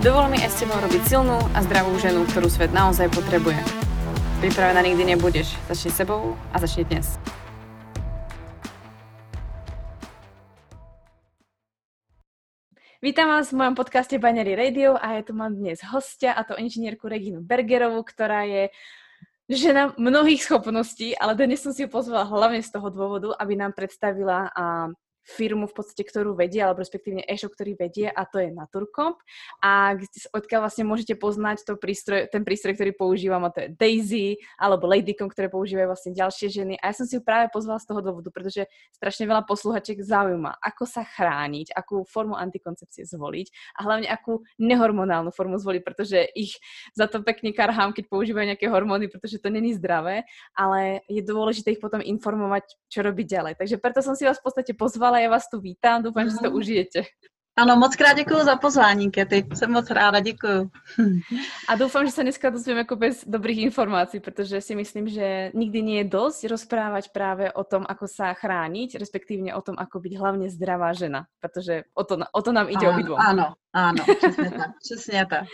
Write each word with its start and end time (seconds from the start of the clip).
Dovol 0.00 0.32
mi 0.32 0.40
aj 0.40 0.56
s 0.56 0.64
tebou 0.64 0.80
robiť 0.80 1.02
silnú 1.12 1.36
a 1.52 1.60
zdravú 1.60 1.92
ženu, 2.00 2.24
ktorú 2.24 2.48
svet 2.48 2.72
naozaj 2.72 3.12
potrebuje. 3.12 3.60
Pripravená 4.40 4.80
nikdy 4.80 5.12
nebudeš. 5.12 5.52
Začni 5.68 5.92
sebou 5.92 6.40
a 6.40 6.56
začni 6.56 6.88
dnes. 6.88 7.20
Vítam 13.04 13.28
vás 13.28 13.52
v 13.52 13.60
mojom 13.60 13.76
podcaste 13.76 14.16
Binary 14.16 14.56
Radio 14.56 14.96
a 14.96 15.20
ja 15.20 15.22
tu 15.22 15.36
mám 15.36 15.52
dnes 15.52 15.84
hostia, 15.92 16.32
a 16.32 16.48
to 16.48 16.56
inžinierku 16.56 17.04
Reginu 17.04 17.44
Bergerovú, 17.44 18.00
ktorá 18.00 18.48
je 18.48 18.72
žena 19.52 19.92
mnohých 20.00 20.48
schopností, 20.48 21.12
ale 21.12 21.36
dnes 21.36 21.60
som 21.60 21.76
si 21.76 21.84
ju 21.84 21.92
pozvala 21.92 22.24
hlavne 22.24 22.64
z 22.64 22.72
toho 22.72 22.88
dôvodu, 22.88 23.36
aby 23.36 23.52
nám 23.52 23.76
predstavila 23.76 24.48
firmu 25.30 25.70
v 25.70 25.74
podstate, 25.78 26.02
ktorú 26.02 26.34
vedie, 26.34 26.58
alebo 26.60 26.82
respektívne 26.82 27.22
e-shop, 27.22 27.54
ktorý 27.54 27.78
vedie 27.78 28.10
a 28.10 28.26
to 28.26 28.42
je 28.42 28.50
Naturcomp. 28.50 29.22
A 29.62 29.94
odkiaľ 30.34 30.66
vlastne 30.66 30.84
môžete 30.84 31.14
poznať 31.14 31.62
to 31.62 31.78
prístroj, 31.78 32.26
ten 32.28 32.42
prístroj, 32.42 32.74
ktorý 32.74 32.90
používam 32.98 33.46
a 33.46 33.54
to 33.54 33.62
je 33.62 33.68
Daisy 33.78 34.28
alebo 34.58 34.90
Ladycom, 34.90 35.30
ktoré 35.30 35.46
používajú 35.46 35.86
vlastne 35.86 36.12
ďalšie 36.12 36.50
ženy. 36.50 36.74
A 36.82 36.90
ja 36.90 36.94
som 36.98 37.06
si 37.06 37.14
ju 37.14 37.22
práve 37.22 37.46
pozvala 37.54 37.78
z 37.78 37.86
toho 37.86 38.00
dôvodu, 38.02 38.28
pretože 38.34 38.66
strašne 38.90 39.30
veľa 39.30 39.46
posluchačiek 39.46 40.02
zaujíma, 40.02 40.58
ako 40.58 40.84
sa 40.84 41.06
chrániť, 41.06 41.70
akú 41.76 42.02
formu 42.02 42.34
antikoncepcie 42.34 43.06
zvoliť 43.06 43.78
a 43.78 43.86
hlavne 43.86 44.08
akú 44.10 44.42
nehormonálnu 44.58 45.30
formu 45.30 45.60
zvoliť, 45.60 45.82
pretože 45.86 46.18
ich 46.34 46.58
za 46.96 47.06
to 47.06 47.22
pekne 47.22 47.54
karhám, 47.54 47.94
keď 47.94 48.10
používajú 48.10 48.56
nejaké 48.56 48.66
hormóny, 48.66 49.06
pretože 49.06 49.38
to 49.38 49.52
není 49.52 49.76
zdravé, 49.76 50.26
ale 50.56 51.04
je 51.06 51.22
dôležité 51.22 51.76
ich 51.76 51.82
potom 51.82 52.02
informovať, 52.02 52.74
čo 52.90 53.04
robiť 53.04 53.26
ďalej. 53.28 53.54
Takže 53.60 53.76
preto 53.78 54.00
som 54.02 54.16
si 54.18 54.26
vás 54.26 54.40
v 54.40 54.46
podstate 54.50 54.72
pozvala 54.74 55.19
já 55.20 55.30
vás 55.30 55.48
tu 55.52 55.60
vítám, 55.60 56.02
doufám, 56.02 56.24
že 56.24 56.30
si 56.30 56.38
to 56.38 56.50
mhm. 56.50 56.56
užijete. 56.56 57.02
Ano, 57.58 57.76
moc 57.76 57.96
krát 57.96 58.12
děkuji 58.12 58.44
za 58.44 58.56
pozvání, 58.56 59.10
Kety. 59.10 59.46
Jsem 59.54 59.72
moc 59.72 59.90
ráda, 59.90 60.20
děkuji. 60.20 60.70
A 61.68 61.76
doufám, 61.76 62.06
že 62.06 62.12
se 62.12 62.22
dneska 62.22 62.50
dozvím 62.50 62.76
jako 62.76 62.96
bez 62.96 63.24
dobrých 63.26 63.58
informací, 63.58 64.20
protože 64.20 64.60
si 64.60 64.74
myslím, 64.74 65.08
že 65.08 65.50
nikdy 65.54 65.82
nie 65.82 65.98
je 65.98 66.04
dosť 66.04 66.46
rozprávať 66.46 67.12
právě 67.12 67.52
o 67.52 67.64
tom, 67.64 67.84
ako 67.88 68.08
sa 68.08 68.32
chrániť, 68.32 68.98
respektívně 68.98 69.54
o 69.54 69.60
tom, 69.60 69.74
ako 69.78 70.00
byť 70.00 70.18
hlavně 70.18 70.50
zdravá 70.50 70.92
žena, 70.92 71.26
protože 71.40 71.82
o 71.94 72.04
to, 72.04 72.16
o 72.32 72.42
to 72.42 72.52
nám 72.52 72.68
ide 72.68 72.88
obidvom. 72.88 73.18
Ano, 73.20 73.52
ano, 73.72 74.04
přesně 74.16 74.50
tak, 74.50 74.70
přesně 74.82 75.26
tak. 75.26 75.44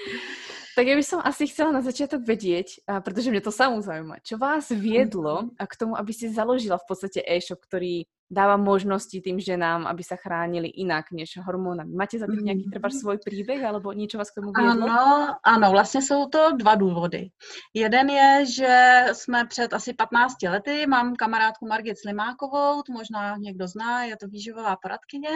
Tak 0.76 0.84
ja 0.84 0.92
by 0.92 1.04
som 1.08 1.24
asi 1.24 1.48
chcela 1.48 1.72
na 1.72 1.80
začiatok 1.80 2.20
vedieť, 2.28 2.84
protože 3.00 3.30
mě 3.32 3.40
to 3.40 3.48
samú 3.48 3.80
zaujíma, 3.80 4.20
čo 4.20 4.36
vás 4.36 4.68
viedlo 4.68 5.48
k 5.56 5.76
tomu, 5.76 5.96
aby 5.96 6.12
ste 6.12 6.28
založila 6.28 6.76
v 6.76 6.84
podstate 6.84 7.24
e-shop, 7.24 7.64
ktorý 7.64 8.04
dáva 8.30 8.56
možnosti 8.56 9.20
tým 9.20 9.40
ženám, 9.40 9.86
aby 9.86 10.02
sa 10.02 10.18
chránili 10.18 10.68
inak 10.68 11.14
než 11.14 11.38
hormónami. 11.38 11.94
Máte 11.94 12.18
za 12.18 12.26
tým 12.26 12.44
nějaký 12.44 12.70
třeba 12.70 12.88
mhm. 12.88 12.98
svůj 12.98 13.18
příběh, 13.18 13.64
alebo 13.64 13.92
něco 13.92 14.18
vás 14.18 14.30
k 14.30 14.34
tomu 14.34 14.52
viedlo? 14.52 14.90
Ano, 14.90 15.36
ano, 15.42 15.70
vlastně 15.70 16.02
jsou 16.02 16.26
to 16.26 16.52
dva 16.52 16.74
důvody. 16.74 17.28
Jeden 17.74 18.10
je, 18.10 18.46
že 18.46 19.04
jsme 19.12 19.46
před 19.46 19.72
asi 19.72 19.94
15 19.94 20.42
lety, 20.42 20.86
mám 20.86 21.16
kamarádku 21.16 21.66
Margit 21.66 21.98
Slimákovou, 21.98 22.82
to 22.82 22.92
možná 22.92 23.36
někdo 23.36 23.68
zná, 23.68 24.04
je 24.04 24.16
to 24.16 24.28
výživová 24.28 24.76
poradkyně, 24.82 25.30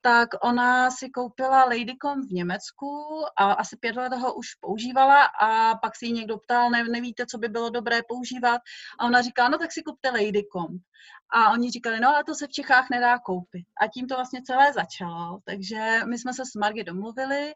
tak 0.00 0.28
ona 0.42 0.90
si 0.90 1.10
koupila 1.10 1.64
Ladycom 1.64 2.26
v 2.26 2.32
Německu 2.32 2.88
a 3.38 3.52
asi 3.52 3.76
pět 3.76 3.96
let 3.96 4.12
ho 4.12 4.34
už 4.34 4.54
používala 4.60 5.24
a 5.40 5.74
pak 5.76 5.96
si 5.96 6.06
ji 6.06 6.12
někdo 6.12 6.38
ptal, 6.38 6.70
ne, 6.70 6.84
nevíte, 6.84 7.26
co 7.26 7.38
by 7.38 7.48
bylo 7.48 7.70
dobré 7.70 8.00
používat 8.08 8.60
a 8.98 9.04
ona 9.06 9.22
říká, 9.22 9.48
no 9.48 9.58
tak 9.58 9.72
si 9.72 9.82
kupte 9.82 10.10
Ladycom. 10.10 10.78
A 11.34 11.50
oni 11.52 11.70
říkali, 11.70 12.00
no 12.00 12.08
ale 12.08 12.24
to 12.24 12.34
se 12.34 12.46
v 12.46 12.50
Čechách 12.50 12.90
nedá 12.90 13.18
koupit. 13.18 13.66
A 13.80 13.86
tím 13.86 14.06
to 14.06 14.14
vlastně 14.14 14.42
celé 14.42 14.72
začalo. 14.72 15.38
Takže 15.44 16.00
my 16.08 16.18
jsme 16.18 16.34
se 16.34 16.42
s 16.46 16.54
Margy 16.54 16.84
domluvili 16.84 17.54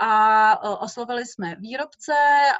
a 0.00 0.80
oslovili 0.80 1.26
jsme 1.26 1.56
výrobce 1.56 2.14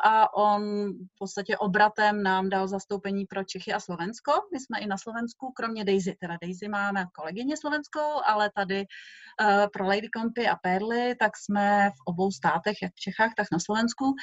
a 0.05 0.35
on 0.35 0.63
v 0.93 1.19
podstatě 1.19 1.59
obratem 1.59 2.23
nám 2.23 2.49
dal 2.49 2.69
zastoupení 2.69 3.27
pro 3.27 3.45
Čechy 3.45 3.73
a 3.73 3.81
Slovensko. 3.81 4.33
My 4.53 4.61
jsme 4.61 4.81
i 4.81 4.87
na 4.87 4.99
Slovensku, 4.99 5.53
kromě 5.57 5.85
Daisy, 5.85 6.17
teda 6.21 6.37
Daisy 6.43 6.69
máme 6.69 7.07
kolegyně 7.15 7.57
slovenskou, 7.57 8.21
ale 8.27 8.51
tady 8.57 8.81
uh, 8.81 9.67
pro 9.73 9.87
Lady 9.87 10.09
Compy 10.17 10.49
a 10.49 10.57
Perly, 10.57 11.15
tak 11.19 11.37
jsme 11.37 11.91
v 11.91 12.01
obou 12.05 12.31
státech, 12.31 12.77
jak 12.83 12.93
v 12.95 13.01
Čechách, 13.01 13.31
tak 13.37 13.47
na 13.53 13.59
Slovensku. 13.59 14.15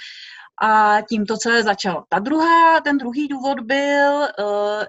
A 0.62 1.02
tím 1.10 1.26
to 1.26 1.38
celé 1.38 1.64
začalo. 1.64 2.04
Ta 2.10 2.20
druhá, 2.20 2.82
ten 2.82 2.98
druhý 2.98 3.28
důvod 3.28 3.60
byl, 3.60 4.14
uh, 4.14 4.28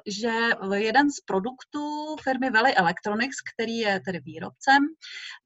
že 0.06 0.32
jeden 0.74 1.10
z 1.10 1.20
produktů 1.38 2.16
firmy 2.22 2.50
Valley 2.50 2.74
Electronics, 2.76 3.36
který 3.54 3.78
je 3.78 4.00
tedy 4.04 4.20
výrobcem, 4.20 4.82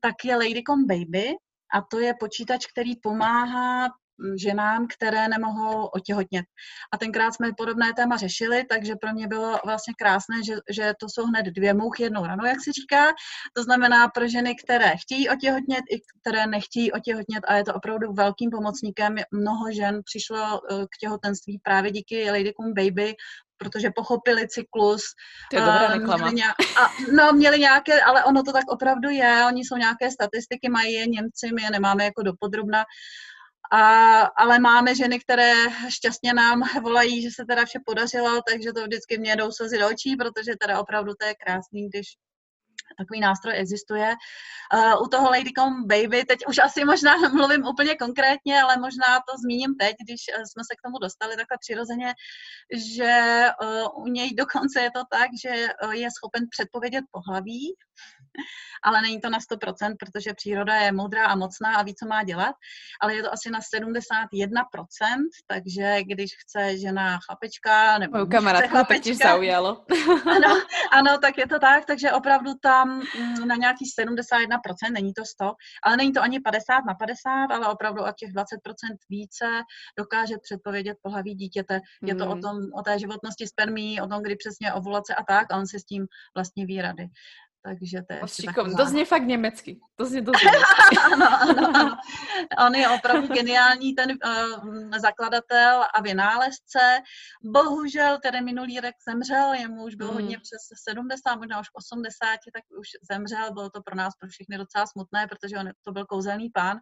tak 0.00 0.14
je 0.24 0.36
Ladycom 0.36 0.86
Baby, 0.86 1.34
a 1.74 1.82
to 1.90 1.98
je 1.98 2.14
počítač, 2.20 2.66
který 2.66 2.96
pomáhá 2.96 3.88
ženám, 4.36 4.86
které 4.86 5.28
nemohou 5.28 5.86
otěhotnět. 5.86 6.44
A 6.92 6.98
tenkrát 6.98 7.34
jsme 7.34 7.50
podobné 7.56 7.92
téma 7.92 8.16
řešili, 8.16 8.64
takže 8.64 8.94
pro 9.00 9.12
mě 9.12 9.28
bylo 9.28 9.58
vlastně 9.64 9.94
krásné, 9.98 10.36
že, 10.46 10.54
že 10.70 10.92
to 11.00 11.06
jsou 11.08 11.26
hned 11.26 11.46
dvě 11.46 11.74
mouchy 11.74 12.02
jednou 12.02 12.26
ranou, 12.26 12.44
jak 12.44 12.64
se 12.64 12.72
říká. 12.72 13.06
To 13.52 13.62
znamená 13.62 14.08
pro 14.08 14.28
ženy, 14.28 14.54
které 14.64 14.92
chtějí 14.96 15.28
otěhotnět 15.28 15.84
i 15.90 16.00
které 16.20 16.46
nechtějí 16.46 16.92
otěhotnět 16.92 17.44
a 17.48 17.54
je 17.54 17.64
to 17.64 17.74
opravdu 17.74 18.12
velkým 18.12 18.50
pomocníkem. 18.50 19.14
Mnoho 19.32 19.72
žen 19.72 20.00
přišlo 20.04 20.38
eh, 20.38 20.84
k 20.84 20.98
těhotenství 21.00 21.60
právě 21.62 21.90
díky 21.90 22.30
Ladycom 22.30 22.74
Baby, 22.74 23.14
protože 23.62 23.90
pochopili 23.94 24.48
cyklus. 24.48 25.02
To 25.50 25.56
je 25.56 25.62
dobrá 25.62 25.86
reklama. 25.86 26.16
Měli 26.16 26.34
nějak, 26.34 26.56
a, 26.80 26.92
no, 27.12 27.32
měli 27.32 27.58
nějaké, 27.58 28.00
ale 28.00 28.24
ono 28.24 28.42
to 28.42 28.52
tak 28.52 28.64
opravdu 28.68 29.10
je, 29.10 29.44
oni 29.46 29.64
jsou 29.64 29.76
nějaké 29.76 30.10
statistiky, 30.10 30.68
mají 30.68 30.92
je 30.92 31.06
Němci, 31.06 31.50
my 31.54 31.62
je 31.62 31.70
nemáme 31.70 32.04
jako 32.04 32.22
dopodrobna, 32.22 32.84
a, 33.72 34.20
ale 34.20 34.58
máme 34.58 34.94
ženy, 34.94 35.20
které 35.20 35.54
šťastně 35.88 36.34
nám 36.34 36.62
volají, 36.82 37.22
že 37.22 37.28
se 37.34 37.44
teda 37.48 37.64
vše 37.64 37.78
podařilo, 37.86 38.40
takže 38.48 38.72
to 38.72 38.82
vždycky 38.82 39.18
mě 39.18 39.36
jdou 39.36 39.52
slzy 39.52 39.78
do 39.78 39.88
očí, 39.88 40.16
protože 40.16 40.52
teda 40.60 40.80
opravdu 40.80 41.12
to 41.20 41.26
je 41.26 41.34
krásný, 41.34 41.88
když 41.88 42.06
takový 42.98 43.20
nástroj 43.20 43.54
existuje. 43.56 44.14
Uh, 44.74 45.02
u 45.02 45.06
toho 45.08 45.30
Ladycom 45.30 45.86
Baby, 45.86 46.24
teď 46.24 46.46
už 46.48 46.58
asi 46.58 46.84
možná 46.84 47.16
mluvím 47.34 47.66
úplně 47.66 47.94
konkrétně, 47.94 48.62
ale 48.62 48.76
možná 48.76 49.20
to 49.28 49.38
zmíním 49.44 49.74
teď, 49.74 49.96
když 50.04 50.20
uh, 50.28 50.42
jsme 50.42 50.62
se 50.70 50.74
k 50.78 50.82
tomu 50.84 50.98
dostali 50.98 51.36
takhle 51.36 51.56
přirozeně, 51.60 52.14
že 52.96 53.46
uh, 53.62 54.04
u 54.04 54.06
něj 54.06 54.34
dokonce 54.34 54.80
je 54.80 54.90
to 54.90 55.02
tak, 55.10 55.28
že 55.42 55.68
je 55.92 56.08
schopen 56.10 56.44
předpovědět 56.50 57.04
pohlaví, 57.10 57.74
ale 58.82 59.02
není 59.02 59.20
to 59.20 59.30
na 59.30 59.38
100%, 59.38 59.94
protože 59.98 60.34
příroda 60.34 60.74
je 60.74 60.92
moudrá 60.92 61.26
a 61.26 61.36
mocná 61.36 61.76
a 61.76 61.82
ví, 61.82 61.94
co 61.94 62.06
má 62.06 62.24
dělat, 62.24 62.54
ale 63.00 63.14
je 63.14 63.22
to 63.22 63.32
asi 63.32 63.50
na 63.50 63.60
71%, 63.60 64.64
takže 65.46 66.02
když 66.02 66.30
chce 66.38 66.78
žena 66.78 67.18
chlapečka, 67.26 67.98
nebo 67.98 68.18
Moju 68.18 68.30
kamarádku 68.30 68.70
chlapečka, 68.70 69.28
zaujalo. 69.28 69.84
ano, 70.26 70.62
ano, 70.92 71.18
tak 71.18 71.38
je 71.38 71.46
to 71.46 71.58
tak, 71.58 71.84
takže 71.84 72.12
opravdu 72.12 72.52
tam 72.62 73.02
mm, 73.18 73.48
na 73.48 73.56
nějaký 73.56 73.84
71%, 73.84 74.92
není 74.92 75.12
to 75.14 75.24
100, 75.24 75.52
ale 75.84 75.96
není 75.96 76.12
to 76.12 76.22
ani 76.22 76.40
50 76.40 76.84
na 76.86 76.94
50, 76.94 77.46
ale 77.54 77.68
opravdu 77.68 78.02
o 78.02 78.12
těch 78.18 78.30
20% 78.30 78.44
více 79.08 79.46
dokáže 79.98 80.34
předpovědět 80.42 80.96
pohlaví 81.02 81.34
dítěte. 81.34 81.80
Je 82.02 82.14
to 82.14 82.26
o, 82.26 82.32
hmm. 82.32 82.40
tom, 82.40 82.56
o 82.74 82.82
té 82.82 82.98
životnosti 82.98 83.46
spermí, 83.46 84.00
o 84.00 84.06
tom, 84.06 84.22
kdy 84.22 84.36
přesně 84.36 84.72
ovulace 84.72 85.14
a 85.14 85.22
tak, 85.24 85.52
a 85.52 85.56
on 85.56 85.66
se 85.66 85.78
s 85.78 85.84
tím 85.84 86.06
vlastně 86.36 86.66
ví 86.66 86.82
rady. 86.82 87.08
Takže 87.64 88.02
to 88.02 88.14
je 88.14 88.20
Šikovný. 88.26 88.76
To 88.76 88.86
zní 88.86 89.04
fakt 89.04 89.22
německy. 89.22 89.80
To 89.96 90.04
zní 90.06 90.22
dost 90.22 90.42
ano, 90.46 91.40
ano, 91.40 91.72
ano. 91.74 91.96
On 92.66 92.74
je 92.74 92.88
opravdu 92.88 93.28
geniální 93.28 93.94
ten 93.94 94.10
uh, 94.10 94.98
zakladatel 94.98 95.84
a 95.94 96.02
vynálezce. 96.02 97.00
Bohužel 97.44 98.18
tedy 98.22 98.40
minulý 98.40 98.80
rok 98.80 98.94
zemřel, 99.08 99.52
jemu 99.54 99.84
už 99.84 99.94
bylo 99.94 100.10
mm. 100.10 100.14
hodně 100.14 100.38
přes 100.38 100.84
70, 100.84 101.36
možná 101.36 101.60
už 101.60 101.66
80, 101.72 102.26
tak 102.54 102.64
už 102.78 102.88
zemřel. 103.10 103.52
Bylo 103.52 103.70
to 103.70 103.82
pro 103.82 103.96
nás, 103.96 104.14
pro 104.16 104.28
všechny 104.28 104.58
docela 104.58 104.86
smutné, 104.86 105.26
protože 105.26 105.56
on 105.56 105.70
to 105.82 105.92
byl 105.92 106.06
kouzelný 106.06 106.50
pán. 106.50 106.78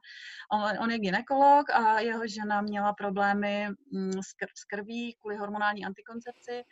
On, 0.52 0.78
on 0.78 0.90
je 0.90 0.98
ginekolog 0.98 1.70
a 1.70 2.00
jeho 2.00 2.26
žena 2.26 2.60
měla 2.60 2.92
problémy 2.92 3.68
mm, 3.92 4.12
s, 4.12 4.30
s 4.54 4.64
krví 4.64 5.16
kvůli 5.20 5.36
hormonální 5.36 5.84
antikoncepci 5.84 6.64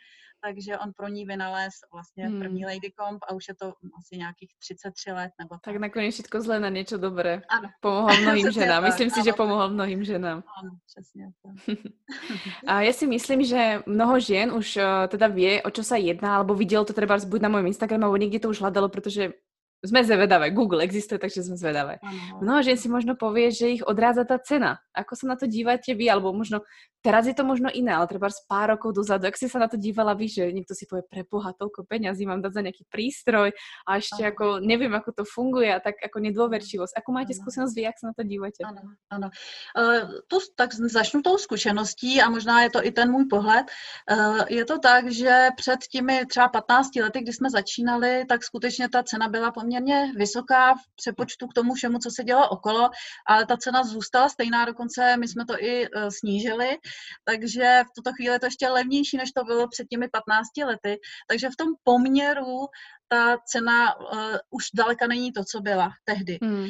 takže 0.43 0.77
on 0.77 0.93
pro 0.93 1.07
ní 1.07 1.25
vynalez 1.25 1.73
vlastně 1.93 2.27
hmm. 2.27 2.39
první 2.39 2.65
Lady 2.65 2.91
Comp 2.99 3.19
a 3.27 3.33
už 3.33 3.47
je 3.47 3.55
to 3.55 3.73
asi 3.99 4.17
nějakých 4.17 4.49
33 4.59 5.11
let. 5.11 5.31
Nebo 5.39 5.55
tak. 5.55 5.61
tak 5.61 5.75
nakonec 5.75 6.13
všechno 6.13 6.41
zlé 6.41 6.59
na 6.59 6.69
něco 6.69 6.97
dobré. 6.97 7.41
Ano. 7.49 7.69
Pomohlo 7.79 8.17
mnohým 8.21 8.51
ženám. 8.51 8.83
Myslím 8.83 9.09
si, 9.09 9.23
že 9.23 9.33
pomohlo 9.33 9.69
mnohým 9.69 10.03
ženám. 10.03 10.43
Ano, 10.61 10.71
přesně. 10.85 11.31
A 12.67 12.81
já 12.81 12.93
si 12.93 13.07
myslím, 13.07 13.43
že 13.43 13.83
mnoho 13.85 14.19
žen 14.19 14.53
už 14.53 14.75
uh, 14.75 14.83
teda 15.07 15.27
ví, 15.27 15.61
o 15.63 15.69
čo 15.69 15.83
sa 15.83 15.95
jedná, 15.95 16.35
alebo 16.35 16.55
viděl 16.55 16.85
to 16.85 16.93
třeba 16.93 17.17
buď 17.27 17.41
na 17.41 17.49
mojom 17.49 17.67
Instagramu, 17.67 18.03
alebo 18.03 18.17
někde 18.17 18.39
to 18.39 18.49
už 18.49 18.61
hľadalo, 18.61 18.89
protože 18.89 19.33
sme 19.79 20.03
zvedavé, 20.03 20.51
Google 20.51 20.83
existuje, 20.83 21.15
takže 21.15 21.47
sme 21.47 21.55
zvedavé. 21.55 22.03
Mnoho 22.43 22.59
žen 22.59 22.75
si 22.75 22.91
možno 22.91 23.15
povie, 23.15 23.47
že 23.55 23.79
ich 23.79 23.83
odrádza 23.87 24.27
tá 24.27 24.35
cena. 24.35 24.83
Ako 24.91 25.15
sa 25.15 25.31
na 25.31 25.35
to 25.39 25.47
dívate 25.47 25.95
vy, 25.95 26.11
alebo 26.11 26.35
možno, 26.35 26.67
teraz 27.01 27.27
je 27.27 27.33
to 27.33 27.43
možno 27.43 27.67
iné, 27.73 27.91
ale 27.95 28.07
treba 28.07 28.29
z 28.29 28.45
pár 28.45 28.77
rokov 28.77 28.93
dozadu, 28.93 29.27
ak 29.27 29.39
si 29.39 29.49
sa 29.49 29.59
na 29.59 29.67
to 29.67 29.75
dívala 29.75 30.13
vy, 30.13 30.29
že 30.29 30.53
niekto 30.53 30.77
si 30.77 30.85
povie, 30.85 31.03
preboha, 31.09 31.57
toľko 31.57 31.89
peňazí 31.89 32.29
mám 32.29 32.39
dať 32.45 32.51
za 32.53 32.61
nejaký 32.61 32.83
prístroj 32.91 33.49
a 33.87 33.91
ešte 33.97 34.21
ano. 34.23 34.29
ako 34.31 34.45
neviem, 34.61 34.93
ako 34.93 35.09
to 35.11 35.23
funguje 35.25 35.73
a 35.73 35.79
tak 35.81 35.97
ako 35.99 36.17
nedôverčivosť. 36.19 36.93
Ako 36.99 37.09
máte 37.11 37.33
skúsenosť 37.33 37.73
vy, 37.73 37.81
jak 37.89 37.97
sa 37.97 38.05
na 38.11 38.13
to 38.13 38.23
díváte? 38.23 38.61
Ano, 38.61 38.81
ano. 39.09 39.27
Uh, 39.73 40.21
to, 40.29 40.37
tak 40.55 40.73
začnu 40.75 41.25
tou 41.25 41.37
zkušeností 41.37 42.21
a 42.21 42.29
možná 42.29 42.63
je 42.67 42.69
to 42.69 42.79
i 42.85 42.91
ten 42.91 43.11
můj 43.11 43.25
pohled. 43.25 43.65
Uh, 44.11 44.45
je 44.49 44.65
to 44.65 44.79
tak, 44.79 45.11
že 45.11 45.49
před 45.55 45.79
těmi 45.91 46.25
třeba 46.25 46.47
15 46.47 46.95
lety, 46.95 47.19
kdy 47.21 47.33
jsme 47.33 47.49
začínali, 47.49 48.25
tak 48.29 48.43
skutečně 48.43 48.89
ta 48.89 49.03
cena 49.03 49.27
byla 49.27 49.51
poměrně 49.51 49.79
poměrně 49.79 50.11
vysoká 50.15 50.73
v 50.73 50.95
přepočtu 50.95 51.47
k 51.47 51.53
tomu 51.53 51.73
všemu, 51.73 51.99
co 51.99 52.11
se 52.11 52.23
dělo 52.23 52.49
okolo, 52.49 52.89
ale 53.27 53.45
ta 53.45 53.57
cena 53.57 53.83
zůstala 53.83 54.29
stejná, 54.29 54.65
dokonce 54.65 55.17
my 55.17 55.27
jsme 55.27 55.45
to 55.45 55.53
i 55.59 55.89
uh, 55.89 56.09
snížili, 56.09 56.77
takže 57.23 57.83
v 57.83 57.93
tuto 57.95 58.13
chvíli 58.13 58.35
je 58.35 58.39
to 58.39 58.45
ještě 58.45 58.67
levnější, 58.69 59.17
než 59.17 59.31
to 59.31 59.43
bylo 59.43 59.67
před 59.67 59.87
těmi 59.87 60.07
15 60.07 60.47
lety, 60.65 60.99
takže 61.27 61.49
v 61.49 61.55
tom 61.55 61.67
poměru 61.83 62.67
ta 63.07 63.37
cena 63.37 63.99
uh, 63.99 64.37
už 64.49 64.65
daleka 64.73 65.07
není 65.07 65.31
to, 65.31 65.43
co 65.43 65.61
byla 65.61 65.89
tehdy. 66.03 66.39
Hmm. 66.41 66.69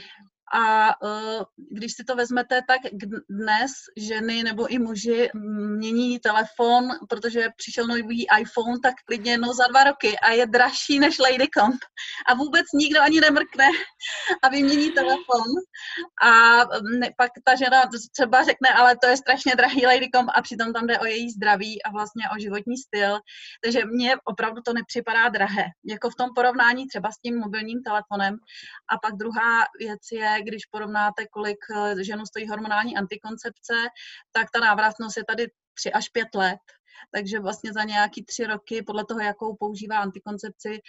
A 0.53 0.95
uh, 1.03 1.43
když 1.71 1.93
si 1.93 2.03
to 2.03 2.15
vezmete, 2.15 2.61
tak 2.67 2.81
dnes 3.29 3.71
ženy 3.97 4.43
nebo 4.43 4.67
i 4.67 4.79
muži 4.79 5.29
mění 5.77 6.19
telefon, 6.19 6.89
protože 7.09 7.49
přišel 7.57 7.87
nový 7.87 8.27
iPhone, 8.39 8.79
tak 8.83 8.95
klidně 9.05 9.31
jednou 9.31 9.53
za 9.53 9.67
dva 9.67 9.83
roky 9.83 10.19
a 10.19 10.31
je 10.31 10.45
dražší 10.47 10.99
než 10.99 11.19
Ladycom. 11.19 11.71
A 12.29 12.33
vůbec 12.33 12.65
nikdo 12.73 13.01
ani 13.01 13.21
nemrkne 13.21 13.65
a 14.43 14.49
vymění 14.49 14.91
telefon. 14.91 15.47
A 16.23 16.29
ne, 16.99 17.09
pak 17.17 17.31
ta 17.43 17.55
žena 17.55 17.89
třeba 18.11 18.43
řekne, 18.43 18.69
ale 18.69 18.97
to 18.97 19.07
je 19.07 19.17
strašně 19.17 19.55
drahý 19.55 19.85
Ladycom 19.85 20.27
a 20.35 20.41
přitom 20.41 20.73
tam 20.73 20.87
jde 20.87 20.99
o 20.99 21.05
její 21.05 21.31
zdraví 21.31 21.83
a 21.83 21.91
vlastně 21.91 22.23
o 22.35 22.39
životní 22.39 22.77
styl. 22.77 23.19
Takže 23.63 23.85
mně 23.85 24.15
opravdu 24.25 24.61
to 24.61 24.73
nepřipadá 24.73 25.29
drahé. 25.29 25.65
Jako 25.85 26.09
v 26.09 26.15
tom 26.15 26.29
porovnání 26.35 26.87
třeba 26.87 27.11
s 27.11 27.19
tím 27.19 27.39
mobilním 27.39 27.83
telefonem. 27.83 28.37
A 28.91 28.97
pak 28.97 29.15
druhá 29.15 29.65
věc 29.79 29.99
je, 30.11 30.38
když 30.41 30.65
porovnáte, 30.65 31.27
kolik 31.27 31.57
eh, 31.75 32.03
ženu 32.03 32.25
stojí 32.25 32.47
hormonální 32.47 32.97
antikoncepce, 32.97 33.73
tak 34.31 34.47
ta 34.51 34.59
návratnost 34.59 35.17
je 35.17 35.23
tady 35.25 35.47
3 35.73 35.91
až 35.91 36.09
5 36.09 36.35
let. 36.35 36.59
Takže 37.11 37.39
vlastně 37.39 37.73
za 37.73 37.83
nějaký 37.83 38.25
tři 38.25 38.45
roky, 38.45 38.81
podle 38.81 39.05
toho, 39.05 39.19
jakou 39.19 39.55
používá 39.55 39.97
antikoncepci, 39.97 40.79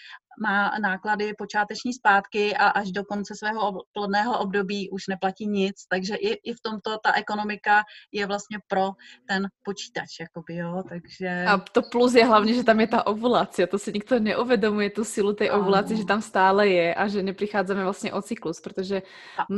má 0.43 0.73
náklady 0.83 1.35
počáteční 1.39 1.93
zpátky 1.93 2.57
a 2.57 2.69
až 2.69 2.93
do 2.93 3.05
konce 3.05 3.35
svého 3.35 3.73
plodného 3.93 4.39
období 4.39 4.91
už 4.91 5.07
neplatí 5.07 5.47
nic, 5.47 5.87
takže 5.89 6.15
i, 6.15 6.51
i 6.51 6.55
v 6.55 6.61
tomto 6.63 6.99
ta 7.05 7.13
ekonomika 7.13 7.83
je 8.13 8.27
vlastně 8.27 8.59
pro 8.69 8.91
ten 9.29 9.49
počítač, 9.65 10.21
jakoby, 10.21 10.57
jo, 10.57 10.83
takže... 10.89 11.45
A 11.49 11.59
to 11.59 11.83
plus 11.83 12.15
je 12.15 12.25
hlavně, 12.25 12.55
že 12.55 12.65
tam 12.65 12.81
je 12.81 12.87
ta 12.87 13.07
ovulace, 13.07 13.67
to 13.67 13.79
si 13.79 13.93
nikdo 13.93 14.19
neuvědomuje, 14.19 14.91
tu 14.91 15.05
silu 15.05 15.33
té 15.33 15.51
ovulace, 15.51 15.97
že 15.97 16.05
tam 16.05 16.23
stále 16.23 16.69
je 16.69 16.95
a 16.95 17.09
že 17.09 17.23
nepřicházíme 17.23 17.85
vlastně 17.85 18.13
o 18.13 18.23
cyklus, 18.23 18.61
protože 18.61 19.03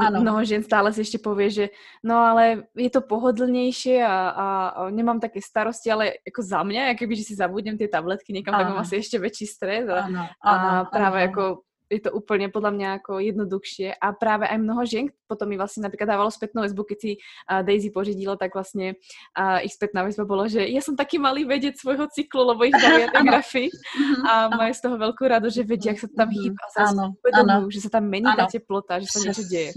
ano. 0.00 0.20
mnoho 0.20 0.44
žen 0.44 0.62
stále 0.62 0.92
si 0.92 1.00
ještě 1.00 1.18
pově, 1.18 1.50
že 1.50 1.68
no 2.04 2.16
ale 2.16 2.62
je 2.76 2.90
to 2.90 3.00
pohodlnější 3.00 4.02
a, 4.02 4.28
a, 4.28 4.68
a 4.68 4.90
nemám 4.90 5.20
také 5.20 5.40
starosti, 5.44 5.90
ale 5.90 6.06
jako 6.06 6.42
za 6.42 6.62
mě, 6.62 6.80
jak 6.80 6.96
když 6.96 7.26
si 7.26 7.34
zabudím 7.34 7.78
ty 7.78 7.88
tabletky 7.88 8.32
někam, 8.32 8.54
ano. 8.54 8.64
tak 8.64 8.72
mám 8.72 8.82
asi 8.82 8.96
ještě 8.96 9.18
větší 9.18 9.46
stres 9.46 9.88
a, 9.88 9.94
ano, 9.94 10.28
ano, 10.42 10.58
a 10.58 10.61
právě 10.92 11.22
ano. 11.22 11.30
jako 11.30 11.58
je 11.92 12.00
to 12.00 12.12
úplně 12.12 12.48
podle 12.48 12.70
mě 12.70 12.86
jako 12.86 13.18
jednoduchšie 13.18 13.94
a 13.94 14.12
právě 14.12 14.48
aj 14.48 14.58
mnoho 14.58 14.86
žen 14.86 15.06
potom 15.26 15.48
mi 15.48 15.56
vlastně 15.56 15.82
například 15.82 16.06
dávalo 16.06 16.30
zpětnou 16.30 16.62
väzbu, 16.62 16.84
keď 16.84 16.98
si 17.00 17.16
uh, 17.16 17.62
Daisy 17.62 17.90
pořídila, 17.90 18.36
tak 18.36 18.54
vlastně 18.54 18.94
uh, 19.40 19.58
ich 19.64 19.74
zpětná 19.74 20.04
väzba 20.04 20.24
bolo, 20.24 20.48
že 20.48 20.60
ja 20.68 20.80
som 20.80 20.96
taký 20.96 21.18
malý 21.18 21.44
vedec 21.44 21.80
svojho 21.80 22.06
cyklu, 22.12 22.44
lebo 22.52 22.64
ich 22.64 22.76
bavia 22.76 23.08
tie 23.08 23.22
grafy 23.24 23.64
mhm, 23.68 24.26
a 24.28 24.32
majú 24.48 24.72
z 24.74 24.80
toho 24.80 24.96
veľkú 24.96 25.22
radu, 25.28 25.48
že 25.48 25.64
vedia, 25.64 25.92
jak 25.92 26.00
sa 26.00 26.08
tam 26.08 26.28
hýba 26.28 26.60
a 26.60 26.68
zase 26.72 26.96
uvedomujú, 26.96 27.66
že 27.72 27.80
sa 27.80 27.90
tam 27.92 28.04
mení 28.08 28.28
ta 28.36 28.46
teplota, 28.48 29.00
že 29.00 29.08
sa 29.08 29.18
niečo 29.20 29.44
děje. 29.48 29.72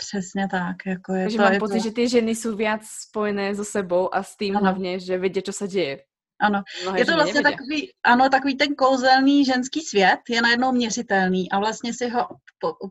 Přesně 0.00 0.48
tak. 0.48 0.76
Jako 0.86 1.12
je 1.14 1.24
Takže 1.24 1.36
to, 1.36 1.42
mám 1.44 1.58
pocit, 1.58 1.78
to... 1.78 1.84
že 1.84 1.90
ty 1.90 2.08
ženy 2.08 2.34
jsou 2.34 2.56
víc 2.56 2.82
spojené 3.08 3.54
so 3.54 3.70
sebou 3.70 4.14
a 4.14 4.22
s 4.22 4.36
tím 4.36 4.56
ano. 4.56 4.64
hlavně, 4.64 5.00
že 5.00 5.18
vědí, 5.18 5.42
co 5.42 5.52
se 5.52 5.68
děje. 5.68 6.00
Ano, 6.40 6.62
Mnohé 6.82 6.98
je 6.98 7.06
to 7.06 7.14
vlastně 7.14 7.42
takový, 7.42 7.92
ano, 8.04 8.28
takový 8.28 8.56
ten 8.56 8.74
kouzelný 8.74 9.44
ženský 9.44 9.80
svět 9.80 10.20
je 10.28 10.42
najednou 10.42 10.72
měřitelný 10.72 11.50
a 11.50 11.58
vlastně 11.58 11.94
si 11.94 12.08
ho, 12.08 12.28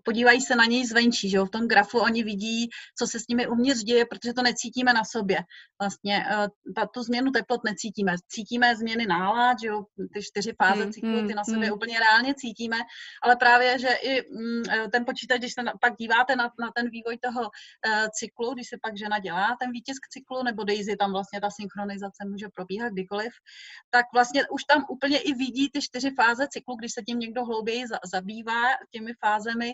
podívají 0.04 0.42
se 0.42 0.56
na 0.56 0.66
něj 0.66 0.86
zvenčí, 0.86 1.30
že 1.30 1.38
jo, 1.38 1.46
v 1.46 1.50
tom 1.50 1.68
grafu 1.68 2.00
oni 2.00 2.24
vidí, 2.24 2.70
co 2.98 3.08
se 3.08 3.20
s 3.20 3.28
nimi 3.28 3.48
uvnitř 3.48 3.84
děje, 3.84 4.06
protože 4.06 4.34
to 4.34 4.42
necítíme 4.42 4.94
na 4.94 5.04
sobě. 5.04 5.38
Vlastně 5.82 6.26
eh, 6.30 6.48
ta, 6.76 6.86
tu 6.86 7.04
změnu 7.04 7.32
teplot 7.32 7.64
necítíme. 7.64 8.16
Cítíme 8.28 8.76
změny 8.76 9.06
nálad, 9.06 9.58
že 9.62 9.68
jo, 9.68 9.84
ty 10.14 10.24
čtyři 10.24 10.54
fáze 10.64 10.84
hmm, 10.84 10.92
cyklu, 10.92 11.28
ty 11.28 11.34
na 11.34 11.44
sobě 11.44 11.68
hmm. 11.68 11.76
úplně 11.76 12.00
reálně 12.00 12.34
cítíme, 12.36 12.78
ale 13.24 13.36
právě, 13.36 13.80
že 13.80 13.88
i 13.88 14.22
mm, 14.32 14.64
eh, 14.70 14.88
ten 14.92 15.06
počítač, 15.06 15.40
když 15.40 15.54
se 15.54 15.64
na, 15.64 15.74
pak 15.82 15.96
díváte 15.96 16.36
na, 16.36 16.44
na 16.60 16.72
ten 16.76 16.90
vývoj 16.90 17.18
toho 17.18 17.42
uh, 17.42 18.08
cyklu, 18.14 18.54
když 18.54 18.68
se 18.68 18.78
pak 18.82 18.98
žena 18.98 19.20
dělá 19.20 19.56
ten 19.60 19.72
výtisk 19.72 20.08
cyklu, 20.10 20.44
nebo 20.44 20.64
Daisy, 20.64 20.96
tam 20.96 21.12
vlastně 21.12 21.42
ta 21.42 21.50
synchronizace 21.50 22.26
může 22.26 22.48
probíhat 22.56 22.94
kdykoliv, 22.94 23.34
tak 23.90 24.06
vlastně 24.14 24.48
už 24.48 24.64
tam 24.64 24.86
úplně 24.90 25.20
i 25.20 25.34
vidí 25.34 25.70
ty 25.70 25.82
čtyři 25.82 26.12
fáze 26.12 26.48
cyklu, 26.48 26.76
když 26.76 26.94
se 26.94 27.02
tím 27.02 27.20
někdo 27.20 27.46
hlouběji 27.46 27.84
zabývá 28.14 28.62
těmi 28.92 29.14
fázemi 29.14 29.74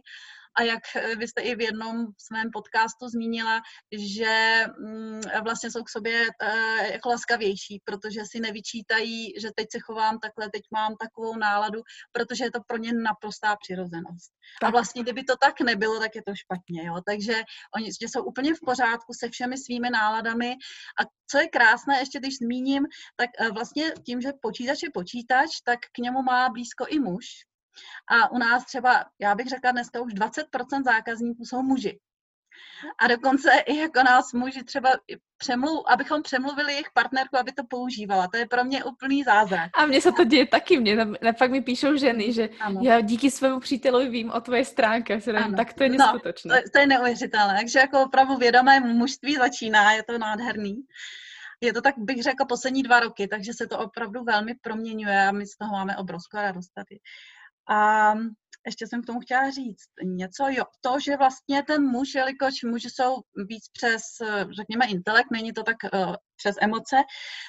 a 0.56 0.64
jak 0.64 0.84
eh, 0.96 1.16
vy 1.16 1.28
jste 1.28 1.42
i 1.42 1.56
v 1.56 1.62
jednom 1.62 2.08
svém 2.18 2.52
podcastu 2.54 3.08
zmínila, 3.08 3.62
že 3.98 4.66
mm, 4.80 5.22
vlastně 5.44 5.72
jsou 5.72 5.84
k 5.84 5.90
sobě 5.90 6.28
eh, 6.42 6.92
jako 6.92 7.10
laskavější, 7.10 7.82
protože 7.86 8.22
si 8.32 8.40
nevyčítají, 8.40 9.34
že 9.40 9.50
teď 9.56 9.68
se 9.72 9.80
chovám 9.80 10.20
takhle, 10.20 10.50
teď 10.50 10.62
mám 10.72 10.96
takovou 10.96 11.36
náladu, 11.38 11.82
protože 12.12 12.44
je 12.44 12.52
to 12.52 12.60
pro 12.68 12.78
ně 12.78 12.94
naprostá 12.94 13.56
přirozenost. 13.56 14.32
Tak. 14.62 14.68
A 14.68 14.72
vlastně, 14.72 15.04
kdyby 15.04 15.24
to 15.24 15.36
tak 15.42 15.62
nebylo, 15.62 16.00
tak 16.00 16.16
je 16.16 16.22
to 16.28 16.36
špatně. 16.36 16.86
Jo? 16.86 16.96
Takže 17.06 17.44
oni 17.76 17.86
že 18.02 18.08
jsou 18.08 18.24
úplně 18.24 18.54
v 18.54 18.60
pořádku 18.66 19.14
se 19.14 19.30
všemi 19.30 19.58
svými 19.58 19.90
náladami. 19.90 20.56
A 21.00 21.04
co 21.32 21.38
je 21.38 21.48
krásné, 21.48 22.00
ještě 22.00 22.20
když 22.20 22.38
zmíním, 22.38 22.84
tak 23.16 23.30
eh, 23.40 23.50
vlastně 23.52 23.94
tím, 24.06 24.22
že 24.22 24.32
počítač 24.42 24.84
je 24.84 24.90
počítač, 24.94 25.50
tak 25.64 25.80
k 25.92 25.98
němu 25.98 26.22
má 26.22 26.50
blízko 26.50 26.86
i 26.90 27.00
muž, 27.00 27.26
a 28.08 28.32
u 28.32 28.38
nás 28.38 28.66
třeba, 28.66 29.06
já 29.20 29.36
bych 29.36 29.48
řekla 29.48 29.72
dneska 29.72 30.02
už 30.02 30.14
20% 30.14 30.84
zákazníků 30.84 31.46
jsou 31.46 31.62
muži. 31.62 32.00
A 32.98 33.08
dokonce 33.08 33.50
i 33.66 33.78
jako 33.78 34.04
nás 34.04 34.34
muži 34.34 34.64
třeba 34.64 34.90
přemluv, 35.38 35.84
abychom 35.88 36.22
přemluvili 36.22 36.72
jejich 36.72 36.92
partnerku, 36.94 37.38
aby 37.38 37.52
to 37.52 37.64
používala. 37.64 38.28
To 38.28 38.38
je 38.38 38.48
pro 38.48 38.64
mě 38.64 38.84
úplný 38.84 39.24
zázrak. 39.24 39.70
A 39.78 39.86
mně 39.86 40.02
se 40.02 40.12
to 40.12 40.24
děje 40.24 40.48
taky. 40.48 40.80
Mě 40.80 40.98
pak 41.40 41.52
mi 41.52 41.62
píšou 41.62 41.96
ženy, 41.96 42.34
že 42.34 42.50
ano. 42.60 42.82
já 42.84 43.02
díky 43.02 43.32
svému 43.32 43.60
přítelovi 43.60 44.10
vím 44.10 44.32
o 44.32 44.42
tvoje 44.42 44.66
stránce. 44.66 45.20
tak 45.58 45.74
to 45.74 45.84
je 45.84 45.90
no, 45.90 45.98
neskutečné. 45.98 46.56
No, 46.56 46.62
to, 46.62 46.70
to 46.74 46.80
je 46.80 46.88
neuvěřitelné. 46.88 47.56
Takže 47.60 47.80
jako 47.80 48.04
opravdu 48.04 48.38
vědomé 48.38 48.80
mužství 48.80 49.36
začíná, 49.36 49.92
je 49.92 50.04
to 50.04 50.18
nádherný. 50.18 50.76
Je 51.62 51.74
to 51.74 51.82
tak, 51.82 51.96
bych 51.98 52.24
řekla, 52.24 52.46
poslední 52.46 52.84
dva 52.84 53.00
roky, 53.00 53.28
takže 53.28 53.54
se 53.54 53.68
to 53.68 53.80
opravdu 53.80 54.24
velmi 54.24 54.56
proměňuje 54.56 55.28
a 55.28 55.32
my 55.32 55.46
z 55.48 55.58
toho 55.58 55.72
máme 55.72 55.98
obrovskou 55.98 56.38
radost 56.38 56.70
tady. 56.74 57.00
A 57.70 58.14
ještě 58.66 58.88
jsem 58.88 59.02
k 59.02 59.06
tomu 59.06 59.20
chtěla 59.20 59.50
říct 59.50 59.90
něco, 60.04 60.44
jo, 60.50 60.64
to, 60.82 61.00
že 61.00 61.18
vlastně 61.18 61.64
ten 61.64 61.84
muž, 61.84 62.16
jelikož 62.16 62.64
muži 62.64 62.90
jsou 62.90 63.16
víc 63.48 63.64
přes, 63.74 64.02
řekněme, 64.58 64.86
intelekt, 64.86 65.32
není 65.32 65.54
to 65.54 65.64
tak 65.64 65.78
uh, 65.94 66.16
přes 66.38 66.56
emoce, 66.62 66.98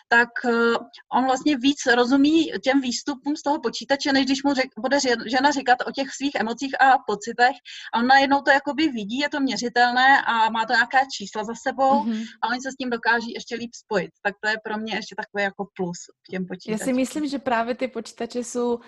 tak 0.08 0.28
uh, 0.44 0.76
on 1.12 1.24
vlastně 1.24 1.56
víc 1.56 1.86
rozumí 1.86 2.52
těm 2.62 2.80
výstupům 2.80 3.36
z 3.36 3.42
toho 3.42 3.60
počítače, 3.60 4.12
než 4.12 4.24
když 4.24 4.42
mu 4.42 4.54
řek, 4.54 4.70
bude 4.78 4.98
žena 5.26 5.50
říkat 5.50 5.78
o 5.86 5.90
těch 5.92 6.08
svých 6.10 6.34
emocích 6.34 6.80
a 6.80 6.98
pocitech. 7.06 7.56
A 7.94 7.98
on 7.98 8.06
najednou 8.06 8.40
to 8.40 8.50
jakoby 8.50 8.88
vidí, 8.88 9.18
je 9.18 9.28
to 9.28 9.40
měřitelné 9.40 10.22
a 10.26 10.50
má 10.50 10.64
to 10.66 10.72
nějaká 10.72 10.98
čísla 11.16 11.44
za 11.44 11.54
sebou 11.66 12.04
mm-hmm. 12.04 12.24
a 12.42 12.48
oni 12.48 12.60
se 12.60 12.72
s 12.72 12.76
tím 12.76 12.90
dokáží 12.90 13.32
ještě 13.32 13.54
líp 13.56 13.70
spojit. 13.74 14.10
Tak 14.22 14.34
to 14.40 14.48
je 14.48 14.56
pro 14.64 14.78
mě 14.78 14.94
ještě 14.94 15.14
takové 15.14 15.42
jako 15.42 15.66
plus 15.76 15.98
k 16.22 16.30
těm 16.30 16.46
počítačům. 16.46 16.72
Já 16.72 16.84
si 16.84 16.92
myslím, 16.92 17.28
že 17.28 17.38
právě 17.38 17.74
ty 17.74 17.88
počítače 17.88 18.38
jsou 18.44 18.74
uh, 18.74 18.82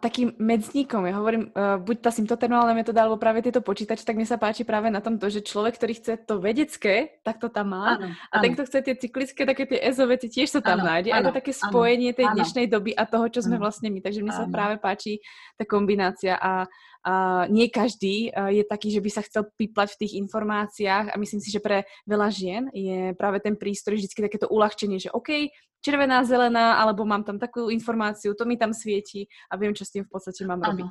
takým 0.00 0.32
medzníkom. 0.38 1.06
Já 1.06 1.16
hovorím, 1.16 1.40
uh, 1.40 1.82
buď 1.82 2.00
tá 2.00 2.10
symptotermálna 2.10 2.74
metóda, 2.74 3.02
alebo 3.02 3.16
práve 3.16 3.42
tieto 3.42 3.60
počítače, 3.60 4.04
tak 4.04 4.16
mi 4.16 4.26
sa 4.26 4.36
páči 4.36 4.64
práve 4.66 4.90
na 4.90 5.00
tom 5.00 5.18
to, 5.18 5.30
že 5.30 5.42
človek, 5.42 5.78
ktorý 5.78 5.92
chce 5.98 6.12
to 6.26 6.38
vedecké, 6.38 7.22
tak 7.22 7.38
to 7.38 7.48
tam 7.48 7.74
má. 7.74 7.96
Ano, 7.96 8.10
a 8.10 8.36
ano. 8.38 8.42
ten, 8.42 8.50
kto 8.54 8.62
chce 8.66 8.78
tie 8.82 8.94
cyklické, 9.12 9.44
také 9.44 9.68
tie 9.68 9.76
EZO 9.84 10.08
veci, 10.08 10.32
tiež 10.32 10.48
sa 10.48 10.60
tam 10.64 10.80
ano, 10.80 10.88
nájde. 10.88 11.12
Ano, 11.12 11.28
a 11.28 11.28
to 11.28 11.36
také 11.36 11.52
spojenie 11.52 12.16
tej 12.16 12.32
ano, 12.32 12.40
dnešnej 12.40 12.64
doby 12.64 12.96
a 12.96 13.04
toho, 13.04 13.28
čo 13.28 13.44
sme 13.44 13.60
ano, 13.60 13.68
vlastne 13.68 13.92
my. 13.92 14.00
Takže 14.00 14.24
mne 14.24 14.32
sa 14.32 14.48
práve 14.48 14.80
páči 14.80 15.20
tá 15.60 15.68
kombinácia 15.68 16.40
a 16.40 16.64
Uh, 17.02 17.50
nie 17.50 17.66
každý 17.66 18.30
uh, 18.30 18.46
je 18.54 18.62
taký, 18.62 18.94
že 18.94 19.02
by 19.02 19.10
sa 19.10 19.26
chcel 19.26 19.50
piplať 19.58 19.98
v 19.98 20.06
tých 20.06 20.22
informáciách 20.22 21.10
a 21.10 21.18
myslím 21.18 21.42
si, 21.42 21.50
že 21.50 21.58
pre 21.58 21.82
veľa 22.06 22.30
žien 22.30 22.70
je 22.70 23.10
práve 23.18 23.42
ten 23.42 23.58
prístroj 23.58 23.98
vždycky 23.98 24.22
takéto 24.22 24.46
uľahčenie, 24.46 25.02
že 25.02 25.10
OK, 25.10 25.50
červená, 25.82 26.22
zelená, 26.22 26.78
alebo 26.78 27.02
mám 27.02 27.26
tam 27.26 27.42
takovou 27.42 27.74
informáciu, 27.74 28.38
to 28.38 28.46
mi 28.46 28.54
tam 28.54 28.70
svietí 28.70 29.26
a 29.50 29.58
vím, 29.58 29.74
čo 29.74 29.82
s 29.82 29.90
tím 29.90 30.06
v 30.06 30.14
podstatě 30.14 30.46
mám 30.46 30.62
ano. 30.62 30.70
robiť. 30.70 30.86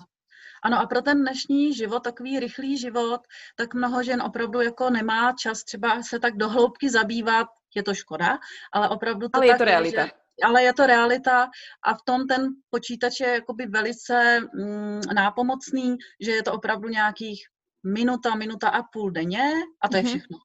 Ano 0.63 0.77
a 0.79 0.85
pro 0.85 1.01
ten 1.01 1.23
dnešní 1.23 1.73
život, 1.73 2.03
takový 2.03 2.39
rychlý 2.39 2.77
život, 2.77 3.21
tak 3.55 3.73
mnoho 3.73 4.03
žen 4.03 4.21
opravdu 4.21 4.61
jako 4.61 4.89
nemá 4.89 5.33
čas 5.39 5.63
třeba 5.63 6.03
se 6.03 6.19
tak 6.19 6.37
dohloubky 6.37 6.89
zabývat, 6.89 7.47
je 7.75 7.83
to 7.83 7.93
škoda, 7.93 8.39
ale 8.73 8.89
opravdu 8.89 9.29
to 9.29 9.37
ale 9.37 9.47
tak 9.47 9.53
je 9.53 9.57
to 9.57 9.65
realita. 9.65 10.03
Že, 10.05 10.11
ale 10.43 10.63
je 10.63 10.73
to 10.73 10.83
realita 10.85 11.37
a 11.85 11.89
v 11.93 12.01
tom 12.05 12.27
ten 12.27 12.41
počítač 12.69 13.19
je 13.19 13.29
jakoby 13.43 13.65
velice 13.65 14.39
mm, 14.41 15.01
nápomocný, 15.13 15.97
že 16.21 16.31
je 16.31 16.43
to 16.43 16.53
opravdu 16.53 16.89
nějakých 16.89 17.39
minuta, 17.83 18.35
minuta 18.35 18.69
a 18.69 18.83
půl 18.83 19.11
denně 19.11 19.53
a 19.81 19.87
to 19.87 19.93
mm-hmm. 19.93 19.97
je 19.97 20.03
mhm. 20.03 20.09
všechno. 20.09 20.37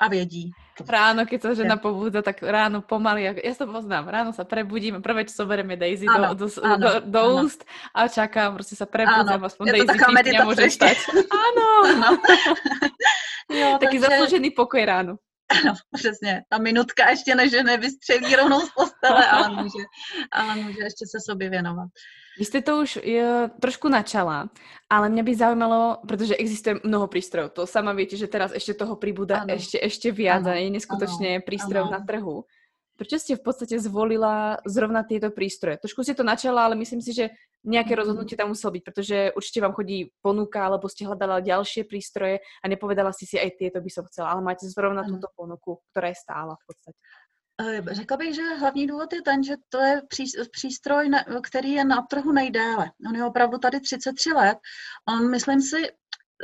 A 0.00 0.08
vědí. 0.08 0.50
Ráno, 0.88 1.28
keď 1.28 1.38
sa 1.44 1.52
žena 1.52 1.76
pobúdza, 1.76 2.24
tak 2.24 2.40
ráno 2.40 2.80
pomaly, 2.80 3.28
ja 3.28 3.52
to 3.52 3.68
poznám, 3.68 4.08
ráno 4.08 4.32
sa 4.32 4.42
prebudím, 4.42 5.04
prvé, 5.04 5.28
čo 5.28 5.44
zoberieme 5.44 5.76
Daisy 5.76 6.08
ano, 6.08 6.32
do, 6.32 6.48
do, 6.48 6.64
ano, 6.64 6.80
do, 6.80 6.90
do 7.06 7.22
ano. 7.22 7.44
úst 7.44 7.60
a 7.94 8.08
čakám, 8.08 8.56
prostě 8.56 8.76
sa 8.76 8.86
prebudzam, 8.88 9.44
aspoň 9.44 9.66
je 9.68 9.72
Daisy 9.72 9.98
chvíľ 10.00 10.32
nemôže 10.32 10.70
stať. 10.72 10.96
Áno. 11.28 11.68
ano. 11.92 12.08
jo, 13.60 13.68
Taký 13.78 14.00
takže... 14.00 14.08
zaslúžený 14.08 14.48
pokoj 14.56 14.80
ráno. 14.80 15.12
Ano, 15.52 15.74
přesně. 15.96 16.42
Ta 16.48 16.58
minutka 16.58 17.10
ještě 17.10 17.34
než 17.34 17.52
nevystřelí 17.52 18.36
rovnou 18.36 18.60
z 18.60 18.70
postele, 18.74 19.26
ale 19.26 19.62
může, 19.62 19.84
ale 20.32 20.54
může 20.56 20.82
ještě 20.82 21.04
se 21.06 21.18
sobě 21.30 21.50
věnovat. 21.50 21.88
Vy 22.38 22.44
jste 22.44 22.62
to 22.62 22.80
už 22.80 22.98
je, 23.02 23.50
trošku 23.60 23.88
načala, 23.88 24.48
ale 24.90 25.08
mě 25.08 25.22
by 25.22 25.34
zaujímalo, 25.34 25.98
protože 26.08 26.36
existuje 26.36 26.80
mnoho 26.84 27.06
prístrojov. 27.06 27.52
To 27.52 27.66
sama 27.66 27.92
viete, 27.92 28.16
že 28.16 28.24
teraz 28.24 28.56
ešte 28.56 28.72
toho 28.72 28.96
pribúda 28.96 29.44
ano. 29.44 29.52
ešte, 29.52 29.76
ešte 29.76 30.08
viac 30.08 30.48
ano. 30.48 30.56
a 30.56 30.56
je 30.56 30.68
neskutočne 30.72 31.44
prístrojov 31.44 31.92
na 31.92 32.00
trhu. 32.00 32.48
Proč 33.02 33.18
ste 33.18 33.34
v 33.34 33.42
podstate 33.42 33.82
zvolila 33.82 34.62
zrovna 34.62 35.02
tieto 35.02 35.34
prístroje? 35.34 35.82
Trošku 35.82 36.06
ste 36.06 36.14
to 36.14 36.22
načala, 36.22 36.70
ale 36.70 36.78
myslím 36.78 37.02
si, 37.02 37.10
že 37.10 37.34
nejaké 37.66 37.98
rozhodnutie 37.98 38.38
tam 38.38 38.54
muselo 38.54 38.78
byť, 38.78 38.82
pretože 38.86 39.34
určite 39.34 39.58
vám 39.58 39.74
chodí 39.74 40.14
ponuka, 40.22 40.62
alebo 40.62 40.86
ste 40.86 41.02
hľadala 41.02 41.42
ďalšie 41.42 41.82
prístroje 41.82 42.38
a 42.38 42.64
nepovedala 42.70 43.10
si 43.10 43.26
si 43.26 43.34
aj 43.42 43.58
tieto 43.58 43.82
by 43.82 43.90
som 43.90 44.06
chcela, 44.06 44.30
ale 44.30 44.46
máte 44.46 44.70
zrovna 44.70 45.02
túto 45.02 45.26
ponuku, 45.34 45.82
ktorá 45.90 46.14
je 46.14 46.22
stála 46.22 46.54
v 46.54 46.64
podstate. 46.70 46.98
Eh, 47.58 47.82
řekla 47.90 48.16
bych, 48.16 48.34
že 48.34 48.54
hlavní 48.62 48.86
důvod 48.86 49.12
je 49.12 49.22
ten, 49.22 49.42
že 49.42 49.54
to 49.68 49.78
je 49.78 50.02
přístroj, 50.50 51.10
který 51.42 51.72
je 51.72 51.84
na 51.84 52.06
trhu 52.06 52.32
nejdéle. 52.32 52.90
On 53.08 53.16
je 53.16 53.24
opravdu 53.24 53.58
tady 53.58 53.80
33 53.80 54.32
let. 54.32 54.58
On, 55.10 55.30
myslím 55.30 55.60
si, 55.60 55.90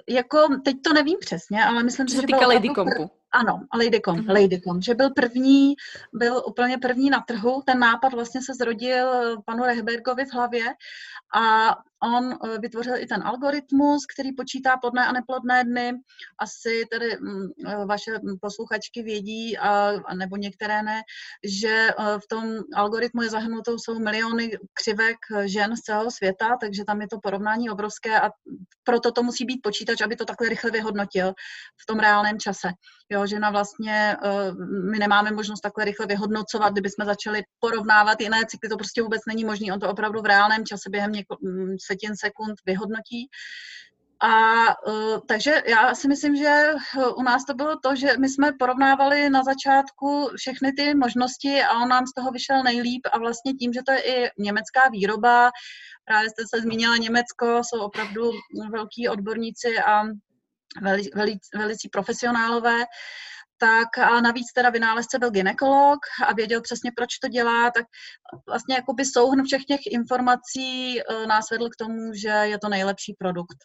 jako, 0.08 0.38
teď 0.64 0.76
to 0.84 0.92
nevím 0.92 1.18
přesně, 1.20 1.64
ale 1.64 1.82
myslím 1.82 2.08
si, 2.08 2.16
že 2.16 2.26
byl 2.26 2.48
Lady 2.48 2.68
Compu. 2.74 3.10
Ano, 3.38 3.60
Ladycom, 3.74 4.16
mm-hmm. 4.16 4.34
Ladycom, 4.34 4.82
že 4.82 4.94
byl 4.94 5.10
první, 5.10 5.74
byl 6.12 6.42
úplně 6.46 6.78
první 6.78 7.10
na 7.10 7.20
trhu. 7.20 7.62
Ten 7.66 7.78
nápad 7.78 8.12
vlastně 8.12 8.42
se 8.42 8.54
zrodil 8.54 9.36
panu 9.46 9.64
Rehbergovi 9.64 10.24
v 10.24 10.34
hlavě 10.34 10.64
a 11.34 11.76
on 12.02 12.32
eh, 12.32 12.58
vytvořil 12.58 12.96
i 12.96 13.06
ten 13.06 13.22
algoritmus, 13.22 14.06
který 14.06 14.32
počítá 14.32 14.76
plodné 14.76 15.06
a 15.06 15.12
neplodné 15.12 15.64
dny. 15.64 15.92
Asi 16.38 16.84
tedy 16.90 17.16
mm, 17.20 17.48
eh, 17.66 17.84
vaše 17.86 18.10
posluchačky 18.40 19.02
vědí, 19.02 19.58
a, 19.58 19.92
nebo 20.14 20.36
některé 20.36 20.82
ne, 20.82 21.02
že 21.44 21.88
eh, 21.88 22.18
v 22.18 22.26
tom 22.28 22.58
algoritmu 22.74 23.22
je 23.22 23.30
zahrnutou 23.30 23.78
jsou 23.78 23.98
miliony 23.98 24.58
křivek 24.74 25.16
žen 25.44 25.76
z 25.76 25.80
celého 25.80 26.10
světa, 26.10 26.56
takže 26.60 26.84
tam 26.84 27.00
je 27.00 27.08
to 27.08 27.20
porovnání 27.20 27.70
obrovské 27.70 28.20
a 28.20 28.30
proto 28.84 29.12
to 29.12 29.22
musí 29.22 29.44
být 29.44 29.60
počítač, 29.62 30.00
aby 30.00 30.16
to 30.16 30.24
takhle 30.24 30.48
rychle 30.48 30.70
vyhodnotil 30.70 31.32
v 31.82 31.86
tom 31.86 31.98
reálném 31.98 32.38
čase. 32.38 32.68
Jo, 33.10 33.26
že 33.28 33.38
na 33.38 33.50
vlastně 33.50 34.16
my 34.90 34.98
nemáme 34.98 35.30
možnost 35.30 35.60
takhle 35.60 35.84
rychle 35.84 36.06
vyhodnocovat, 36.06 36.72
kdyby 36.72 36.90
jsme 36.90 37.04
začali 37.04 37.42
porovnávat 37.60 38.20
jiné 38.20 38.46
cykly, 38.46 38.68
to 38.68 38.76
prostě 38.76 39.02
vůbec 39.02 39.20
není 39.28 39.44
možné. 39.44 39.72
On 39.72 39.80
to 39.80 39.90
opravdu 39.90 40.20
v 40.20 40.26
reálném 40.26 40.66
čase 40.66 40.90
během 40.90 41.12
něko, 41.12 41.36
mm, 41.42 41.76
setin 41.86 42.16
sekund 42.16 42.54
vyhodnotí. 42.66 43.28
A 44.20 44.64
uh, 44.86 45.18
takže 45.28 45.62
já 45.66 45.94
si 45.94 46.08
myslím, 46.08 46.36
že 46.36 46.64
u 47.16 47.22
nás 47.22 47.44
to 47.44 47.54
bylo 47.54 47.76
to, 47.82 47.96
že 47.96 48.08
my 48.18 48.28
jsme 48.28 48.52
porovnávali 48.58 49.30
na 49.30 49.42
začátku 49.42 50.30
všechny 50.36 50.72
ty 50.72 50.94
možnosti 50.94 51.62
a 51.62 51.82
on 51.82 51.88
nám 51.88 52.06
z 52.06 52.14
toho 52.14 52.30
vyšel 52.30 52.62
nejlíp 52.62 53.06
a 53.12 53.18
vlastně 53.18 53.52
tím, 53.52 53.72
že 53.72 53.80
to 53.86 53.92
je 53.92 54.00
i 54.02 54.30
německá 54.38 54.80
výroba, 54.92 55.50
právě 56.04 56.30
jste 56.30 56.42
se 56.54 56.62
zmínila 56.62 56.96
Německo, 56.96 57.60
jsou 57.64 57.80
opravdu 57.80 58.30
velký 58.72 59.08
odborníci 59.08 59.78
a 59.86 60.02
velicí, 60.82 61.10
velicí, 61.14 61.48
velicí 61.54 61.88
profesionálové, 61.88 62.84
tak 63.58 63.98
a 63.98 64.20
navíc 64.20 64.52
teda 64.54 64.70
vynálezce 64.70 65.18
byl 65.18 65.30
ginekolog 65.30 65.98
a 66.26 66.32
věděl 66.32 66.60
přesně, 66.60 66.90
proč 66.96 67.18
to 67.18 67.28
dělá, 67.28 67.70
tak 67.70 67.84
vlastně 68.48 68.74
jakoby 68.74 69.04
souhrn 69.04 69.44
všech 69.44 69.64
těch 69.64 69.80
informací 69.90 71.00
eh, 71.00 71.26
nás 71.26 71.50
vedl 71.50 71.68
k 71.68 71.76
tomu, 71.76 72.12
že 72.14 72.28
je 72.28 72.58
to 72.58 72.68
nejlepší 72.68 73.14
produkt. 73.18 73.56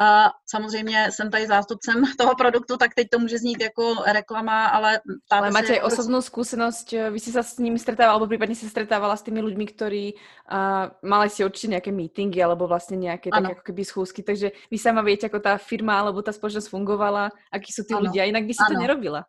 A 0.00 0.30
samozřejmě 0.50 1.08
jsem 1.10 1.30
tady 1.30 1.46
zástupcem 1.46 2.02
toho 2.18 2.34
produktu, 2.34 2.76
tak 2.76 2.94
teď 2.94 3.06
to 3.10 3.18
může 3.18 3.38
znít 3.38 3.62
jako 3.62 3.94
reklama, 4.12 4.66
ale... 4.66 5.00
Ale 5.30 5.50
máte 5.50 5.74
jako... 5.74 5.86
osobnou 5.86 6.22
zkušenost, 6.22 6.92
vy 7.10 7.20
jste 7.20 7.32
se 7.32 7.42
s 7.42 7.58
nimi 7.58 7.78
stretávala, 7.78 8.12
alebo 8.12 8.26
případně 8.26 8.54
se 8.54 8.68
stretávala 8.68 9.16
s 9.16 9.22
těmi 9.22 9.40
lidmi, 9.40 9.66
kteří 9.66 10.14
uh, 10.14 11.08
mali 11.10 11.30
si 11.30 11.44
určitě 11.44 11.66
nějaké 11.68 11.92
meetingy, 11.92 12.42
alebo 12.42 12.66
vlastně 12.66 12.96
nějaké 12.96 13.30
tak 13.30 13.42
jako 13.42 13.60
keby 13.62 13.84
schůzky, 13.84 14.22
takže 14.22 14.52
vy 14.70 14.78
sama 14.78 15.02
víte, 15.02 15.26
jako 15.26 15.40
ta 15.40 15.58
firma, 15.58 16.00
alebo 16.00 16.22
ta 16.22 16.32
společnost 16.32 16.68
fungovala, 16.68 17.30
aký 17.52 17.72
jsou 17.72 17.82
ty 17.88 17.94
lidi, 17.94 18.20
a 18.20 18.24
jinak 18.24 18.44
by 18.44 18.54
si 18.54 18.58
ano. 18.68 18.74
to 18.74 18.80
nerobila. 18.80 19.24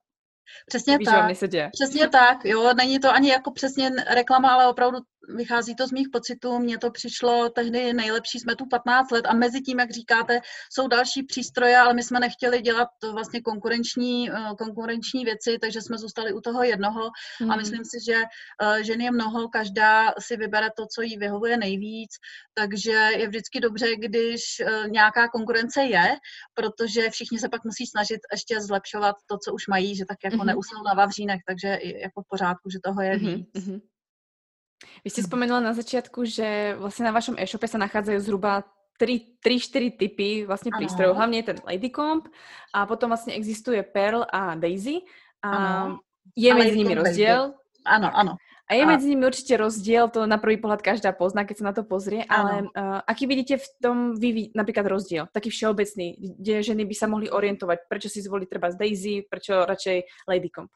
Přesně 0.68 0.98
Víš, 0.98 1.06
tak. 1.06 1.36
Se 1.36 1.48
děje. 1.48 1.70
Přesně 1.74 2.10
tak, 2.10 2.46
jo, 2.46 2.74
není 2.74 3.00
to 3.00 3.12
ani 3.12 3.30
jako 3.30 3.52
přesně 3.52 3.90
reklama, 4.10 4.54
ale 4.54 4.68
opravdu 4.68 4.98
vychází 5.28 5.76
to 5.76 5.88
z 5.88 5.92
mých 5.92 6.10
pocitů, 6.10 6.60
mně 6.60 6.78
to 6.78 6.92
přišlo 6.92 7.50
tehdy 7.50 7.94
nejlepší, 7.94 8.40
jsme 8.40 8.56
tu 8.56 8.66
15 8.66 9.12
let 9.12 9.26
a 9.26 9.34
mezi 9.34 9.62
tím, 9.62 9.80
jak 9.80 9.92
říkáte, 9.92 10.40
jsou 10.74 10.88
další 10.88 11.24
přístroje, 11.24 11.78
ale 11.78 11.94
my 11.94 12.04
jsme 12.04 12.20
nechtěli 12.20 12.62
dělat 12.62 12.88
vlastně 13.14 13.42
konkurenční, 13.42 14.32
eh, 14.32 14.36
konkurenční 14.58 15.26
věci, 15.26 15.58
takže 15.62 15.82
jsme 15.82 15.98
zůstali 15.98 16.34
u 16.34 16.42
toho 16.42 16.64
jednoho 16.64 17.12
mm. 17.42 17.52
a 17.52 17.54
hmm. 17.54 17.62
myslím 17.62 17.86
si, 17.86 17.98
že 18.06 18.16
eh, 18.62 18.84
žen 18.84 19.02
je 19.02 19.12
mnoho, 19.12 19.50
každá 19.50 20.14
si 20.20 20.38
vybere 20.38 20.70
to, 20.78 20.86
co 20.96 21.02
jí 21.02 21.18
vyhovuje 21.18 21.58
nejvíc, 21.58 22.10
takže 22.54 22.92
je 22.92 23.28
vždycky 23.28 23.60
dobře, 23.60 23.96
když 23.96 24.42
eh, 24.60 24.90
nějaká 24.90 25.28
konkurence 25.28 25.84
je, 25.84 26.16
protože 26.54 27.10
všichni 27.10 27.40
se 27.40 27.50
pak 27.50 27.64
musí 27.64 27.88
snažit 27.88 28.20
ještě 28.32 28.62
zlepšovat 28.62 29.16
to, 29.26 29.38
co 29.38 29.54
už 29.54 29.68
mají, 29.68 29.96
že 29.96 30.06
tak 30.06 30.18
jako 30.24 30.38
mm. 30.38 30.46
neusnou 30.46 30.84
na 30.84 30.94
vavřínek, 30.94 31.42
takže 31.48 31.80
jako 31.84 32.22
v 32.22 32.28
pořádku, 32.30 32.70
že 32.70 32.80
toho 32.84 33.02
je 33.02 33.18
mm-hmm. 33.18 33.36
víc. 33.36 33.50
Mm-hmm. 33.54 33.82
Vy 35.04 35.10
ste 35.14 35.22
spomenula 35.24 35.62
na 35.62 35.74
začiatku, 35.78 36.26
že 36.28 36.76
vlastne 36.80 37.08
na 37.08 37.14
vašom 37.16 37.40
e-shope 37.40 37.70
sa 37.70 37.80
nachádzajú 37.80 38.20
zhruba 38.20 38.68
3-4 39.00 40.00
typy 40.00 40.48
vlastne 40.48 40.72
ano. 40.72 40.80
prístrojov. 40.80 41.14
Hlavne 41.20 41.38
je 41.44 41.48
ten 41.52 41.58
Ladycomb 41.64 42.24
a 42.72 42.88
potom 42.88 43.12
vlastne 43.12 43.36
existuje 43.36 43.80
Pearl 43.84 44.24
a 44.28 44.56
Daisy. 44.56 45.04
A 45.44 45.50
ano. 45.52 46.04
je 46.34 46.52
a 46.52 46.56
medzi 46.56 46.76
nimi 46.80 46.96
rozdiel. 46.96 47.54
Áno, 47.86 48.10
áno. 48.10 48.34
A 48.66 48.72
je 48.74 48.84
medzi 48.90 49.06
nimi 49.14 49.30
určite 49.30 49.62
rozdiel, 49.62 50.10
to 50.10 50.26
na 50.26 50.42
prvý 50.42 50.58
pohľad 50.58 50.82
každá 50.82 51.14
pozná, 51.14 51.46
keď 51.46 51.56
sa 51.62 51.66
na 51.70 51.74
to 51.78 51.86
pozrie, 51.86 52.26
ale 52.26 52.66
uh, 52.74 52.98
aký 53.06 53.30
vidíte 53.30 53.62
v 53.62 53.68
tom 53.78 53.98
vy, 54.18 54.50
napríklad 54.58 54.90
rozdiel, 54.90 55.30
taký 55.30 55.54
všeobecný, 55.54 56.18
kde 56.42 56.66
ženy 56.66 56.82
by 56.90 56.96
sa 56.98 57.06
mohli 57.06 57.30
orientovať, 57.30 57.86
prečo 57.86 58.10
si 58.10 58.26
zvolí 58.26 58.50
treba 58.50 58.74
z 58.74 58.82
Daisy, 58.82 59.22
prečo 59.30 59.54
radšej 59.70 60.26
Ladycomb? 60.26 60.74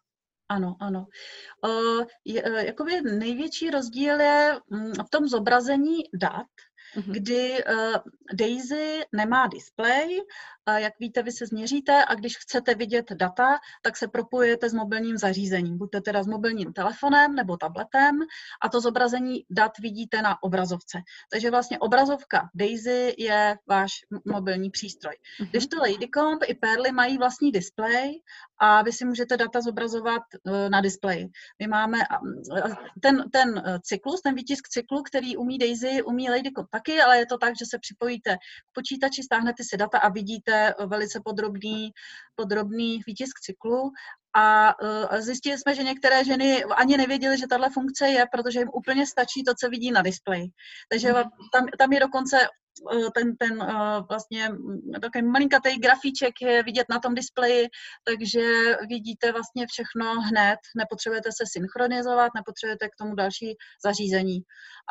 Ano, 0.49 0.75
ano. 0.79 1.07
Uh, 1.65 2.05
je, 2.25 2.43
jakoby 2.65 3.01
největší 3.01 3.69
rozdíl 3.69 4.19
je 4.19 4.59
mm, 4.69 4.93
v 4.93 5.09
tom 5.09 5.27
zobrazení 5.27 5.97
dat, 6.13 6.47
mm-hmm. 6.95 7.11
kdy 7.11 7.63
uh, 7.63 7.95
Daisy 8.33 9.01
nemá 9.15 9.47
displej, 9.47 10.21
jak 10.77 10.99
víte, 10.99 11.23
vy 11.23 11.31
se 11.31 11.45
změříte 11.45 12.05
a 12.05 12.15
když 12.15 12.37
chcete 12.37 12.75
vidět 12.75 13.11
data, 13.11 13.59
tak 13.81 13.97
se 13.97 14.07
propojujete 14.07 14.69
s 14.69 14.73
mobilním 14.73 15.17
zařízením. 15.17 15.77
Buďte 15.77 16.01
teda 16.01 16.23
s 16.23 16.27
mobilním 16.27 16.73
telefonem 16.73 17.35
nebo 17.35 17.57
tabletem 17.57 18.19
a 18.61 18.69
to 18.69 18.81
zobrazení 18.81 19.45
dat 19.49 19.71
vidíte 19.79 20.21
na 20.21 20.43
obrazovce. 20.43 21.01
Takže 21.31 21.51
vlastně 21.51 21.79
obrazovka 21.79 22.49
Daisy 22.55 23.15
je 23.17 23.57
váš 23.67 23.91
mobilní 24.25 24.69
přístroj. 24.69 25.13
Mm-hmm. 25.13 25.49
Když 25.49 25.67
to 25.67 25.77
Ladycomb 25.77 26.43
i 26.47 26.55
Perly 26.55 26.91
mají 26.91 27.17
vlastní 27.17 27.51
displej 27.51 28.21
a 28.59 28.81
vy 28.81 28.91
si 28.91 29.05
můžete 29.05 29.37
data 29.37 29.61
zobrazovat 29.61 30.23
e, 30.47 30.69
na 30.69 30.81
displeji. 30.81 31.27
My 31.59 31.67
máme 31.67 31.97
ten, 33.01 33.29
ten 33.31 33.57
e, 33.57 33.79
cyklus, 33.81 34.21
ten 34.21 34.35
výtisk 34.35 34.67
cyklu, 34.67 35.03
který 35.03 35.37
umí 35.37 35.57
Daisy, 35.57 36.03
umí 36.03 36.29
Ladycomb 36.29 36.69
taky, 36.71 37.01
ale 37.01 37.17
je 37.17 37.25
to 37.25 37.37
tak, 37.37 37.53
že 37.59 37.65
se 37.69 37.79
připojíte 37.79 38.35
k 38.35 38.73
počítači, 38.73 39.23
stáhnete 39.23 39.63
si 39.63 39.77
data 39.77 39.97
a 39.97 40.09
vidíte 40.09 40.58
velice 40.85 41.21
podrobný, 41.25 41.91
podrobný 42.35 43.01
výtisk 43.07 43.39
cyklu 43.39 43.91
a 44.35 44.73
uh, 44.81 45.19
zjistili 45.19 45.57
jsme, 45.57 45.75
že 45.75 45.83
některé 45.83 46.25
ženy 46.25 46.63
ani 46.63 46.97
nevěděly, 46.97 47.37
že 47.37 47.47
tahle 47.47 47.69
funkce 47.69 48.07
je, 48.07 48.25
protože 48.31 48.59
jim 48.59 48.69
úplně 48.73 49.07
stačí 49.07 49.43
to, 49.43 49.53
co 49.59 49.69
vidí 49.69 49.91
na 49.91 50.01
displeji. 50.01 50.47
Takže 50.89 51.11
mhm. 51.13 51.23
tam, 51.53 51.65
tam 51.77 51.93
je 51.93 51.99
dokonce 51.99 52.37
ten, 53.15 53.35
ten 53.37 53.61
eh, 53.61 54.01
vlastně 54.09 54.49
mm, 54.49 54.91
takový 55.01 55.23
malinkatý 55.23 55.77
grafíček 55.77 56.33
je 56.41 56.63
vidět 56.63 56.85
na 56.89 56.99
tom 56.99 57.15
displeji, 57.15 57.67
takže 58.03 58.41
vidíte 58.89 59.31
vlastně 59.31 59.67
všechno 59.67 60.21
hned, 60.21 60.59
nepotřebujete 60.77 61.29
se 61.31 61.43
synchronizovat, 61.51 62.31
nepotřebujete 62.35 62.87
k 62.87 62.95
tomu 62.99 63.15
další 63.15 63.55
zařízení. 63.85 64.39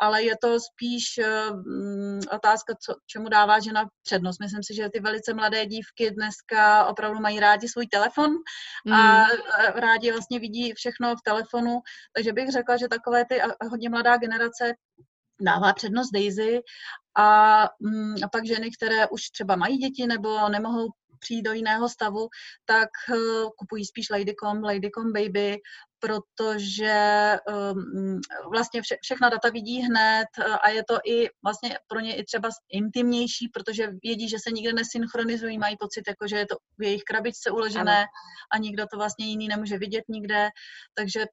Ale 0.01 0.23
je 0.23 0.35
to 0.41 0.59
spíš 0.59 1.17
eh, 1.17 1.51
mm, 1.51 2.19
otázka, 2.31 2.73
co, 2.85 2.95
čemu 3.07 3.29
dává 3.29 3.59
žena 3.59 3.85
přednost. 4.03 4.39
Myslím 4.39 4.63
si, 4.63 4.75
že 4.75 4.89
ty 4.93 4.99
velice 4.99 5.33
mladé 5.33 5.65
dívky 5.65 6.11
dneska 6.11 6.85
opravdu 6.85 7.19
mají 7.19 7.39
rádi 7.39 7.67
svůj 7.67 7.87
telefon 7.87 8.31
a 8.91 9.19
mm. 9.19 9.27
rádi 9.75 10.11
vlastně 10.11 10.39
vidí 10.39 10.73
všechno 10.73 11.15
v 11.15 11.21
telefonu, 11.25 11.79
takže 12.15 12.33
bych 12.33 12.49
řekla, 12.49 12.77
že 12.77 12.87
takové 12.87 13.25
ty 13.25 13.41
hodně 13.69 13.89
mladá 13.89 14.17
generace 14.17 14.73
dává 15.41 15.73
přednost 15.73 16.11
Daisy 16.13 16.59
a, 17.17 17.63
mm, 17.79 18.15
a 18.23 18.27
pak 18.27 18.45
ženy, 18.45 18.69
které 18.71 19.07
už 19.07 19.29
třeba 19.29 19.55
mají 19.55 19.77
děti 19.77 20.07
nebo 20.07 20.49
nemohou 20.49 20.89
přijít 21.19 21.41
do 21.41 21.53
jiného 21.53 21.89
stavu, 21.89 22.27
tak 22.65 22.89
uh, 23.09 23.49
kupují 23.57 23.85
spíš 23.85 24.09
Ladycom, 24.09 24.63
Ladycom 24.63 25.13
Baby, 25.13 25.57
protože 25.99 27.37
um, 27.47 28.19
vlastně 28.51 28.81
vše, 28.81 28.97
všechna 29.01 29.29
data 29.29 29.49
vidí 29.49 29.81
hned 29.81 30.27
uh, 30.39 30.55
a 30.61 30.69
je 30.69 30.83
to 30.83 30.97
i 31.05 31.29
vlastně 31.43 31.77
pro 31.87 31.99
ně 31.99 32.15
i 32.15 32.23
třeba 32.23 32.49
intimnější, 32.69 33.47
protože 33.53 33.91
vědí, 34.03 34.29
že 34.29 34.37
se 34.39 34.51
nikde 34.51 34.73
nesynchronizují, 34.73 35.57
mají 35.57 35.77
pocit, 35.77 36.03
jako, 36.07 36.27
že 36.27 36.37
je 36.37 36.45
to 36.45 36.55
v 36.77 36.83
jejich 36.83 37.03
krabičce 37.03 37.51
uložené 37.51 37.97
ano. 37.97 38.07
a 38.51 38.57
nikdo 38.57 38.85
to 38.91 38.97
vlastně 38.97 39.25
jiný 39.25 39.47
nemůže 39.47 39.77
vidět 39.77 40.03
nikde, 40.09 40.49
takže 40.93 41.25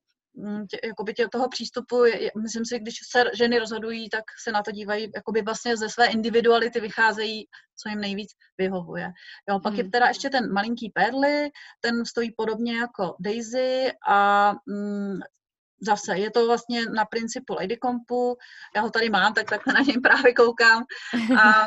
tě, 0.71 0.79
jakoby 0.85 1.15
tě, 1.15 1.29
toho 1.29 1.49
přístupu, 1.49 2.03
myslím 2.43 2.65
si, 2.65 2.79
když 2.79 2.95
se 3.11 3.25
ženy 3.35 3.59
rozhodují, 3.59 4.09
tak 4.11 4.25
se 4.45 4.53
na 4.53 4.63
to 4.63 4.71
dívají, 4.71 5.11
jakoby 5.15 5.43
vlastně 5.43 5.77
ze 5.77 5.89
své 5.89 6.07
individuality 6.07 6.81
vycházejí, 6.81 7.47
co 7.77 7.89
jim 7.89 8.01
nejvíc 8.01 8.31
vyhovuje. 8.59 9.13
Jo, 9.49 9.61
pak 9.61 9.73
hmm. 9.73 9.85
je 9.85 9.91
teda 9.91 10.07
ještě 10.09 10.31
ten 10.31 10.53
malinký 10.53 10.91
Perly, 10.91 11.51
ten 11.81 12.05
stojí 12.05 12.33
podobně 12.37 12.77
jako 12.77 13.17
Daisy 13.21 13.93
a 14.09 14.53
mm, 14.67 15.19
zase 15.81 16.19
je 16.19 16.31
to 16.31 16.47
vlastně 16.47 16.87
na 16.87 17.05
principu 17.05 17.55
Ladycompu, 17.55 18.37
já 18.77 18.83
ho 18.83 18.91
tady 18.91 19.11
mám, 19.11 19.35
tak, 19.35 19.51
tak 19.51 19.67
na 19.67 19.81
něj 19.81 20.01
právě 20.01 20.35
koukám 20.35 20.85
a 21.41 21.67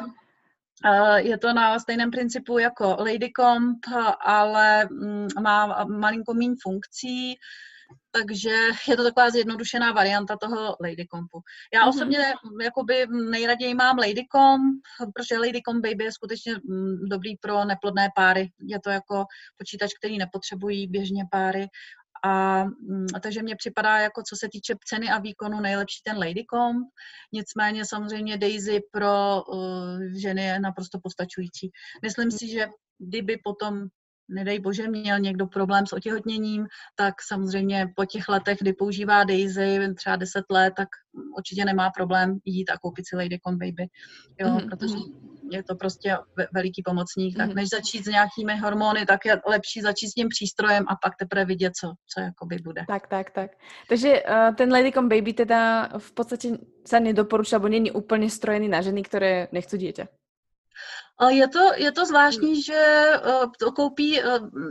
je 1.18 1.38
to 1.38 1.54
na 1.54 1.80
stejném 1.80 2.12
principu 2.12 2.60
jako 2.60 2.98
Ladycomp, 3.00 3.80
ale 4.20 4.86
mm, 4.86 5.28
má 5.42 5.86
malinko 5.86 6.34
méně 6.34 6.56
funkcí, 6.64 7.36
takže 8.12 8.50
je 8.90 8.98
to 8.98 9.04
taková 9.04 9.30
zjednodušená 9.30 9.92
varianta 9.92 10.38
toho 10.38 10.76
Ladycompu. 10.82 11.42
Já 11.74 11.82
mm-hmm. 11.82 11.90
osobně 11.90 12.20
jakoby 12.62 13.08
nejraději 13.32 13.74
mám 13.74 13.98
Ladycomp, 13.98 14.82
protože 15.16 15.38
Ladycomp 15.38 15.86
Baby 15.86 16.04
je 16.04 16.12
skutečně 16.12 16.54
mm, 16.54 17.10
dobrý 17.10 17.38
pro 17.38 17.66
neplodné 17.66 18.10
páry. 18.16 18.52
Je 18.60 18.80
to 18.80 18.90
jako 18.90 19.26
počítač, 19.58 19.94
který 19.94 20.18
nepotřebují 20.18 20.88
běžně 20.88 21.24
páry. 21.32 21.68
A, 22.24 22.64
mm, 22.64 23.06
a 23.16 23.20
takže 23.20 23.44
mně 23.44 23.56
připadá, 23.56 23.98
jako 23.98 24.24
co 24.30 24.36
se 24.36 24.48
týče 24.52 24.74
ceny 24.86 25.10
a 25.10 25.20
výkonu, 25.20 25.60
nejlepší 25.60 26.02
ten 26.04 26.18
Ladycomp. 26.18 26.88
Nicméně 27.34 27.86
samozřejmě 27.86 28.38
Daisy 28.38 28.80
pro 28.92 29.44
uh, 29.44 30.00
ženy 30.22 30.44
je 30.44 30.60
naprosto 30.60 31.00
postačující. 31.04 31.70
Myslím 32.02 32.32
si, 32.32 32.48
že 32.48 32.68
kdyby 32.98 33.38
potom 33.44 33.88
nedej 34.30 34.60
bože, 34.60 34.88
měl 34.88 35.20
někdo 35.20 35.48
problém 35.48 35.88
s 35.88 35.94
otěhotněním, 35.94 36.68
tak 36.96 37.14
samozřejmě 37.28 37.88
po 37.96 38.06
těch 38.06 38.30
letech, 38.30 38.58
kdy 38.62 38.74
používá 38.74 39.24
Daisy, 39.24 39.80
třeba 39.96 40.16
10 40.16 40.44
let, 40.50 40.74
tak 40.78 40.88
určitě 41.38 41.66
nemá 41.66 41.90
problém 41.90 42.38
jít 42.46 42.70
a 42.70 42.78
koupit 42.78 43.08
si 43.08 43.16
Ladycom 43.16 43.58
Baby, 43.58 43.88
jo, 44.40 44.48
mm-hmm. 44.48 44.70
protože 44.70 44.96
je 45.52 45.64
to 45.64 45.76
prostě 45.76 46.18
veliký 46.54 46.84
pomocník, 46.86 47.38
tak 47.38 47.50
mm-hmm. 47.50 47.56
než 47.56 47.70
začít 47.70 48.06
s 48.06 48.08
nějakými 48.08 48.58
hormony, 48.58 49.06
tak 49.06 49.26
je 49.26 49.42
lepší 49.48 49.82
začít 49.82 50.08
s 50.08 50.14
tím 50.14 50.28
přístrojem 50.30 50.86
a 50.88 50.96
pak 51.04 51.14
teprve 51.20 51.46
vidět, 51.46 51.74
co, 51.76 51.94
co 52.14 52.22
jakoby 52.22 52.58
bude. 52.64 52.86
Tak, 52.88 53.08
tak, 53.08 53.32
tak. 53.32 53.52
Takže 53.90 54.24
uh, 54.24 54.56
ten 54.56 54.72
Ladycom 54.72 55.10
Baby 55.10 55.34
teda 55.34 55.90
v 55.98 56.12
podstatě 56.12 56.58
se 56.88 57.00
nedoporučuje, 57.00 57.60
nebo 57.60 57.68
není 57.68 57.92
úplně 57.92 58.30
strojený 58.30 58.68
na 58.68 58.82
ženy, 58.82 59.04
které 59.04 59.48
nechcou 59.52 59.78
dítě. 59.78 60.08
Je 61.28 61.48
to, 61.48 61.72
je 61.76 61.92
to 61.92 62.06
zvláštní, 62.06 62.64
že 62.64 62.74
eh, 62.74 63.20
to 63.60 63.72
koupí, 63.72 64.20
eh, 64.20 64.24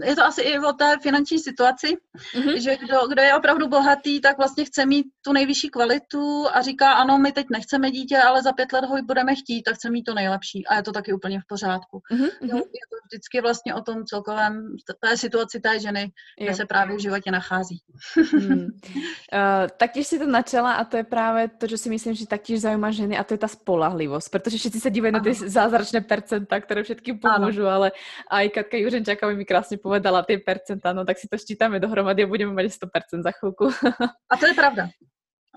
je 0.05 0.17
to 0.17 0.25
asi 0.25 0.41
i 0.41 0.59
o 0.59 0.73
té 0.73 0.97
finanční 1.03 1.39
situaci, 1.39 1.97
mm-hmm. 2.35 2.57
že 2.57 2.77
kdo, 2.77 3.07
kdo 3.09 3.23
je 3.23 3.35
opravdu 3.35 3.69
bohatý, 3.69 4.21
tak 4.21 4.37
vlastně 4.39 4.65
chce 4.65 4.87
mít 4.87 5.07
tu 5.23 5.33
nejvyšší 5.33 5.69
kvalitu 5.69 6.47
a 6.53 6.63
říká, 6.63 6.93
ano, 6.93 7.19
my 7.19 7.33
teď 7.33 7.47
nechceme 7.51 7.91
dítě, 7.91 8.19
ale 8.19 8.43
za 8.43 8.53
pět 8.53 8.73
let 8.73 8.85
ho 8.85 8.97
budeme 9.03 9.35
chtít, 9.35 9.63
tak 9.63 9.75
chce 9.75 9.91
mít 9.91 10.03
to 10.03 10.15
nejlepší 10.15 10.67
a 10.67 10.75
je 10.77 10.83
to 10.83 10.93
taky 10.93 11.13
úplně 11.13 11.41
v 11.41 11.47
pořádku. 11.49 12.01
Mm-hmm. 12.13 12.31
Jo, 12.43 12.57
je 12.57 12.85
to 12.91 12.97
vždycky 13.13 13.41
vlastně 13.41 13.75
o 13.75 13.81
tom 13.81 14.05
celkovém, 14.05 14.77
té 15.01 15.17
situaci 15.17 15.61
té 15.61 15.81
ženy, 15.81 16.13
kde 16.41 16.55
se 16.55 16.67
právě 16.67 16.97
v 16.97 17.01
životě 17.01 17.31
nachází. 17.31 17.83
mm. 18.33 18.51
uh, 18.53 18.69
taktiež 19.77 20.07
si 20.07 20.19
to 20.19 20.27
načela 20.27 20.73
a 20.73 20.85
to 20.85 20.97
je 20.97 21.05
právě 21.05 21.49
to, 21.49 21.67
že 21.67 21.79
si 21.79 21.91
myslím, 21.91 22.15
že 22.15 22.27
taktiež 22.27 22.61
zaujíma 22.61 22.91
ženy 22.91 23.19
a 23.19 23.25
to 23.25 23.35
je 23.35 23.39
ta 23.39 23.49
spolahlivost, 23.49 24.31
protože 24.31 24.59
všichni 24.59 24.81
se 24.81 24.91
dívají 24.91 25.13
na 25.13 25.21
ty 25.21 25.35
zázračné 25.35 26.01
perce 26.01 26.38
percenta, 26.39 26.63
ktoré 26.63 26.81
všetkým 26.87 27.17
pomôžu, 27.19 27.67
ano. 27.67 27.75
ale 27.75 27.89
aj 28.31 28.45
Katka 28.55 28.77
Juřenčáková 28.79 29.35
mi 29.35 29.43
krásne 29.43 29.77
povedala 29.83 30.23
tie 30.23 30.39
percenta, 30.39 30.95
no 30.95 31.03
tak 31.03 31.19
si 31.19 31.27
to 31.27 31.35
ščítame 31.35 31.83
dohromady 31.83 32.23
a 32.23 32.31
budeme 32.31 32.55
mať 32.55 32.79
100% 32.87 33.27
za 33.27 33.33
chvíľku. 33.35 33.75
A 34.31 34.35
to 34.39 34.47
je 34.47 34.55
pravda. 34.55 34.95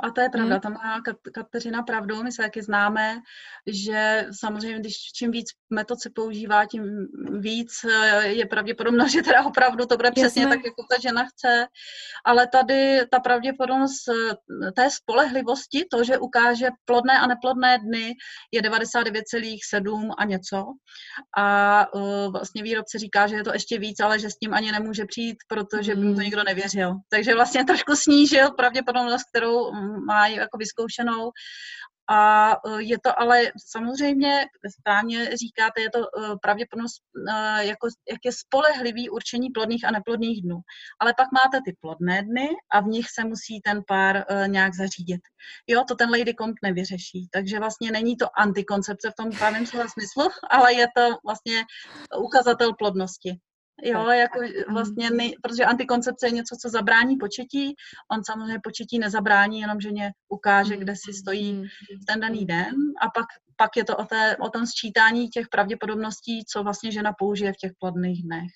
A 0.02 0.12
to 0.12 0.22
je 0.22 0.30
pravda, 0.30 0.56
hmm. 0.56 0.62
tam 0.62 0.74
má 0.74 1.02
Kateřina 1.34 1.84
pravdu, 1.84 2.24
my 2.24 2.32
se 2.32 2.42
taky 2.42 2.62
známe, 2.62 3.20
že 3.68 4.28
samozřejmě, 4.40 4.80
když 4.80 4.96
čím 5.16 5.32
víc 5.32 5.48
metod 5.70 6.00
se 6.02 6.10
používá, 6.10 6.66
tím 6.66 7.08
víc 7.40 7.72
eh, 7.86 8.28
je 8.28 8.46
pravděpodobnost, 8.46 9.12
že 9.12 9.22
teda 9.22 9.46
opravdu 9.46 9.86
to 9.86 9.98
bude 9.98 10.12
přesně 10.12 10.48
tak, 10.48 10.60
jako 10.66 10.84
ta 10.90 11.02
žena 11.02 11.26
chce. 11.26 11.68
Ale 12.26 12.48
tady 12.48 13.02
ta 13.12 13.20
pravděpodobnost 13.20 14.08
eh, 14.08 14.72
té 14.72 14.90
spolehlivosti, 14.92 15.86
to, 15.92 16.04
že 16.04 16.18
ukáže 16.18 16.70
plodné 16.86 17.20
a 17.20 17.28
neplodné 17.28 17.78
dny, 17.80 18.14
je 18.52 18.62
99,7 18.62 20.10
a 20.18 20.26
něco. 20.26 20.66
A 21.38 21.88
uh, 21.94 22.32
vlastně 22.32 22.64
výrobce 22.64 23.00
říká, 23.00 23.28
že 23.28 23.36
je 23.36 23.44
to 23.44 23.54
ještě 23.54 23.80
víc, 23.80 24.00
ale 24.00 24.20
že 24.20 24.30
s 24.30 24.38
tím 24.38 24.54
ani 24.54 24.72
nemůže 24.72 25.06
přijít, 25.06 25.38
protože 25.48 25.96
by 25.96 26.02
mu 26.02 26.12
to 26.12 26.16
hmm. 26.16 26.24
nikdo 26.24 26.44
nevěřil. 26.44 26.96
Takže 27.10 27.36
vlastně 27.36 27.66
trošku 27.66 27.96
snížil 27.96 28.52
pravděpodobnost, 28.52 29.24
kterou 29.30 29.72
má 30.06 30.28
jako 30.28 30.58
vyzkoušenou. 30.58 31.32
A 32.10 32.52
e, 32.52 32.82
je 32.82 32.98
to 33.00 33.20
ale 33.20 33.52
samozřejmě, 33.70 34.46
správně 34.80 35.38
říkáte, 35.38 35.82
je 35.82 35.90
to 35.90 36.00
e, 36.00 36.38
pravděpodobnost, 36.42 37.02
e, 37.30 37.66
jako, 37.66 37.88
jak 38.12 38.20
je 38.26 38.32
spolehlivý 38.32 39.10
určení 39.10 39.50
plodných 39.50 39.86
a 39.86 39.92
neplodných 39.92 40.42
dnů. 40.42 40.60
Ale 41.00 41.14
pak 41.18 41.28
máte 41.32 41.58
ty 41.66 41.76
plodné 41.82 42.24
dny 42.24 42.50
a 42.72 42.80
v 42.80 42.86
nich 42.86 43.06
se 43.10 43.24
musí 43.24 43.62
ten 43.62 43.82
pár 43.88 44.26
nějak 44.48 44.74
zařídit. 44.74 45.22
Jo, 45.68 45.84
to 45.88 45.96
ten 45.96 46.10
Lady 46.10 46.34
Comp 46.34 46.56
nevyřeší. 46.64 47.28
Takže 47.32 47.60
vlastně 47.60 47.92
není 47.92 48.18
to 48.18 48.40
antikoncepce 48.40 49.12
v 49.12 49.16
tom 49.16 49.32
pravém 49.32 49.66
slova 49.66 49.88
smyslu, 49.88 50.30
ale 50.50 50.74
je 50.74 50.88
to 50.96 51.18
vlastně 51.26 51.64
ukazatel 52.18 52.74
plodnosti. 52.74 53.40
Jo, 53.84 54.10
jako 54.10 54.40
vlastně, 54.70 55.10
ne, 55.10 55.30
protože 55.42 55.66
antikoncepce 55.66 56.28
je 56.28 56.32
něco, 56.32 56.56
co 56.62 56.70
zabrání 56.70 57.18
početí. 57.18 57.76
On 58.12 58.24
samozřejmě 58.24 58.60
početí 58.64 59.00
nezabrání, 59.00 59.60
jenom 59.60 59.80
ženě 59.80 60.12
ukáže, 60.30 60.78
kde 60.78 60.96
si 60.96 61.14
stojí 61.14 61.54
mm. 61.54 61.64
ten 62.08 62.20
daný 62.20 62.46
den 62.46 62.76
a 63.02 63.10
pak, 63.10 63.26
pak 63.56 63.78
je 63.78 63.84
to 63.86 63.98
o, 63.98 64.06
té, 64.06 64.38
o 64.38 64.50
tom 64.50 64.66
sčítání 64.66 65.30
těch 65.30 65.48
pravděpodobností, 65.50 66.46
co 66.46 66.64
vlastně 66.64 66.92
žena 66.92 67.14
použije 67.20 67.54
v 67.54 67.58
těch 67.58 67.72
plodných 67.80 68.24
dnech. 68.24 68.52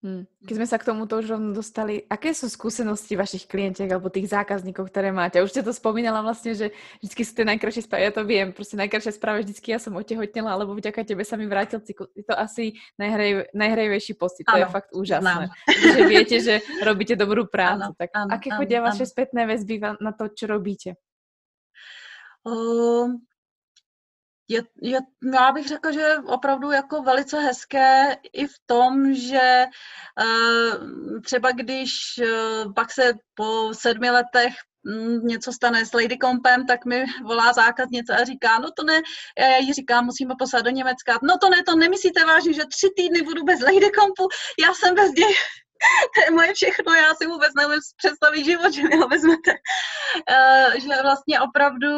Hmm. 0.00 0.24
Keď 0.48 0.54
sme 0.56 0.64
sa 0.64 0.80
k 0.80 0.88
tomuto 0.88 1.20
už 1.20 1.36
rovno 1.36 1.52
dostali, 1.52 2.08
aké 2.08 2.32
sú 2.32 2.48
skúsenosti 2.48 3.20
vašich 3.20 3.44
klientiek 3.44 3.84
alebo 3.84 4.08
tých 4.08 4.32
zákazníkov, 4.32 4.88
ktoré 4.88 5.12
máte? 5.12 5.44
Už 5.44 5.52
ste 5.52 5.60
to 5.60 5.76
spomínala 5.76 6.24
vlastne, 6.24 6.56
že 6.56 6.72
vždy 7.04 7.20
sú 7.20 7.32
tie 7.36 7.44
najkrajšie 7.44 7.84
správy, 7.84 8.08
ja 8.08 8.12
to 8.16 8.24
viem, 8.24 8.48
proste 8.56 8.80
najkrajšia 8.80 9.12
správa 9.20 9.44
vždycky 9.44 9.76
ja 9.76 9.76
som 9.76 9.92
otehotnela, 9.92 10.56
alebo 10.56 10.72
vďaka 10.72 11.04
tebe 11.04 11.20
sa 11.20 11.36
mi 11.36 11.44
vrátil 11.44 11.84
cyklus. 11.84 12.08
Je 12.16 12.24
to 12.24 12.32
asi 12.32 12.80
najhraj, 12.96 13.52
najhrajvejší 13.52 14.16
pocit, 14.16 14.48
to 14.48 14.56
je 14.56 14.66
fakt 14.72 14.88
úžasné. 14.96 15.52
Že 15.68 16.00
viete, 16.08 16.36
že 16.40 16.64
robíte 16.80 17.12
dobrú 17.12 17.44
prácu. 17.52 17.92
Ano, 17.92 18.00
tak 18.00 18.08
ano, 18.16 18.32
aké 18.32 18.56
chodia 18.56 18.80
vaše 18.80 19.04
spätné 19.04 19.44
väzby 19.44 20.00
na 20.00 20.16
to, 20.16 20.32
čo 20.32 20.48
robíte? 20.48 20.96
Uh, 22.40 23.20
je, 24.50 24.62
je, 24.82 24.98
já 25.34 25.52
bych 25.52 25.68
řekla, 25.68 25.92
že 25.92 26.16
opravdu 26.26 26.70
jako 26.70 27.02
velice 27.02 27.40
hezké 27.40 28.16
i 28.32 28.46
v 28.46 28.54
tom, 28.66 29.14
že 29.14 29.64
uh, 30.22 31.20
třeba 31.20 31.52
když 31.52 31.90
uh, 32.18 32.72
pak 32.74 32.92
se 32.92 33.12
po 33.34 33.74
sedmi 33.74 34.10
letech 34.10 34.54
mm, 34.84 35.26
něco 35.26 35.52
stane 35.52 35.86
s 35.86 35.92
Lady 35.92 36.18
Compem, 36.18 36.66
tak 36.66 36.84
mi 36.84 37.04
volá 37.24 37.52
zákaznice 37.52 38.16
a 38.16 38.24
říká, 38.24 38.58
no 38.58 38.70
to 38.76 38.84
ne, 38.84 39.00
já 39.38 39.56
jí 39.56 39.72
říkám, 39.72 40.04
musíme 40.04 40.34
poslat 40.38 40.64
do 40.64 40.70
Německa, 40.70 41.18
no 41.22 41.38
to 41.38 41.50
ne, 41.50 41.62
to 41.62 41.76
nemyslíte 41.76 42.24
vážně, 42.24 42.52
že 42.52 42.62
tři 42.66 42.88
týdny 42.96 43.22
budu 43.22 43.44
bez 43.44 43.60
Lady 43.60 43.90
Compu, 43.98 44.28
já 44.60 44.74
jsem 44.74 44.94
bez 44.94 45.10
něj, 45.12 45.34
to 46.14 46.20
je 46.24 46.30
moje 46.30 46.54
všechno, 46.54 46.94
já 46.94 47.14
si 47.14 47.26
vůbec 47.26 47.52
neumím 47.56 47.80
představit 47.96 48.44
život, 48.44 48.72
že 48.72 48.82
mi 48.82 48.96
ho 48.96 49.08
vezmete. 49.08 49.52
Uh, 49.52 50.72
že 50.80 51.02
vlastně 51.02 51.40
opravdu 51.40 51.92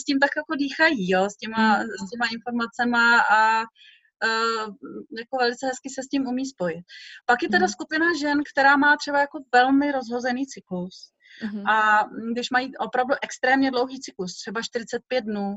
s 0.00 0.04
tím 0.04 0.18
tak 0.18 0.30
jako 0.36 0.54
dýchají, 0.54 1.10
jo, 1.10 1.30
s 1.30 1.36
těma, 1.36 1.78
s 1.78 2.10
těma 2.10 2.26
informacema 2.32 3.20
a 3.20 3.60
uh, 3.60 4.74
jako 5.18 5.36
velice 5.38 5.66
hezky 5.66 5.90
se 5.90 6.02
s 6.02 6.08
tím 6.08 6.26
umí 6.26 6.46
spojit. 6.46 6.84
Pak 7.26 7.42
je 7.42 7.48
teda 7.48 7.66
mm. 7.66 7.72
skupina 7.72 8.06
žen, 8.20 8.38
která 8.52 8.76
má 8.76 8.96
třeba 8.96 9.20
jako 9.20 9.38
velmi 9.52 9.92
rozhozený 9.92 10.46
cyklus. 10.46 11.10
Mm-hmm. 11.44 11.70
A 11.70 12.04
když 12.32 12.50
mají 12.50 12.76
opravdu 12.76 13.14
extrémně 13.22 13.70
dlouhý 13.70 14.00
cyklus, 14.00 14.34
třeba 14.34 14.62
45 14.62 15.24
dnů, 15.24 15.56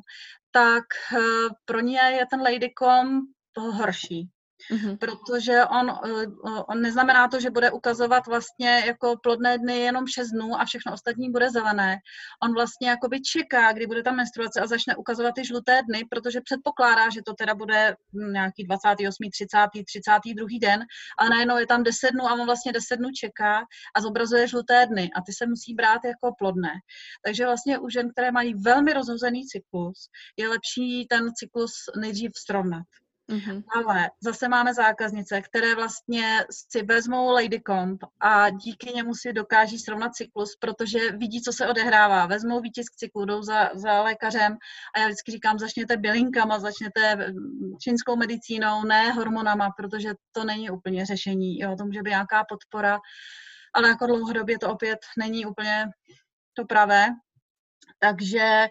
tak 0.51 0.83
uh, 1.13 1.49
pro 1.65 1.79
ně 1.79 1.99
je 1.99 2.25
ten 2.29 2.41
ladycom 2.41 3.21
toho 3.51 3.71
horší. 3.71 4.29
Mm-hmm. 4.71 4.97
Protože 4.97 5.65
on, 5.65 5.89
eh, 5.89 6.27
on 6.67 6.81
neznamená 6.81 7.27
to, 7.27 7.39
že 7.39 7.49
bude 7.49 7.71
ukazovat 7.71 8.27
vlastně 8.27 8.83
jako 8.85 9.15
plodné 9.23 9.57
dny 9.57 9.79
jenom 9.79 10.07
6 10.07 10.29
dnů 10.29 10.61
a 10.61 10.65
všechno 10.65 10.93
ostatní 10.93 11.31
bude 11.31 11.49
zelené. 11.49 11.97
On 12.43 12.53
vlastně 12.53 12.89
jakoby 12.89 13.21
čeká, 13.21 13.73
kdy 13.73 13.87
bude 13.87 14.03
ta 14.03 14.11
menstruace 14.11 14.61
a 14.61 14.67
začne 14.67 14.95
ukazovat 14.95 15.35
ty 15.35 15.45
žluté 15.45 15.81
dny, 15.87 16.05
protože 16.09 16.41
předpokládá, 16.41 17.09
že 17.09 17.21
to 17.25 17.33
teda 17.33 17.55
bude 17.55 17.95
nějaký 18.31 18.63
28., 18.63 19.29
30., 19.31 19.57
32. 19.85 20.47
den, 20.61 20.79
ale 21.19 21.29
najednou 21.29 21.57
je 21.57 21.67
tam 21.67 21.83
10 21.83 22.11
dnů 22.11 22.23
a 22.23 22.33
on 22.33 22.45
vlastně 22.45 22.71
10 22.71 22.95
dnů 22.95 23.09
čeká 23.11 23.65
a 23.95 24.01
zobrazuje 24.01 24.47
žluté 24.47 24.85
dny 24.85 25.09
a 25.15 25.21
ty 25.21 25.33
se 25.33 25.45
musí 25.47 25.73
brát 25.73 26.01
jako 26.05 26.35
plodné. 26.37 26.73
Takže 27.25 27.45
vlastně 27.45 27.79
u 27.79 27.89
žen, 27.89 28.11
které 28.11 28.31
mají 28.31 28.53
velmi 28.53 28.93
rozhozený 28.93 29.45
cyklus, 29.45 30.09
je 30.37 30.49
lepší 30.49 31.07
ten 31.09 31.33
cyklus 31.35 31.71
nejdřív 31.99 32.31
srovnat. 32.35 32.83
Mm-hmm. 33.29 33.63
Ale 33.75 34.09
zase 34.23 34.47
máme 34.47 34.73
zákaznice, 34.73 35.41
které 35.41 35.75
vlastně 35.75 36.45
si 36.49 36.83
vezmou 36.83 37.31
Lady 37.31 37.61
Comp 37.67 38.03
a 38.19 38.49
díky 38.49 38.93
němu 38.93 39.15
si 39.15 39.33
dokáží 39.33 39.79
srovnat 39.79 40.15
cyklus, 40.15 40.55
protože 40.55 41.11
vidí, 41.11 41.41
co 41.41 41.53
se 41.53 41.67
odehrává. 41.67 42.25
Vezmou 42.25 42.61
výtisk 42.61 42.95
cyklu, 42.95 43.25
jdou 43.25 43.43
za, 43.43 43.69
za 43.73 44.01
lékařem 44.01 44.57
a 44.95 44.99
já 44.99 45.05
vždycky 45.05 45.31
říkám, 45.31 45.59
začněte 45.59 45.97
bylinkama, 45.97 46.59
začněte 46.59 47.15
mm, 47.15 47.77
čínskou 47.81 48.15
medicínou, 48.15 48.83
ne 48.83 49.11
hormonama, 49.11 49.69
protože 49.77 50.13
to 50.31 50.43
není 50.43 50.69
úplně 50.69 51.05
řešení. 51.05 51.59
Jo, 51.59 51.75
to 51.77 51.85
může 51.85 52.01
být 52.01 52.09
nějaká 52.09 52.43
podpora, 52.49 52.99
ale 53.73 53.89
jako 53.89 54.07
dlouhodobě 54.07 54.59
to 54.59 54.69
opět 54.69 54.99
není 55.17 55.45
úplně 55.45 55.85
to 56.53 56.65
pravé. 56.65 57.07
Takže 57.99 58.67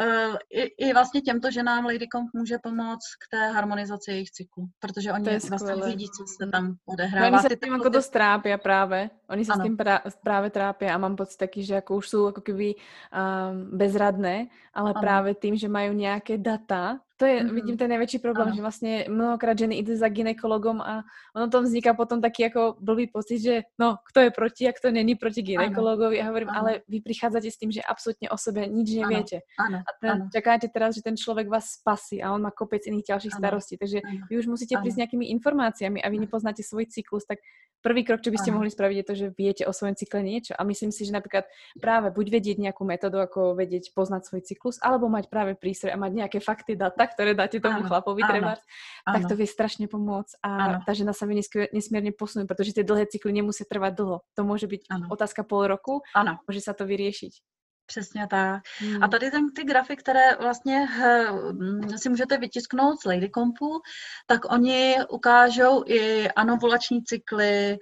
uh, 0.00 0.36
i, 0.50 0.62
i 0.62 0.92
vlastně 0.92 1.20
těmto 1.20 1.50
ženám 1.50 1.84
Ladycomp 1.84 2.30
může 2.34 2.58
pomoct 2.62 3.14
k 3.24 3.30
té 3.30 3.50
harmonizaci 3.50 4.10
jejich 4.10 4.30
cyklu, 4.30 4.66
protože 4.78 5.12
oni 5.12 5.38
vlastně 5.48 5.74
vidí, 5.74 6.06
co 6.08 6.24
se 6.26 6.50
tam 6.50 6.76
odehrává. 6.86 7.30
No, 7.30 7.38
oni 7.38 7.48
se 7.48 7.56
tím 7.56 7.72
jako 7.72 7.88
dost 7.88 8.08
trápí 8.08 8.50
právě. 8.62 9.10
Oni 9.28 9.44
se 9.44 9.52
ano. 9.52 9.64
s 9.64 9.66
tím 9.66 9.76
pra, 9.76 10.00
právě 10.22 10.50
trápí 10.50 10.86
a 10.86 10.98
mám 10.98 11.16
pocit 11.16 11.36
taky, 11.36 11.64
že 11.64 11.74
jako 11.74 11.96
už 11.96 12.08
jsou 12.08 12.26
jako 12.26 12.40
kdyby 12.40 12.74
um, 12.74 13.78
bezradné, 13.78 14.46
ale 14.74 14.90
ano. 14.90 15.00
právě 15.00 15.34
tím, 15.34 15.56
že 15.56 15.68
mají 15.68 15.94
nějaké 15.94 16.38
data, 16.38 17.00
to 17.16 17.26
je, 17.26 17.40
mm-hmm. 17.40 17.54
vidím 17.54 17.76
ten 17.76 17.88
největší 17.90 18.18
problém, 18.18 18.48
ano. 18.48 18.56
že 18.56 18.62
vlastně 18.62 19.04
mnohokrát 19.08 19.58
ženy 19.58 19.76
jdou 19.76 19.96
za 19.96 20.08
ginekologom 20.08 20.80
a 20.80 21.02
ono 21.36 21.48
tam 21.48 21.64
vzniká 21.64 21.94
potom 21.94 22.20
taky 22.20 22.42
jako 22.42 22.76
blbý 22.80 23.06
pocit, 23.06 23.38
že 23.38 23.62
no, 23.78 23.96
kto 24.10 24.20
je 24.20 24.30
proti 24.30 24.68
a 24.68 24.72
kto 24.72 24.90
není 24.90 25.14
proti 25.14 25.42
ginekologovi. 25.42 26.22
A 26.22 26.26
hovorím, 26.26 26.48
ano. 26.48 26.58
ale 26.58 26.70
vy 26.88 27.00
prichádzate 27.00 27.50
s 27.50 27.58
tým, 27.58 27.70
že 27.70 27.82
absolútne 27.82 28.28
o 28.30 28.36
sebe 28.36 28.66
nič 28.66 28.98
neviete. 28.98 29.40
Ano. 29.58 29.78
A 29.78 29.90
ten, 30.00 30.10
ano. 30.10 30.24
čakáte 30.34 30.68
teraz, 30.68 30.94
že 30.94 31.02
ten 31.02 31.16
človek 31.16 31.48
vás 31.48 31.78
spasí 31.78 32.22
a 32.22 32.34
on 32.34 32.42
má 32.42 32.50
kopec 32.50 32.82
iných 32.86 33.14
ďalších 33.14 33.34
ano. 33.38 33.40
starostí. 33.40 33.74
Takže 33.78 33.98
ano. 34.02 34.26
vy 34.30 34.34
už 34.38 34.46
musíte 34.46 34.74
prísť 34.80 34.94
s 34.98 35.00
nejakými 35.06 35.30
informáciami 35.38 36.02
a 36.02 36.10
vy 36.10 36.18
nepoznáte 36.18 36.66
svoj 36.66 36.90
cyklus, 36.90 37.22
tak 37.30 37.38
prvý 37.84 38.00
krok, 38.00 38.24
čo 38.24 38.32
by 38.32 38.38
ste 38.40 38.50
ano. 38.50 38.58
mohli 38.58 38.72
spraviť, 38.72 38.96
je 38.96 39.06
to, 39.06 39.14
že 39.14 39.26
viete 39.36 39.62
o 39.68 39.72
svojom 39.76 39.94
cykle 39.94 40.24
niečo. 40.24 40.56
A 40.56 40.64
myslím 40.64 40.88
si, 40.88 41.04
že 41.04 41.12
napríklad 41.12 41.44
práve 41.76 42.08
buď 42.10 42.26
vedieť 42.32 42.56
nejakú 42.58 42.82
metódu, 42.82 43.20
ako 43.20 43.54
vedieť 43.54 43.92
poznať 43.92 44.24
svoj 44.24 44.42
cyklus, 44.42 44.80
alebo 44.80 45.06
mať 45.12 45.28
práve 45.28 45.52
prístroj 45.52 45.92
a 45.92 46.00
mať 46.00 46.12
nejaké 46.16 46.38
fakty, 46.40 46.74
data, 46.80 47.03
ktoré 47.06 47.36
dáte 47.36 47.60
tomu 47.60 47.84
ano. 47.84 47.88
chlapovi 47.88 48.22
treba, 48.24 48.58
tak 49.04 49.22
to 49.28 49.34
vie 49.36 49.48
strašne 49.48 49.86
pomôcť. 49.86 50.40
A 50.40 50.50
ano. 50.50 50.76
tá 50.82 50.92
žena 50.96 51.12
sa 51.12 51.28
vie 51.28 51.40
nesmierne 51.72 52.10
posunúť, 52.10 52.48
pretože 52.48 52.74
tie 52.74 52.84
dlhé 52.86 53.06
cykly 53.08 53.30
nemusí 53.30 53.62
trvať 53.64 53.92
dlho. 53.94 54.16
To 54.34 54.40
môže 54.42 54.66
byť 54.66 54.82
ano. 54.90 55.06
otázka 55.12 55.44
pol 55.46 55.68
roku, 55.68 56.00
ano. 56.16 56.40
môže 56.48 56.64
sa 56.64 56.72
to 56.72 56.88
vyriešiť. 56.88 57.53
Přesně 57.86 58.26
tak. 58.30 58.62
Hmm. 58.78 59.02
A 59.02 59.08
tady 59.08 59.30
ten, 59.30 59.52
ty 59.52 59.64
grafy, 59.64 59.96
které 59.96 60.36
vlastně 60.40 60.86
hm, 60.86 61.88
si 61.96 62.08
můžete 62.08 62.38
vytisknout 62.38 63.00
z 63.00 63.04
Ladycompu, 63.04 63.80
tak 64.26 64.52
oni 64.52 64.96
ukážou 65.10 65.84
i 65.86 66.28
anovulační 66.28 67.04
cykly, 67.04 67.76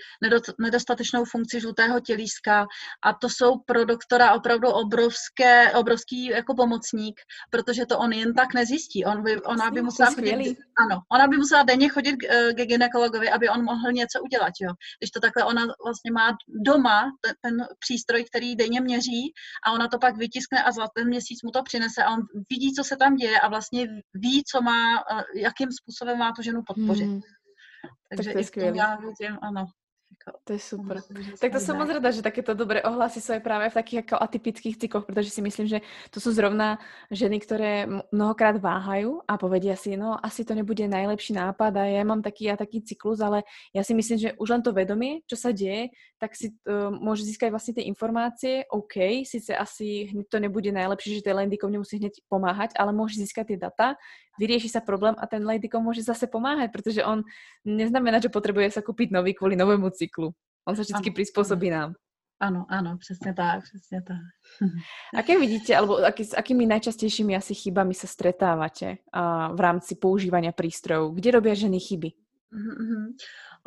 nedostatečnou 0.59 1.25
funkci 1.25 1.61
žlutého 1.61 2.01
tělíska 2.01 2.67
a 3.05 3.13
to 3.13 3.29
jsou 3.29 3.59
pro 3.59 3.85
doktora 3.85 4.33
opravdu 4.33 4.69
obrovské, 4.69 5.73
obrovský 5.73 6.25
jako 6.25 6.55
pomocník, 6.55 7.21
protože 7.51 7.87
to 7.87 7.99
on 7.99 8.13
jen 8.13 8.35
tak 8.35 8.55
nezjistí. 8.55 9.05
On 9.05 9.23
by, 9.23 9.43
ona 9.43 9.71
by 9.71 9.83
musela 9.83 10.11
chodit, 10.11 10.57
ano, 10.79 11.01
ona 11.13 11.27
by 11.29 11.37
musela 11.37 11.63
denně 11.63 11.89
chodit 11.89 12.17
k, 12.17 12.25
eh, 12.31 12.53
k 12.53 12.57
ginekologovi, 12.57 13.31
aby 13.31 13.49
on 13.49 13.65
mohl 13.65 13.93
něco 13.93 14.23
udělat. 14.23 14.53
Jo. 14.61 14.73
Když 14.99 15.11
to 15.11 15.21
takhle 15.21 15.45
ona 15.45 15.63
vlastně 15.85 16.13
má 16.13 16.37
doma 16.49 17.13
ten, 17.21 17.35
ten 17.41 17.67
přístroj, 17.79 18.25
který 18.25 18.57
denně 18.57 18.81
měří 18.81 19.33
a 19.67 19.73
ona 19.73 19.89
to 19.93 19.99
pak 19.99 20.17
vytiskne 20.17 20.63
a 20.63 20.73
za 20.73 20.89
ten 20.95 21.09
měsíc 21.09 21.43
mu 21.43 21.51
to 21.51 21.63
přinese 21.63 22.05
a 22.05 22.11
on 22.11 22.21
vidí, 22.51 22.73
co 22.73 22.85
se 22.85 22.97
tam 22.97 23.17
děje 23.17 23.41
a 23.41 23.49
vlastně 23.49 23.89
ví, 24.15 24.43
co 24.51 24.63
má, 24.63 25.05
jakým 25.35 25.69
způsobem 25.73 26.19
má 26.19 26.33
tu 26.33 26.43
ženu 26.43 26.61
podpořit. 26.67 27.05
Hmm. 27.05 27.21
Takže 28.09 28.29
tak 28.29 28.33
to 28.33 28.39
je 28.39 28.45
skvělé. 28.45 28.77
Já 28.77 28.97
vidím, 28.97 29.39
ano, 29.43 29.67
to 30.45 30.53
je 30.53 30.59
super. 30.59 30.97
Tak 31.41 31.53
to 31.53 31.61
jsem 31.61 31.77
moc 31.77 31.89
rada, 31.89 32.11
že 32.11 32.23
takéto 32.23 32.55
dobré 32.55 32.83
ohlasy 32.83 33.21
jsou 33.21 33.41
právě 33.41 33.71
v 33.71 33.75
takých 33.75 33.97
jako 33.97 34.17
atypických 34.21 34.79
cykloch, 34.79 35.07
protože 35.07 35.31
si 35.31 35.43
myslím, 35.43 35.67
že 35.67 35.81
to 36.11 36.21
jsou 36.21 36.33
zrovna 36.33 36.79
ženy, 37.11 37.41
které 37.41 37.87
mnohokrát 38.13 38.57
váhají 38.57 39.07
a 39.29 39.39
povedia 39.39 39.77
si, 39.77 39.97
no 39.97 40.27
asi 40.27 40.45
to 40.45 40.55
nebude 40.55 40.89
najlepší 40.89 41.33
nápad 41.33 41.77
a 41.77 41.85
já 41.85 42.05
mám 42.05 42.23
taký 42.23 42.51
a 42.51 42.57
taký 42.57 42.83
cyklus, 42.83 43.21
ale 43.21 43.43
já 43.75 43.85
si 43.85 43.95
myslím, 43.95 44.19
že 44.19 44.33
už 44.33 44.49
len 44.51 44.63
to 44.63 44.73
vedomí, 44.73 45.21
čo 45.27 45.37
sa 45.37 45.51
děje, 45.51 45.89
tak 46.19 46.39
si 46.39 46.55
uh, 46.71 46.91
môže 46.91 47.25
získať 47.25 47.51
vlastně 47.51 47.75
ty 47.75 47.83
informácie, 47.83 48.65
OK, 48.71 49.27
sice 49.27 49.57
asi 49.57 50.13
to 50.29 50.39
nebude 50.41 50.73
najlepší, 50.73 51.15
že 51.15 51.23
ten 51.23 51.37
Landykom 51.37 51.73
nemusí 51.73 51.99
hned 51.99 52.13
pomáhať, 52.29 52.71
ale 52.79 52.93
môže 52.93 53.19
získať 53.19 53.47
tie 53.47 53.57
data, 53.59 53.95
vyrieši 54.39 54.69
sa 54.69 54.81
problém 54.81 55.15
a 55.19 55.25
ten 55.27 55.45
Ladykom 55.45 55.83
môže 55.85 56.03
zase 56.05 56.27
pomáhať, 56.27 56.73
protože 56.73 57.05
on 57.05 57.25
neznamená, 57.65 58.21
že 58.21 58.33
potrebuje 58.33 58.71
sa 58.71 58.81
kúpiť 58.81 59.13
nový 59.13 59.35
kvôli 59.35 59.57
novému 59.57 59.91
cyklu. 59.93 60.33
On 60.65 60.75
sa 60.77 60.87
vždy 60.87 61.11
prispôsobí 61.11 61.71
nám. 61.71 61.99
Ano, 62.43 62.67
ano, 62.69 62.99
přesně 62.99 63.35
tak, 63.35 63.63
přesně 63.65 64.03
tak. 64.03 64.19
Aké 65.15 65.39
vidíte, 65.39 65.77
alebo 65.77 65.97
aký, 65.97 66.25
s 66.25 66.35
akými 66.35 66.67
najčastejšími 66.67 67.37
asi 67.37 67.55
chybami 67.55 67.95
sa 67.95 68.11
stretávate 68.11 68.99
uh, 69.15 69.55
v 69.55 69.61
rámci 69.63 69.95
používania 69.95 70.51
prístrojov? 70.51 71.15
Kde 71.15 71.31
robia 71.31 71.55
ženy 71.55 71.79
chyby? 71.79 72.11
Uh-huh. 72.51 73.15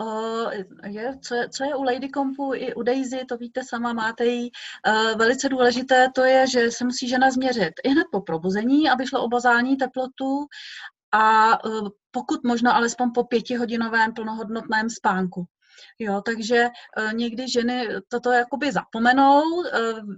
Uh, 0.02 0.52
je, 0.86 1.18
co, 1.22 1.36
je, 1.36 1.50
co 1.50 1.64
je 1.64 1.76
u 1.76 1.84
Lady 1.84 2.10
Compu 2.10 2.54
i 2.54 2.74
u 2.74 2.84
Daisy, 2.84 3.26
to 3.26 3.38
víte 3.38 3.64
sama, 3.64 3.94
máte 3.94 4.26
jí. 4.26 4.52
Uh, 4.88 5.18
velice 5.18 5.50
důležité 5.50 6.10
to 6.16 6.24
je, 6.24 6.48
že 6.48 6.72
se 6.72 6.86
musí 6.86 7.08
žena 7.08 7.32
změřit 7.32 7.74
i 7.84 7.90
hned 7.90 8.08
po 8.12 8.22
probuzení, 8.22 8.90
aby 8.90 9.08
šlo 9.08 9.24
o 9.24 9.28
bazální 9.28 9.78
teplotu 9.78 10.46
a 11.12 11.66
uh, 11.66 11.90
pokud 12.12 12.44
možno 12.44 12.76
alespoň 12.76 13.12
po 13.12 13.24
pětihodinovém 13.24 14.14
plnohodnotném 14.14 14.90
spánku. 14.90 15.46
Jo, 16.00 16.22
takže 16.26 16.68
uh, 16.98 17.14
někdy 17.14 17.50
ženy 17.50 17.88
toto 18.08 18.32
jakoby 18.32 18.72
zapomenou, 18.72 19.42
uh, 19.42 19.66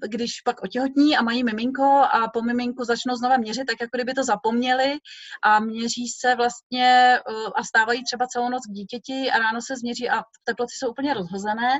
když 0.08 0.42
pak 0.42 0.64
otěhotní 0.64 1.18
a 1.18 1.22
mají 1.22 1.44
miminko 1.44 1.84
a 1.84 2.30
po 2.34 2.42
miminku 2.42 2.84
začnou 2.84 3.16
znova 3.16 3.38
měřit, 3.38 3.66
tak 3.66 3.78
jako 3.82 3.98
kdyby 3.98 4.14
to 4.14 4.24
zapomněli 4.24 4.98
a 5.44 5.60
měří 5.60 6.08
se 6.08 6.36
vlastně 6.36 7.20
uh, 7.30 7.52
a 7.56 7.64
stávají 7.64 8.04
třeba 8.04 8.28
celou 8.28 8.50
noc 8.50 8.64
k 8.68 8.72
dítěti 8.72 9.32
a 9.32 9.40
ráno 9.40 9.60
se 9.62 9.76
změří 9.76 10.10
a 10.10 10.24
teploty 10.44 10.72
jsou 10.78 10.90
úplně 10.90 11.14
rozhozené 11.14 11.80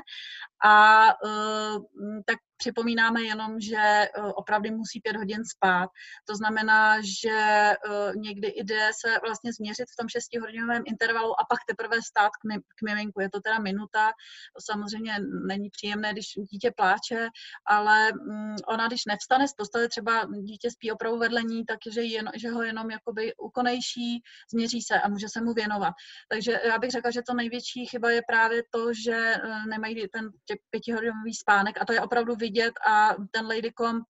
a 0.64 1.04
uh, 1.24 1.84
tak 2.26 2.38
připomínáme 2.58 3.22
jenom, 3.22 3.60
že 3.60 3.76
eh, 3.76 4.10
opravdu 4.34 4.70
musí 4.76 5.00
pět 5.00 5.16
hodin 5.16 5.44
spát. 5.44 5.90
To 6.24 6.36
znamená, 6.36 7.00
že 7.22 7.38
eh, 7.38 7.76
někdy 8.16 8.52
jde 8.56 8.90
se 9.00 9.18
vlastně 9.22 9.52
změřit 9.52 9.86
v 9.92 9.96
tom 9.98 10.08
šestihodinovém 10.08 10.82
intervalu 10.86 11.40
a 11.40 11.44
pak 11.48 11.58
teprve 11.66 12.02
stát 12.02 12.30
k, 12.30 12.44
mi, 12.48 12.56
k 12.58 12.82
miminku. 12.84 13.20
Je 13.20 13.30
to 13.30 13.40
teda 13.40 13.58
minuta. 13.58 14.12
Samozřejmě 14.58 15.14
není 15.46 15.70
příjemné, 15.70 16.12
když 16.12 16.26
dítě 16.50 16.70
pláče, 16.76 17.28
ale 17.66 18.12
mm, 18.12 18.56
ona, 18.66 18.86
když 18.86 19.04
nevstane 19.04 19.48
z 19.48 19.54
postele, 19.54 19.88
třeba 19.88 20.26
dítě 20.42 20.70
spí 20.70 20.92
opravdu 20.92 21.18
vedle 21.18 21.42
ní, 21.42 21.64
takže 21.64 22.02
že 22.36 22.50
ho 22.50 22.62
jenom 22.62 22.90
jakoby 22.90 23.34
ukonejší, 23.36 24.22
změří 24.50 24.82
se 24.82 25.00
a 25.00 25.08
může 25.08 25.26
se 25.28 25.40
mu 25.40 25.52
věnovat. 25.52 25.94
Takže 26.28 26.60
já 26.64 26.78
bych 26.78 26.90
řekla, 26.90 27.10
že 27.10 27.22
to 27.22 27.34
největší 27.34 27.86
chyba 27.86 28.10
je 28.10 28.22
právě 28.28 28.62
to, 28.70 28.92
že 28.94 29.14
eh, 29.14 29.66
nemají 29.68 30.08
ten 30.08 30.30
pětihodinový 30.70 31.34
spánek 31.34 31.82
a 31.82 31.84
to 31.84 31.92
je 31.92 32.00
opravdu 32.00 32.34
vidět 32.34 32.72
a 32.88 33.14
ten 33.30 33.46
Ladycomp 33.46 34.04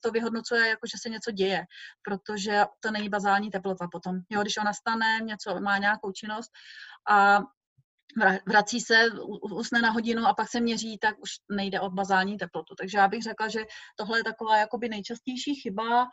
to 0.00 0.10
vyhodnocuje 0.10 0.68
jako, 0.68 0.86
že 0.86 0.98
se 1.02 1.08
něco 1.08 1.30
děje, 1.30 1.64
protože 2.02 2.64
to 2.80 2.90
není 2.90 3.08
bazální 3.08 3.50
teplota 3.50 3.88
potom. 3.92 4.20
Jo, 4.30 4.42
když 4.42 4.56
ona 4.56 4.72
stane, 4.72 5.20
něco 5.22 5.60
má 5.60 5.78
nějakou 5.78 6.12
činnost 6.12 6.50
a 7.08 7.40
vrací 8.46 8.80
se, 8.80 9.10
usne 9.52 9.80
na 9.80 9.90
hodinu 9.90 10.26
a 10.26 10.34
pak 10.34 10.48
se 10.48 10.60
měří, 10.60 10.98
tak 10.98 11.14
už 11.22 11.30
nejde 11.50 11.80
o 11.80 11.90
bazální 11.90 12.36
teplotu. 12.36 12.74
Takže 12.74 12.98
já 12.98 13.08
bych 13.08 13.22
řekla, 13.22 13.48
že 13.48 13.60
tohle 13.96 14.18
je 14.18 14.24
taková 14.24 14.56
jakoby 14.56 14.88
nejčastější 14.88 15.54
chyba 15.54 16.08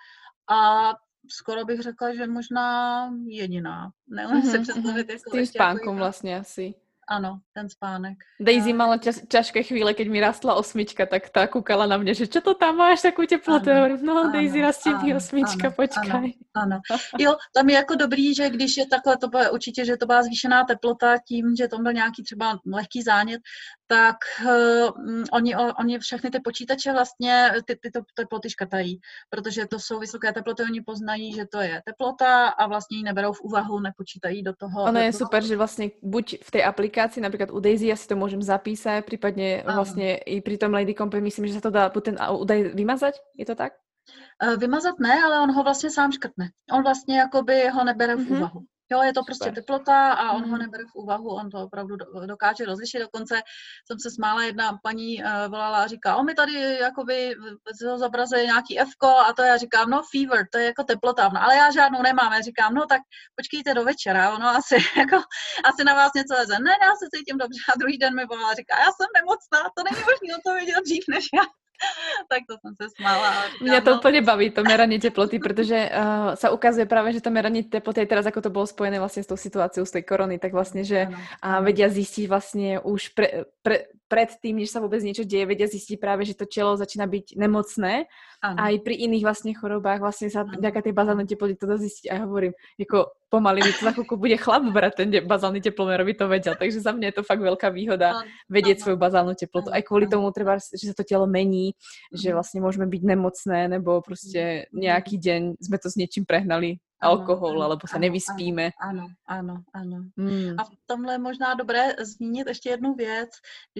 a 0.49 0.89
skoro 1.31 1.65
bych 1.65 1.79
řekla, 1.79 2.15
že 2.15 2.27
možná 2.27 3.09
jediná. 3.27 3.91
Neumím 4.07 4.43
mm-hmm, 4.43 4.51
se 4.51 4.59
představit. 4.59 5.09
Jako 5.09 5.29
S 5.29 5.31
tím 5.31 5.45
spánkom 5.45 5.87
jako... 5.87 5.97
vlastně 5.97 6.39
asi. 6.39 6.73
Ano, 7.09 7.41
ten 7.53 7.69
spánek. 7.69 8.17
Daisy 8.39 8.73
mala 8.73 9.01
čas, 9.01 9.25
ťažké 9.25 9.63
chvíle, 9.65 9.97
keď 9.97 10.07
mi 10.13 10.21
rastla 10.21 10.53
osmička, 10.53 11.09
tak 11.09 11.29
ta 11.33 11.47
kúkala 11.49 11.89
na 11.89 11.97
mě, 11.97 12.13
že 12.13 12.27
čo 12.29 12.41
to 12.41 12.53
tam 12.53 12.77
máš, 12.77 13.01
takovou 13.01 13.27
teplotu. 13.27 13.69
Ano, 13.69 13.97
no, 14.01 14.21
ano, 14.21 14.31
Daisy, 14.31 14.61
rastie 14.61 14.93
mi 15.01 15.15
osmička, 15.15 15.67
ano, 15.67 15.75
počkaj. 15.75 16.25
Ano, 16.53 16.77
ano. 16.85 16.97
Jo, 17.17 17.35
tam 17.53 17.69
je 17.69 17.75
jako 17.75 17.95
dobrý, 17.95 18.35
že 18.35 18.49
když 18.49 18.77
je 18.77 18.87
takhle, 18.87 19.17
to 19.17 19.27
bude 19.27 19.49
určitě, 19.49 19.85
že 19.85 19.97
to 19.97 20.05
byla 20.05 20.23
zvýšená 20.23 20.63
teplota 20.63 21.17
tím, 21.17 21.55
že 21.57 21.67
tam 21.67 21.83
byl 21.83 21.93
nějaký 21.93 22.23
třeba 22.23 22.59
lehký 22.65 23.01
zánět, 23.01 23.41
tak 23.91 24.15
uh, 24.45 24.89
oni, 25.31 25.55
oni 25.55 25.99
všechny 25.99 26.29
ty 26.29 26.39
počítače 26.39 26.91
vlastně 26.91 27.51
ty, 27.65 27.75
ty 27.75 27.91
to, 27.91 27.99
teploty 28.15 28.49
škrtají, 28.49 28.99
protože 29.29 29.65
to 29.65 29.79
jsou 29.79 29.99
vysoké 29.99 30.33
teploty, 30.33 30.63
oni 30.63 30.81
poznají, 30.81 31.33
že 31.33 31.45
to 31.45 31.59
je 31.59 31.81
teplota 31.85 32.47
a 32.47 32.67
vlastně 32.67 32.97
ji 32.97 33.03
neberou 33.03 33.33
v 33.33 33.41
úvahu, 33.41 33.79
nepočítají 33.79 34.43
do 34.43 34.53
toho. 34.53 34.83
Ono 34.83 34.99
je 34.99 35.13
super, 35.13 35.43
že 35.43 35.57
vlastně 35.57 35.91
buď 36.03 36.37
v 36.43 36.51
té 36.51 36.63
aplikaci, 36.63 37.21
například 37.21 37.51
u 37.51 37.59
Daisy, 37.59 37.87
já 37.87 37.95
si 37.95 38.07
to 38.07 38.15
můžem 38.15 38.41
zapísat, 38.41 39.05
případně 39.05 39.63
vlastně 39.65 40.17
i 40.17 40.41
při 40.41 40.57
tom 40.57 40.73
Lady 40.73 40.93
Compe, 40.93 41.21
myslím, 41.21 41.47
že 41.47 41.53
se 41.53 41.61
to 41.61 41.69
dá 41.69 41.89
ten 41.89 42.17
údaj 42.39 42.63
vymazať, 42.63 43.13
je 43.37 43.45
to 43.45 43.55
tak? 43.55 43.73
Uh, 44.43 44.55
vymazat 44.59 44.99
ne, 44.99 45.23
ale 45.25 45.39
on 45.39 45.51
ho 45.51 45.63
vlastně 45.63 45.91
sám 45.91 46.11
škrtne. 46.11 46.49
On 46.73 46.83
vlastně 46.83 47.17
jakoby 47.17 47.69
ho 47.69 47.83
nebere 47.83 48.15
v 48.15 48.19
mm-hmm. 48.19 48.65
Jo, 48.91 49.01
je 49.01 49.13
to 49.13 49.23
prostě 49.23 49.51
teplota 49.51 50.13
a 50.13 50.31
on 50.31 50.41
ho 50.41 50.47
mhm. 50.47 50.59
nebere 50.59 50.83
v 50.83 50.95
úvahu, 50.95 51.29
on 51.29 51.49
to 51.49 51.57
opravdu 51.57 51.95
dokáže 52.25 52.65
rozlišit. 52.65 53.01
Dokonce 53.01 53.41
jsem 53.87 53.99
se 53.99 54.11
smála, 54.11 54.43
jedna 54.43 54.79
paní 54.83 55.23
uh, 55.23 55.47
volala 55.47 55.83
a 55.83 55.87
říká, 55.87 56.15
o 56.15 56.23
mi 56.23 56.33
tady 56.33 56.77
jakoby 56.81 57.35
zobrazuje 57.97 58.45
nějaký 58.45 58.79
F 58.79 58.89
a 59.29 59.33
to 59.33 59.41
já 59.41 59.57
říkám, 59.57 59.89
no 59.89 60.01
fever, 60.11 60.45
to 60.51 60.57
je 60.57 60.65
jako 60.65 60.83
teplota, 60.83 61.29
no, 61.33 61.43
ale 61.43 61.55
já 61.55 61.71
žádnou 61.71 62.01
nemám. 62.01 62.33
Já 62.33 62.41
říkám, 62.41 62.73
no 62.73 62.85
tak 62.85 63.01
počkejte 63.35 63.73
do 63.73 63.83
večera, 63.83 64.33
ono 64.35 64.47
asi, 64.47 64.75
jako, 64.97 65.17
asi 65.69 65.83
na 65.83 65.93
vás 65.93 66.11
něco 66.15 66.33
leze. 66.33 66.59
Ne, 66.59 66.71
já 66.81 66.91
se 66.95 67.05
cítím 67.15 67.37
dobře. 67.37 67.59
A 67.73 67.77
druhý 67.77 67.97
den 67.97 68.15
mi 68.15 68.25
volala 68.25 68.51
a 68.51 68.55
říká, 68.55 68.73
já 68.79 68.91
jsem 68.97 69.09
nemocná, 69.19 69.69
to 69.75 69.83
není 69.83 70.01
možné 70.09 70.41
to 70.45 70.53
vidět 70.53 70.83
dřív 70.85 71.03
než 71.09 71.25
já. 71.33 71.43
Tak 72.29 72.41
to 72.49 72.55
jsem 72.61 72.73
se 72.75 72.85
smála. 72.97 73.33
Mě 73.61 73.81
to 73.81 73.89
no. 73.89 73.97
úplně 73.97 74.21
baví, 74.21 74.49
to 74.49 74.63
meranie 74.63 74.99
teploty, 74.99 75.39
protože 75.39 75.89
uh, 75.89 76.35
sa 76.35 76.51
ukazuje 76.51 76.85
právě, 76.85 77.13
že 77.13 77.21
to 77.21 77.29
meranie 77.29 77.63
teploty, 77.63 78.05
teraz 78.05 78.25
ako 78.25 78.41
to 78.41 78.49
bylo 78.49 78.67
spojené 78.67 78.99
vlastně 78.99 79.23
s 79.23 79.27
tou 79.27 79.37
situací 79.37 79.81
z 79.85 79.91
tej 79.91 80.03
korony, 80.03 80.39
tak 80.39 80.53
vlastně, 80.53 80.83
že 80.83 81.07
a 81.41 81.61
vedia 81.61 81.89
zistiť 81.89 82.27
vlastně 82.27 82.79
už 82.79 83.07
pre, 83.07 83.27
pre, 83.61 83.85
pred 84.07 84.29
tým, 84.41 84.57
než 84.57 84.73
sa 84.73 84.81
vôbec 84.81 84.99
niečo 85.05 85.23
deje, 85.23 85.45
vedia 85.45 85.69
zistiť 85.69 86.01
práve, 86.01 86.25
že 86.25 86.33
to 86.33 86.49
telo 86.49 86.73
začína 86.73 87.05
byť 87.05 87.37
nemocné. 87.37 88.09
Ano. 88.39 88.55
A 88.55 88.71
aj 88.71 88.87
pri 88.87 88.95
iných 89.03 89.27
vlastne 89.27 89.51
chorobách 89.51 89.99
vlastne 89.99 90.31
sa 90.31 90.47
vďaka 90.47 90.79
tej 90.79 90.93
bazálnej 90.95 91.27
teploty 91.27 91.59
to 91.59 91.67
zistiť. 91.75 92.07
A 92.07 92.13
ja 92.15 92.21
hovorím, 92.23 92.55
jako 92.79 93.11
pomaly 93.27 93.59
mi 93.59 93.71
to 93.75 93.83
za 93.83 93.91
chvíľku 93.91 94.15
bude 94.15 94.39
chlap 94.39 94.63
brať 94.71 94.93
ten 94.95 95.09
bazálny 95.27 95.59
teplomer, 95.59 95.99
aby 95.99 96.15
to 96.15 96.31
vedel. 96.31 96.55
Takže 96.55 96.79
za 96.79 96.95
mňa 96.95 97.11
je 97.11 97.15
to 97.19 97.27
fakt 97.27 97.43
veľká 97.43 97.67
výhoda 97.67 98.23
vedieť 98.47 98.79
svoju 98.79 98.95
bazálnu 98.95 99.35
teplotu. 99.35 99.75
Aj 99.75 99.83
kvôli 99.83 100.07
tomu 100.07 100.31
treba, 100.31 100.55
že 100.55 100.85
sa 100.87 100.95
to 100.95 101.03
telo 101.03 101.27
mení, 101.27 101.75
že 102.15 102.31
mhm. 102.31 102.35
vlastne 102.39 102.59
môžeme 102.63 102.87
byť 102.87 103.01
nemocné, 103.03 103.59
nebo 103.67 104.01
prostě 104.01 104.71
nejaký 104.73 105.19
deň 105.19 105.41
sme 105.59 105.77
to 105.77 105.91
s 105.91 105.95
niečím 105.99 106.25
prehnali 106.25 106.79
alkohol, 107.01 107.51
ano, 107.51 107.61
alebo 107.61 107.87
se 107.87 107.95
ano, 107.95 108.01
nevyspíme. 108.01 108.71
Ano, 108.79 109.07
ano, 109.27 109.63
ano. 109.73 109.97
Hmm. 110.17 110.55
A 110.57 110.63
v 110.63 110.69
tomhle 110.85 111.13
je 111.13 111.17
možná 111.17 111.53
dobré 111.53 111.95
zmínit 111.99 112.47
ještě 112.47 112.69
jednu 112.69 112.93
věc, 112.93 113.29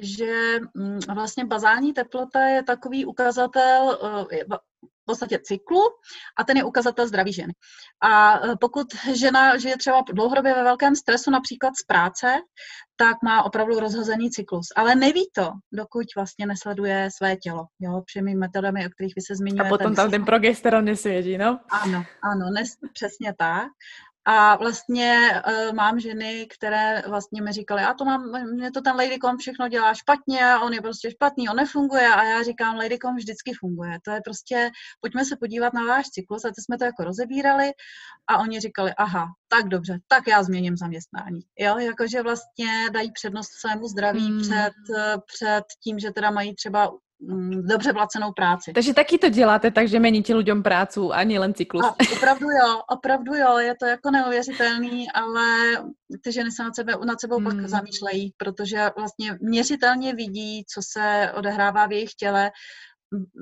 že 0.02 0.60
mm, 0.74 1.00
vlastně 1.14 1.46
bazální 1.46 1.94
teplota 1.94 2.46
je 2.46 2.64
takový 2.64 3.06
ukazatel, 3.06 3.98
eh, 4.32 4.46
podstatě 5.10 5.40
cyklu 5.44 5.82
a 6.38 6.44
ten 6.44 6.58
je 6.58 6.64
ukazatel 6.64 7.08
zdraví 7.08 7.34
ženy. 7.34 7.54
A 8.02 8.38
e, 8.38 8.56
pokud 8.62 8.88
žena 9.14 9.58
žije 9.58 9.78
třeba 9.78 10.04
dlouhodobě 10.14 10.54
ve 10.54 10.64
velkém 10.64 10.96
stresu, 10.96 11.32
například 11.32 11.74
z 11.82 11.84
práce, 11.84 12.28
tak 12.96 13.18
má 13.24 13.44
opravdu 13.44 13.80
rozhozený 13.80 14.30
cyklus. 14.32 14.68
Ale 14.76 14.96
neví 14.96 15.30
to, 15.36 15.52
dokud 15.72 16.06
vlastně 16.16 16.46
nesleduje 16.46 17.10
své 17.18 17.36
tělo. 17.36 17.66
Jo, 17.80 18.02
všemi 18.06 18.36
metodami, 18.36 18.88
o 18.88 18.90
kterých 18.90 19.14
vy 19.16 19.22
se 19.22 19.36
zmiňujete. 19.36 19.68
A 19.68 19.78
potom 19.78 19.96
tam 19.96 20.12
ten 20.12 20.26
progesteron 20.26 20.86
nesvědí, 20.86 21.38
no? 21.38 21.60
Ano, 21.70 22.04
ano, 22.24 22.46
nes, 22.54 22.78
přesně 22.94 23.34
tak. 23.38 23.68
A 24.32 24.56
vlastně 24.56 25.42
uh, 25.48 25.76
mám 25.76 26.00
ženy, 26.00 26.48
které 26.58 27.02
vlastně 27.08 27.42
mi 27.42 27.52
říkaly, 27.52 27.84
a 27.84 27.94
to 27.94 28.06
mám, 28.06 28.24
mě 28.54 28.72
to 28.72 28.82
ten 28.82 28.96
Ladycom 28.96 29.38
všechno 29.38 29.68
dělá 29.68 29.94
špatně, 29.94 30.58
on 30.64 30.74
je 30.74 30.82
prostě 30.82 31.12
špatný, 31.12 31.50
on 31.50 31.56
nefunguje 31.56 32.08
a 32.08 32.24
já 32.24 32.44
říkám, 32.44 32.76
Ladycom 32.76 33.16
vždycky 33.16 33.54
funguje. 33.54 34.00
To 34.06 34.12
je 34.12 34.22
prostě, 34.26 34.72
pojďme 35.02 35.26
se 35.26 35.36
podívat 35.36 35.74
na 35.74 35.86
váš 35.86 36.06
cyklus 36.10 36.46
a 36.46 36.48
teď 36.48 36.66
jsme 36.66 36.78
to 36.78 36.86
jako 36.86 37.04
rozebírali 37.04 37.72
a 38.28 38.38
oni 38.38 38.60
říkali, 38.60 38.94
aha, 38.98 39.26
tak 39.48 39.68
dobře, 39.68 40.00
tak 40.08 40.28
já 40.28 40.44
změním 40.44 40.78
zaměstnání. 40.78 41.42
Jo, 41.60 41.78
jakože 41.78 42.22
vlastně 42.22 42.90
dají 42.94 43.12
přednost 43.12 43.50
svému 43.60 43.88
zdraví 43.88 44.28
hmm. 44.28 44.42
před, 44.42 44.74
před 45.34 45.64
tím, 45.84 46.00
že 46.00 46.12
teda 46.12 46.32
mají 46.32 46.56
třeba 46.56 46.92
dobře 47.62 47.94
placenou 47.94 48.32
práci. 48.32 48.72
Takže 48.74 48.94
taky 48.94 49.18
to 49.18 49.30
děláte 49.30 49.72
tak, 49.72 49.88
že 49.88 50.00
měníte 50.00 50.36
lidem 50.36 50.64
prácu 50.64 51.14
a 51.14 51.40
len 51.40 51.54
cyklus. 51.54 51.86
A 51.86 51.96
opravdu 52.18 52.48
jo, 52.50 52.82
opravdu 52.90 53.34
jo, 53.36 53.58
je 53.58 53.76
to 53.80 53.86
jako 53.86 54.12
neuvěřitelný, 54.12 55.12
ale 55.12 55.46
ty 56.24 56.32
ženy 56.32 56.52
se 56.52 56.64
nad, 56.64 56.76
sebe, 56.76 56.94
nad 57.06 57.20
sebou 57.20 57.36
hmm. 57.38 57.46
pak 57.46 57.68
zamýšlejí, 57.68 58.34
protože 58.38 58.90
vlastně 58.98 59.38
měřitelně 59.42 60.16
vidí, 60.16 60.66
co 60.74 60.82
se 60.92 61.32
odehrává 61.36 61.88
v 61.88 61.92
jejich 61.92 62.14
těle, 62.14 62.52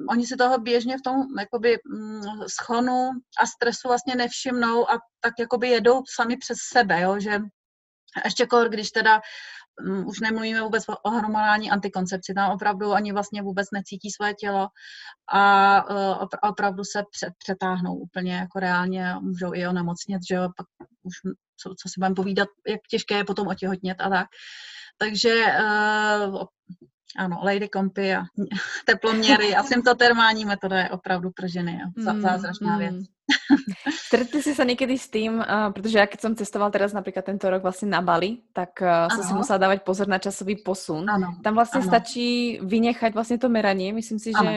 oni 0.09 0.27
si 0.27 0.35
toho 0.35 0.57
běžně 0.57 0.97
v 0.97 1.01
tom 1.01 1.15
jakoby 1.39 1.77
mm, 1.85 2.21
schonu 2.47 3.09
a 3.41 3.45
stresu 3.45 3.87
vlastně 3.87 4.15
nevšimnou 4.15 4.89
a 4.91 4.99
tak 5.19 5.33
jakoby 5.39 5.69
jedou 5.69 6.01
sami 6.15 6.37
přes 6.37 6.57
sebe, 6.73 7.01
jo, 7.01 7.19
že 7.19 7.39
ještě 8.25 8.45
kor, 8.45 8.69
když 8.69 8.91
teda 8.91 9.21
um, 9.87 10.07
už 10.07 10.19
nemluvíme 10.19 10.61
vůbec 10.61 10.83
o 11.03 11.09
hormonální 11.09 11.71
antikoncepci, 11.71 12.33
tam 12.33 12.51
opravdu 12.51 12.91
oni 12.91 13.13
vlastně 13.13 13.41
vůbec 13.41 13.67
necítí 13.73 14.11
své 14.11 14.33
tělo 14.33 14.67
a 15.33 15.83
uh, 15.89 16.27
opravdu 16.49 16.83
se 16.83 17.03
přetáhnou 17.37 17.95
úplně 17.95 18.35
jako 18.35 18.59
reálně, 18.59 19.15
můžou 19.21 19.53
i 19.53 19.67
onemocnit, 19.67 20.21
že 20.29 20.35
jo, 20.35 20.49
pak 20.57 20.67
už 21.03 21.13
co, 21.61 21.69
co 21.69 21.89
si 21.89 21.93
budeme 21.99 22.15
povídat, 22.15 22.47
jak 22.67 22.81
těžké 22.89 23.15
je 23.15 23.25
potom 23.25 23.47
otěhotnět 23.47 24.01
a 24.01 24.09
tak. 24.09 24.27
Takže 24.97 25.45
uh, 26.25 26.43
ano, 27.15 27.39
lady 27.43 27.69
kompy 27.69 28.15
a 28.15 28.23
teploměry 28.85 29.55
a 29.55 29.63
symptotermální 29.63 30.45
metoda 30.45 30.79
je 30.79 30.89
opravdu 30.89 31.31
pro 31.31 31.47
ženy 31.47 31.81
mm, 31.97 32.21
zázračná 32.21 32.73
mm. 32.73 32.79
věc. 32.79 32.95
Stretli 34.07 34.39
si 34.39 34.55
sa 34.55 34.63
niekedy 34.63 34.95
s 34.95 35.11
tým, 35.11 35.43
uh, 35.43 35.67
protože 35.75 35.99
ja 35.99 36.07
keď 36.07 36.19
som 36.23 36.31
cestoval 36.31 36.71
teraz 36.71 36.95
napríklad 36.95 37.27
tento 37.27 37.51
rok 37.51 37.59
vlastne 37.59 37.91
na 37.91 37.99
Bali, 37.99 38.39
tak 38.55 38.79
uh, 38.79 39.11
som 39.11 39.23
si 39.23 39.33
musela 39.35 39.59
dávať 39.59 39.83
pozor 39.83 40.07
na 40.07 40.15
časový 40.15 40.63
posun. 40.63 41.03
Ano. 41.11 41.35
Tam 41.43 41.51
vlastne 41.51 41.83
ano. 41.83 41.91
stačí 41.91 42.55
vynechať 42.63 43.11
vlastne 43.11 43.35
to 43.35 43.51
meranie. 43.51 43.91
Myslím 43.91 44.15
si, 44.15 44.31
ano. 44.31 44.47
že 44.47 44.51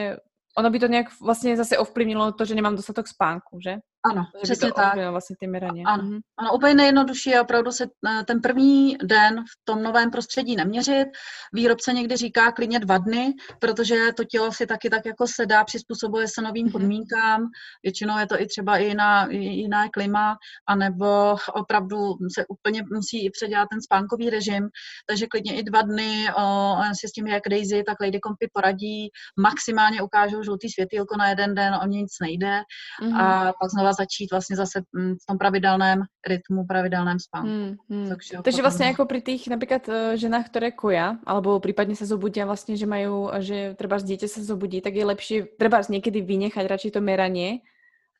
ono 0.55 0.69
by 0.69 0.79
to 0.79 0.87
nějak 0.87 1.07
vlastně 1.21 1.57
zase 1.57 1.77
ovplyvnilo 1.77 2.31
to, 2.31 2.45
že 2.45 2.55
nemám 2.55 2.75
dostatok 2.75 3.07
spánku, 3.07 3.59
že? 3.63 3.75
Ano, 4.03 4.25
že 4.35 4.41
přesně 4.41 4.71
tak. 4.75 4.95
vlastně 5.09 5.35
ty. 5.39 5.47
Ano, 5.85 6.03
mm-hmm. 6.03 6.19
ano, 6.37 6.53
úplně 6.53 6.73
nejjednodušší 6.73 7.29
je 7.29 7.41
opravdu 7.41 7.71
se 7.71 7.83
eh, 7.83 8.23
ten 8.23 8.41
první 8.41 8.97
den 9.03 9.43
v 9.43 9.65
tom 9.65 9.83
novém 9.83 10.11
prostředí 10.11 10.55
neměřit. 10.55 11.07
Výrobce 11.53 11.93
někdy 11.93 12.17
říká 12.17 12.51
klidně 12.51 12.79
dva 12.79 12.97
dny, 12.97 13.33
protože 13.59 13.95
to 14.17 14.23
tělo 14.23 14.51
si 14.51 14.67
taky 14.67 14.89
tak 14.89 15.05
jako 15.05 15.25
sedá, 15.27 15.63
přizpůsobuje 15.63 16.27
se 16.27 16.41
novým 16.41 16.67
mm-hmm. 16.67 16.71
podmínkám. 16.71 17.47
Většinou 17.83 18.17
je 18.17 18.27
to 18.27 18.41
i 18.41 18.45
třeba 18.45 18.77
i 18.77 18.85
jiná, 18.85 19.27
jiná 19.31 19.89
klima, 19.89 20.37
anebo 20.67 21.35
opravdu 21.53 21.97
se 22.33 22.45
úplně 22.49 22.83
musí 22.93 23.29
předělat 23.29 23.67
ten 23.71 23.81
spánkový 23.81 24.29
režim. 24.29 24.69
Takže 25.05 25.27
klidně 25.27 25.59
i 25.59 25.63
dva 25.63 25.81
dny 25.81 26.27
o, 26.37 26.75
si 26.99 27.07
s 27.07 27.11
tím, 27.11 27.27
jak 27.27 27.43
Daisy, 27.49 27.83
tak 27.83 27.97
Lady 28.01 28.19
Compy 28.19 28.47
poradí. 28.53 29.09
Maximálně 29.39 30.01
ukážou 30.01 30.43
žlutý 30.43 30.69
světýlko 30.69 31.17
na 31.17 31.29
jeden 31.29 31.55
den, 31.55 31.73
o 31.83 31.87
nic 31.87 32.09
nejde. 32.21 32.61
Mm-hmm. 33.01 33.21
A 33.21 33.53
pak 33.61 33.71
začít 33.93 34.31
vlastně 34.31 34.55
zase 34.55 34.81
mm, 34.93 35.15
v 35.15 35.25
tom 35.27 35.37
pravidelném 35.37 36.03
rytmu, 36.27 36.65
pravidelném 36.67 37.19
spánku. 37.19 37.49
Hmm, 37.49 37.75
hmm. 37.89 38.09
Takže, 38.09 38.37
Takže 38.43 38.61
vlastně 38.61 38.85
jako 38.85 39.05
pri 39.05 39.21
tých 39.21 39.47
například 39.47 39.89
eh, 39.89 40.17
ženách, 40.17 40.45
které 40.45 40.71
koja, 40.71 41.17
alebo 41.25 41.59
případně 41.59 41.95
se 41.95 42.05
zobudí 42.05 42.43
vlastně, 42.43 42.77
že 42.77 42.85
mají, 42.85 43.07
že 43.39 43.73
třeba 43.77 43.99
z 43.99 44.03
dítě 44.03 44.27
se 44.27 44.43
zobudí, 44.43 44.81
tak 44.81 44.95
je 44.95 45.05
lepší 45.05 45.43
třeba 45.57 45.81
někdy 45.89 46.21
vynechat 46.21 46.65
radši 46.65 46.91
to 46.91 47.01
meranie 47.01 47.57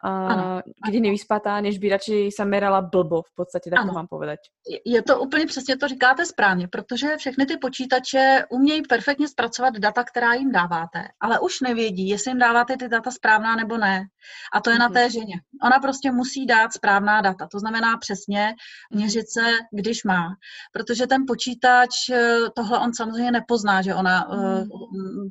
a, 0.03 0.61
kdy 0.87 0.99
nevyspatá, 0.99 1.61
než 1.61 1.77
by 1.77 1.89
radši 1.89 2.29
sa 2.31 2.45
merala 2.45 2.81
blbo 2.81 3.21
v 3.21 3.35
podstatě, 3.35 3.69
tak 3.69 3.79
ano. 3.79 3.89
to 3.89 3.93
mám 3.93 4.07
povedať. 4.07 4.39
Je 4.85 5.01
to 5.01 5.19
úplně 5.19 5.45
přesně, 5.45 5.77
to 5.77 5.87
říkáte 5.87 6.25
správně, 6.25 6.67
protože 6.67 7.17
všechny 7.17 7.45
ty 7.45 7.57
počítače 7.57 8.45
umějí 8.49 8.81
perfektně 8.81 9.27
zpracovat 9.27 9.77
data, 9.77 10.03
která 10.03 10.33
jim 10.33 10.51
dáváte, 10.51 11.07
ale 11.19 11.39
už 11.39 11.61
nevědí, 11.61 12.09
jestli 12.09 12.31
jim 12.31 12.39
dáváte 12.39 12.77
ty 12.77 12.87
data 12.87 13.11
správná 13.11 13.55
nebo 13.55 13.77
ne. 13.77 14.05
A 14.53 14.61
to 14.61 14.69
je 14.69 14.75
mm-hmm. 14.75 14.79
na 14.79 14.87
mhm. 14.87 14.93
té 14.93 15.09
ženě. 15.09 15.35
Ona 15.63 15.79
prostě 15.79 16.11
musí 16.11 16.45
dát 16.45 16.73
správná 16.73 17.21
data, 17.21 17.47
to 17.51 17.59
znamená 17.59 17.97
přesně 17.97 18.55
měřit 18.91 19.29
se, 19.29 19.57
když 19.71 20.03
má. 20.03 20.27
Protože 20.73 21.07
ten 21.07 21.23
počítač, 21.27 21.89
eh, 22.11 22.37
tohle 22.55 22.79
on 22.79 22.93
samozřejmě 22.93 23.31
nepozná, 23.31 23.81
že 23.81 23.95
ona 23.95 24.27
mm. 24.31 24.43
uh, 24.43 24.67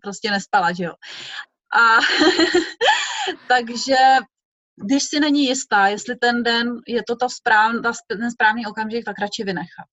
prostě 0.03 0.31
nespala, 0.31 0.73
že 0.73 0.85
jo. 0.85 0.93
A 1.73 1.99
takže 3.49 3.97
když 4.85 5.05
si 5.05 5.21
není 5.21 5.45
jistá, 5.45 5.87
jestli 5.87 6.16
ten 6.16 6.43
den 6.43 6.69
je 6.87 7.03
to 7.03 7.16
ta 7.16 7.29
správ, 7.29 7.73
ta, 7.83 7.93
ten 8.07 8.31
správný 8.31 8.66
okamžik, 8.66 9.05
tak 9.05 9.19
radši 9.19 9.45
vynechat. 9.45 9.87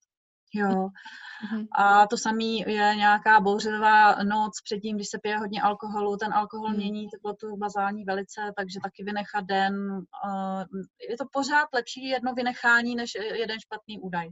Jo. 0.53 0.67
Mm-hmm. 0.69 1.67
A 1.71 2.07
to 2.07 2.17
samé 2.17 2.43
je 2.67 2.95
nějaká 2.95 3.39
bouřlivá 3.39 4.23
noc 4.23 4.61
předtím, 4.63 4.95
když 4.95 5.07
se 5.09 5.19
pije 5.23 5.37
hodně 5.37 5.61
alkoholu. 5.61 6.17
Ten 6.17 6.33
alkohol 6.33 6.69
mm. 6.69 6.75
mění 6.75 7.07
teplotu 7.09 7.57
bazální 7.57 8.03
velice, 8.03 8.41
takže 8.57 8.79
taky 8.83 9.03
vynechat 9.03 9.45
den. 9.45 9.91
Uh, 9.91 10.63
je 11.09 11.17
to 11.17 11.25
pořád 11.31 11.67
lepší 11.73 12.07
jedno 12.07 12.33
vynechání, 12.33 12.95
než 12.95 13.11
jeden 13.33 13.59
špatný 13.59 13.99
údaj. 13.99 14.27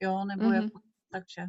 Jo, 0.00 0.24
nebo 0.24 0.44
mm-hmm. 0.44 0.62
jako, 0.62 0.80
takže 1.12 1.42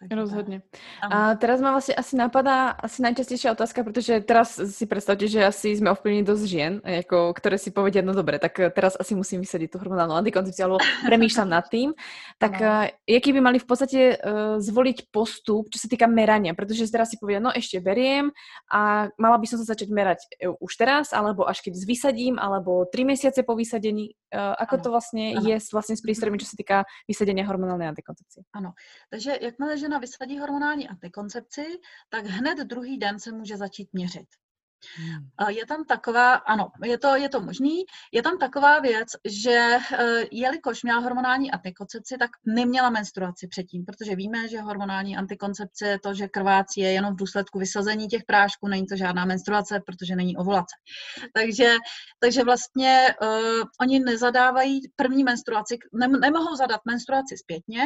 takže 0.00 0.16
Rozhodne. 0.16 0.64
A 1.04 1.36
teraz 1.36 1.60
ma 1.60 1.76
vlastne 1.76 1.92
asi 1.92 2.16
napadá 2.16 2.72
asi 2.72 3.04
najčastejšia 3.04 3.52
otázka, 3.52 3.84
pretože 3.84 4.24
teraz 4.24 4.56
si 4.56 4.84
predstavte, 4.88 5.28
že 5.28 5.44
asi 5.44 5.76
sme 5.76 5.92
ovplyvnení 5.92 6.24
dosť 6.24 6.44
žien, 6.48 6.72
ako, 6.80 7.36
ktoré 7.36 7.60
si 7.60 7.68
povedia, 7.68 8.00
no 8.00 8.16
dobre, 8.16 8.40
tak 8.40 8.56
teraz 8.72 8.96
asi 8.96 9.12
musím 9.12 9.44
vysadiť 9.44 9.76
tú 9.76 9.76
hormonálnu 9.76 10.16
antikoncepciu, 10.16 10.64
alebo 10.64 10.80
premýšľam 11.08 11.48
nad 11.52 11.68
tým. 11.68 11.92
Tak 12.40 12.54
no. 12.56 12.88
jaký 13.04 13.30
by 13.36 13.40
mali 13.44 13.58
v 13.60 13.68
podstate 13.68 14.00
uh, 14.16 14.56
zvoliť 14.56 15.12
postup, 15.12 15.68
čo 15.68 15.76
sa 15.76 15.88
týka 15.92 16.08
merania? 16.08 16.56
Pretože 16.56 16.88
teraz 16.88 17.12
si 17.12 17.20
povedia, 17.20 17.44
no 17.44 17.52
ešte 17.52 17.76
beriem 17.84 18.32
a 18.72 19.12
mala 19.20 19.36
by 19.36 19.46
som 19.52 19.60
sa 19.60 19.76
začať 19.76 19.92
merať 19.92 20.24
už 20.40 20.72
teraz, 20.80 21.12
alebo 21.12 21.44
až 21.44 21.60
keď 21.60 21.76
vysadím, 21.84 22.40
alebo 22.40 22.88
tri 22.88 23.04
mesiace 23.04 23.44
po 23.44 23.52
vysadení. 23.52 24.16
Uh, 24.30 24.54
ako 24.62 24.74
ano. 24.78 24.82
to 24.86 24.88
vlastne 24.94 25.24
ano. 25.36 25.42
je 25.42 25.56
vlastne 25.74 25.98
s 25.98 26.02
prístrojmi, 26.06 26.38
čo 26.38 26.46
sa 26.46 26.56
týka 26.56 26.76
vysadenia 27.04 27.42
hormonálnej 27.44 27.90
antikoncepcie? 27.90 28.46
Ano, 28.54 28.78
takže 29.10 29.34
jakmile 29.34 29.74
žena 29.90 29.98
vysadí 29.98 30.38
hormonální 30.38 30.88
antikoncepci, 30.88 31.80
tak 32.08 32.26
hned 32.26 32.58
druhý 32.58 32.98
den 32.98 33.18
se 33.18 33.32
může 33.32 33.56
začít 33.56 33.88
měřit. 33.92 34.26
Hmm. 34.96 35.48
Je 35.48 35.66
tam 35.66 35.84
taková, 35.84 36.34
ano, 36.34 36.68
je 36.84 36.98
to, 36.98 37.16
je 37.16 37.28
to 37.28 37.40
možný, 37.40 37.84
je 38.12 38.22
tam 38.22 38.38
taková 38.38 38.78
věc, 38.80 39.08
že 39.24 39.50
e, 39.50 39.78
jelikož 40.32 40.82
měla 40.82 41.00
hormonální 41.00 41.50
antikoncepci, 41.50 42.16
tak 42.18 42.30
neměla 42.46 42.90
menstruaci 42.90 43.48
předtím, 43.48 43.84
protože 43.84 44.16
víme, 44.16 44.48
že 44.48 44.60
hormonální 44.60 45.16
antikoncepce, 45.16 45.98
to, 46.02 46.14
že 46.14 46.28
krvácí 46.28 46.80
je 46.80 46.92
jenom 46.92 47.14
v 47.14 47.18
důsledku 47.18 47.58
vysazení 47.58 48.08
těch 48.08 48.24
prášků, 48.24 48.68
není 48.68 48.86
to 48.86 48.96
žádná 48.96 49.24
menstruace, 49.24 49.80
protože 49.86 50.16
není 50.16 50.36
ovulace. 50.36 50.74
Takže, 51.34 51.76
takže 52.18 52.44
vlastně 52.44 53.14
uh, 53.22 53.62
oni 53.80 54.00
nezadávají 54.00 54.80
první 54.96 55.24
menstruaci, 55.24 55.78
ne, 55.92 56.08
nemohou 56.08 56.56
zadat 56.56 56.80
menstruaci 56.84 57.36
zpětně, 57.36 57.82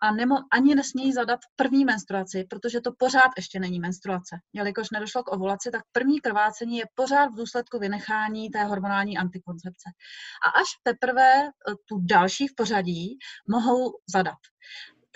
a 0.00 0.12
nemo, 0.12 0.36
ani 0.52 0.74
nesmějí 0.74 1.12
zadat 1.12 1.40
první 1.56 1.84
menstruaci, 1.84 2.44
protože 2.50 2.80
to 2.80 2.92
pořád 2.98 3.30
ještě 3.36 3.60
není 3.60 3.80
menstruace. 3.80 4.36
Jelikož 4.52 4.90
nedošlo 4.90 5.22
k 5.22 5.32
ovulaci, 5.32 5.70
tak 5.70 5.82
první 5.92 6.20
krvácení 6.20 6.78
je 6.78 6.84
pořád 6.94 7.26
v 7.26 7.36
důsledku 7.36 7.78
vynechání 7.78 8.50
té 8.50 8.64
hormonální 8.64 9.18
antikoncepce. 9.18 9.90
A 10.46 10.50
až 10.60 10.66
teprve 10.82 11.32
eh, 11.32 11.50
tu 11.88 11.98
další 12.00 12.48
v 12.48 12.54
pořadí 12.56 13.18
mohou 13.48 13.92
zadat. 14.14 14.38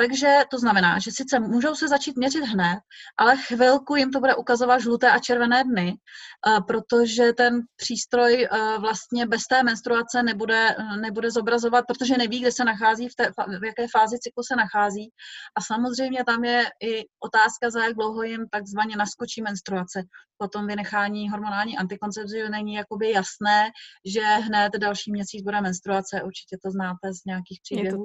Takže 0.02 0.38
to 0.50 0.58
znamená, 0.58 0.98
že 0.98 1.10
sice 1.10 1.40
můžou 1.40 1.74
se 1.74 1.88
začít 1.88 2.16
měřit 2.16 2.44
hned, 2.44 2.78
ale 3.18 3.36
chvilku 3.36 3.96
jim 3.96 4.10
to 4.10 4.20
bude 4.20 4.34
ukazovat 4.34 4.78
žluté 4.78 5.10
a 5.10 5.18
červené 5.18 5.64
dny, 5.64 5.94
eh, 5.94 6.60
protože 6.66 7.32
ten 7.32 7.60
přístroj 7.76 8.44
eh, 8.44 8.78
vlastně 8.78 9.26
bez 9.26 9.42
té 9.42 9.62
menstruace 9.62 10.22
nebude, 10.22 10.76
nebude 11.00 11.30
zobrazovat, 11.30 11.84
protože 11.86 12.18
neví, 12.18 12.40
kde 12.40 12.52
se 12.52 12.64
nachází, 12.64 13.08
v, 13.08 13.14
té, 13.14 13.32
v 13.60 13.64
jaké 13.64 13.86
fázi 13.88 14.18
cyklu 14.18 14.42
se 14.42 14.56
nachází. 14.56 15.10
A 15.58 15.60
samozřejmě 15.60 16.24
tam 16.24 16.44
je 16.44 16.64
i 16.82 17.04
otázka, 17.24 17.70
za 17.70 17.84
jak 17.84 17.94
dlouho 17.94 18.22
jim 18.22 18.46
takzvaně 18.50 18.96
naskočí 18.96 19.42
menstruace. 19.42 20.02
Potom 20.38 20.66
vynechání 20.66 21.30
hormonální 21.30 21.78
antikoncepce 21.78 22.48
není 22.50 22.74
jakoby 22.74 23.10
jasné, 23.10 23.70
že 24.06 24.20
hned 24.20 24.72
další 24.78 25.12
měsíc 25.12 25.42
bude 25.42 25.60
menstruace. 25.60 26.22
Určitě 26.22 26.56
to 26.64 26.70
znáte 26.70 27.14
z 27.14 27.24
nějakých 27.24 27.60
příběhů. 27.62 28.04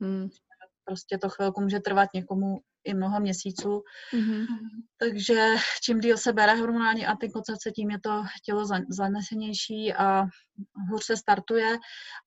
Hmm 0.00 0.28
prostě 0.88 1.18
to 1.18 1.28
chvilku 1.28 1.60
může 1.60 1.80
trvat 1.80 2.08
někomu 2.14 2.58
i 2.84 2.94
mnoho 2.94 3.20
měsíců. 3.20 3.82
Mm-hmm. 4.14 4.46
Takže 4.98 5.54
čím 5.82 6.00
díl 6.00 6.16
se 6.16 6.32
bere 6.32 6.54
hormonální 6.54 7.06
antikoncepce, 7.06 7.70
tím 7.70 7.90
je 7.90 7.98
to 8.00 8.24
tělo 8.44 8.64
zanesenější 8.88 9.94
a 9.94 10.24
hůř 10.90 11.04
se 11.04 11.16
startuje, 11.16 11.76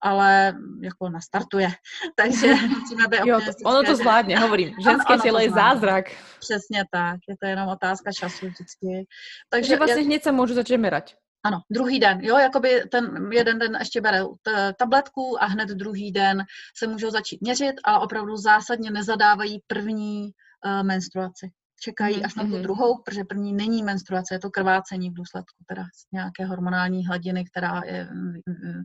ale 0.01 0.53
jako 0.83 1.09
nastartuje. 1.09 1.69
Takže 2.15 2.47
jo, 3.25 3.39
to, 3.45 3.69
ono 3.69 3.83
to 3.83 3.95
zvládne, 3.95 4.39
hovorím. 4.39 4.75
Ženské 4.83 5.17
tělo 5.17 5.39
je 5.39 5.51
zázrak. 5.51 6.05
Přesně 6.39 6.83
tak, 6.91 7.19
je 7.29 7.35
to 7.41 7.47
jenom 7.47 7.69
otázka 7.69 8.11
času 8.19 8.45
vždycky. 8.45 9.05
Takže, 9.49 9.69
Takže 9.69 9.77
vlastně 9.77 10.03
hned 10.03 10.23
se 10.23 10.31
můžu 10.31 10.53
začít 10.53 10.77
merať. 10.77 11.15
Ano, 11.43 11.57
druhý 11.69 11.99
den, 11.99 12.19
jo, 12.21 12.37
jakoby 12.37 12.83
ten 12.91 13.29
jeden 13.31 13.59
den 13.59 13.75
ještě 13.79 14.01
bere 14.01 14.21
tabletku 14.77 15.43
a 15.43 15.45
hned 15.45 15.69
druhý 15.69 16.11
den 16.11 16.43
se 16.77 16.87
můžou 16.87 17.09
začít 17.09 17.41
měřit, 17.41 17.75
ale 17.83 17.99
opravdu 17.99 18.37
zásadně 18.37 18.91
nezadávají 18.91 19.59
první 19.67 20.31
uh, 20.65 20.83
menstruaci 20.83 21.51
čekají 21.81 22.23
až 22.23 22.35
na 22.35 22.43
tu 22.43 22.49
mhm. 22.49 22.61
druhou, 22.61 22.97
protože 23.05 23.23
první 23.23 23.53
není 23.53 23.83
menstruace, 23.83 24.35
je 24.35 24.39
to 24.39 24.49
krvácení 24.49 25.09
v 25.09 25.13
důsledku 25.13 25.63
teda 25.67 25.83
nějaké 26.11 26.45
hormonální 26.45 27.05
hladiny, 27.05 27.45
která 27.45 27.81
je 27.85 28.07
mm, 28.11 28.33
mm, 28.47 28.83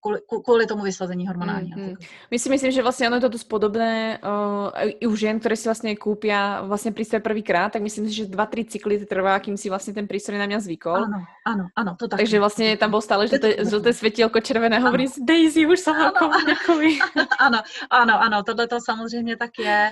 kvůli, 0.00 0.20
kvůli 0.44 0.66
tomu 0.66 0.82
vysazení 0.82 1.26
hormonální. 1.26 1.74
Mm-hmm. 1.74 1.96
My 2.30 2.38
si 2.38 2.50
myslím, 2.50 2.72
že 2.72 2.82
vlastně 2.82 3.06
ono 3.06 3.16
je 3.16 3.20
to 3.20 3.28
dost 3.28 3.44
podobné 3.44 4.18
uh, 4.18 4.90
i 5.00 5.06
u 5.06 5.16
žen, 5.16 5.40
které 5.40 5.56
si 5.56 5.68
vlastně 5.68 5.96
koupí 5.96 6.28
vlastně 6.62 6.92
přístroj 6.92 7.20
prvýkrát, 7.20 7.72
tak 7.72 7.82
myslím 7.82 8.06
si, 8.06 8.12
že 8.12 8.26
dva, 8.26 8.46
tři 8.46 8.64
cykly 8.64 9.06
trvá, 9.06 9.38
kým 9.40 9.56
si 9.56 9.68
vlastně 9.68 9.94
ten 9.94 10.08
přístroj 10.08 10.38
na 10.38 10.46
mě 10.46 10.60
zvykol. 10.60 10.96
Ano, 10.96 11.24
ano, 11.46 11.68
ano, 11.76 11.96
to 11.98 12.08
tak. 12.08 12.18
Takže 12.18 12.38
vlastně 12.38 12.76
tam 12.76 12.90
bylo 12.90 13.00
stále 13.02 13.28
žluté, 13.28 13.64
žluté 13.68 13.92
světílko 13.92 14.40
červené, 14.40 14.78
hovorí 14.78 15.06
Daisy, 15.20 15.66
už 15.66 15.80
jsem 15.80 15.94
ano, 16.00 16.30
ano, 17.38 17.62
ano, 17.90 18.20
ano, 18.22 18.42
tohle 18.42 18.68
to 18.68 18.78
samozřejmě 18.80 19.36
tak 19.36 19.50
je 19.58 19.90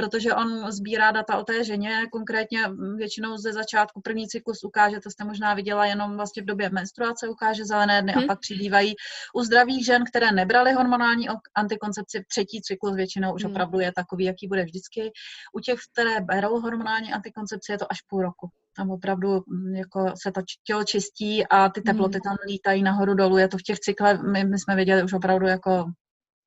protože 0.00 0.34
on 0.34 0.72
sbírá 0.72 1.10
data 1.10 1.38
o 1.38 1.44
té 1.44 1.64
ženě, 1.64 2.06
konkrétně 2.12 2.60
většinou 2.96 3.36
ze 3.36 3.52
začátku 3.52 4.00
první 4.00 4.28
cyklus 4.28 4.64
ukáže, 4.64 5.00
to 5.00 5.10
jste 5.10 5.24
možná 5.24 5.54
viděla 5.54 5.86
jenom 5.86 6.16
vlastně 6.16 6.42
v 6.42 6.46
době 6.46 6.70
menstruace, 6.70 7.28
ukáže 7.28 7.64
zelené 7.64 8.02
dny 8.02 8.12
hmm. 8.12 8.18
a 8.18 8.20
mhm. 8.20 8.28
pak 8.28 8.40
přibývají 8.40 8.94
u 9.34 9.42
zdravých 9.42 9.84
žen, 9.84 10.04
které 10.04 10.32
nebraly 10.32 10.72
hormonální 10.72 11.28
antikoncepci, 11.54 12.24
třetí 12.28 12.60
cyklus 12.62 12.96
většinou 12.96 13.34
už 13.34 13.44
hmm. 13.44 13.52
opravdu 13.52 13.80
je 13.80 13.92
takový, 13.92 14.24
jaký 14.24 14.48
bude 14.48 14.64
vždycky. 14.64 15.12
U 15.52 15.60
těch, 15.60 15.78
které 15.92 16.20
berou 16.20 16.60
hormonální 16.60 17.12
antikoncepci, 17.12 17.72
je 17.72 17.78
to 17.78 17.92
až 17.92 18.00
půl 18.00 18.22
roku 18.22 18.48
tam 18.76 18.90
opravdu 18.90 19.28
mm, 19.46 19.74
jako 19.74 20.12
se 20.22 20.32
to 20.32 20.40
tělo 20.64 20.84
čistí 20.84 21.46
a 21.46 21.68
ty 21.68 21.80
teploty 21.80 22.14
hmm. 22.14 22.22
tam 22.22 22.36
lítají 22.46 22.82
nahoru 22.82 23.14
dolů. 23.14 23.38
Je 23.38 23.48
to 23.48 23.58
v 23.58 23.62
těch 23.62 23.78
cyklech, 23.78 24.20
my, 24.20 24.44
my 24.44 24.58
jsme 24.58 24.76
viděli 24.76 25.02
už 25.02 25.12
opravdu 25.12 25.46
jako 25.46 25.84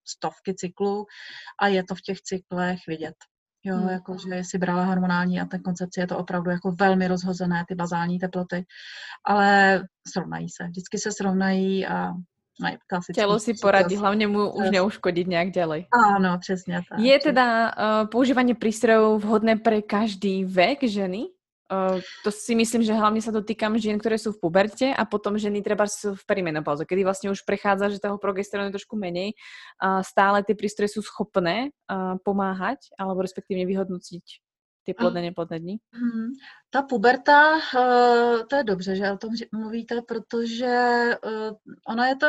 stovky 0.07 0.53
cyklů 0.55 1.05
a 1.59 1.67
je 1.67 1.83
to 1.83 1.95
v 1.95 2.01
těch 2.01 2.21
cyklech 2.21 2.79
vidět. 2.87 3.15
Jo, 3.65 3.75
hmm. 3.75 3.89
jako, 3.89 4.17
že 4.17 4.35
jestli 4.35 4.59
brala 4.59 4.83
hormonální 4.83 5.41
a 5.41 5.45
ten 5.45 5.61
koncepci 5.61 5.99
je 5.99 6.07
to 6.07 6.17
opravdu 6.17 6.51
jako 6.51 6.71
velmi 6.71 7.07
rozhozené, 7.07 7.65
ty 7.67 7.75
bazální 7.75 8.19
teploty. 8.19 8.65
Ale 9.25 9.81
srovnají 10.07 10.49
se, 10.49 10.63
vždycky 10.63 10.97
se 10.97 11.11
srovnají 11.11 11.87
a 11.87 12.13
mají 12.61 12.77
klasický. 12.87 13.21
Tělo 13.21 13.39
si 13.39 13.53
poradí, 13.61 13.95
hlavně 13.95 14.27
mu 14.27 14.51
už 14.51 14.69
neuškodit 14.71 15.27
nějak 15.27 15.51
dělej. 15.51 15.87
Ano, 16.15 16.37
přesně 16.39 16.81
tak. 16.89 16.99
Je 16.99 17.19
teda 17.19 17.67
uh, 17.67 18.09
používání 18.09 18.53
přístrojů 18.53 19.17
vhodné 19.17 19.55
pro 19.55 19.81
každý 19.81 20.45
vek 20.45 20.83
ženy? 20.83 21.23
To 22.23 22.29
si 22.29 22.53
myslím, 22.55 22.83
že 22.83 22.93
hlavne 22.93 23.21
sa 23.23 23.31
to 23.31 23.41
týkam 23.41 23.79
žien, 23.79 23.97
ktoré 23.97 24.19
sú 24.19 24.35
v 24.35 24.41
puberte 24.45 24.91
a 24.93 25.03
potom 25.07 25.39
ženy 25.39 25.63
treba 25.63 25.87
sú 25.89 26.13
v 26.13 26.23
perimenopauze, 26.27 26.85
kedy 26.85 27.01
vlastne 27.01 27.29
už 27.31 27.41
prechádza, 27.47 27.89
že 27.89 28.03
toho 28.03 28.19
progesterónu 28.19 28.69
je 28.69 28.77
trošku 28.77 28.99
menej. 28.99 29.33
A 29.81 30.03
stále 30.03 30.43
tie 30.43 30.53
prístroje 30.53 30.99
sú 30.99 31.01
schopné 31.01 31.71
pomáhať 32.21 32.93
alebo 32.99 33.23
respektívne 33.23 33.65
vyhodnociť 33.65 34.25
ty 34.83 34.91
plodné, 34.91 35.31
neplodné 35.31 35.59
dny? 35.63 35.75
Hmm. 35.95 36.35
Ta 36.67 36.83
puberta, 36.83 37.55
uh, 37.55 38.43
to 38.43 38.55
je 38.55 38.63
dobře, 38.63 38.95
že 38.95 39.11
o 39.11 39.17
tom 39.17 39.31
mluvíte, 39.51 40.01
protože 40.07 40.75
ono 41.87 42.03
je 42.03 42.15
to, 42.15 42.27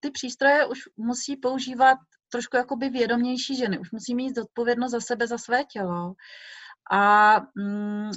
ty 0.00 0.10
přístroje 0.10 0.66
už 0.66 0.78
musí 0.96 1.36
používat 1.36 1.98
trošku 2.32 2.56
jakoby 2.56 2.88
vědomější 2.88 3.56
ženy, 3.56 3.78
už 3.78 3.90
musí 3.90 4.14
mít 4.14 4.34
zodpovědnost 4.34 4.90
za 4.90 5.00
sebe, 5.00 5.26
za 5.26 5.38
své 5.38 5.64
tělo. 5.64 6.14
A 6.92 7.36
mm, 7.56 8.10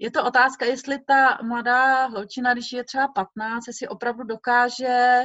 je 0.00 0.10
to 0.10 0.24
otázka, 0.24 0.64
jestli 0.64 0.98
ta 0.98 1.38
mladá 1.42 2.06
holčina, 2.06 2.52
když 2.52 2.72
je 2.72 2.84
třeba 2.84 3.08
15, 3.08 3.66
jestli 3.66 3.88
opravdu 3.88 4.24
dokáže 4.24 5.24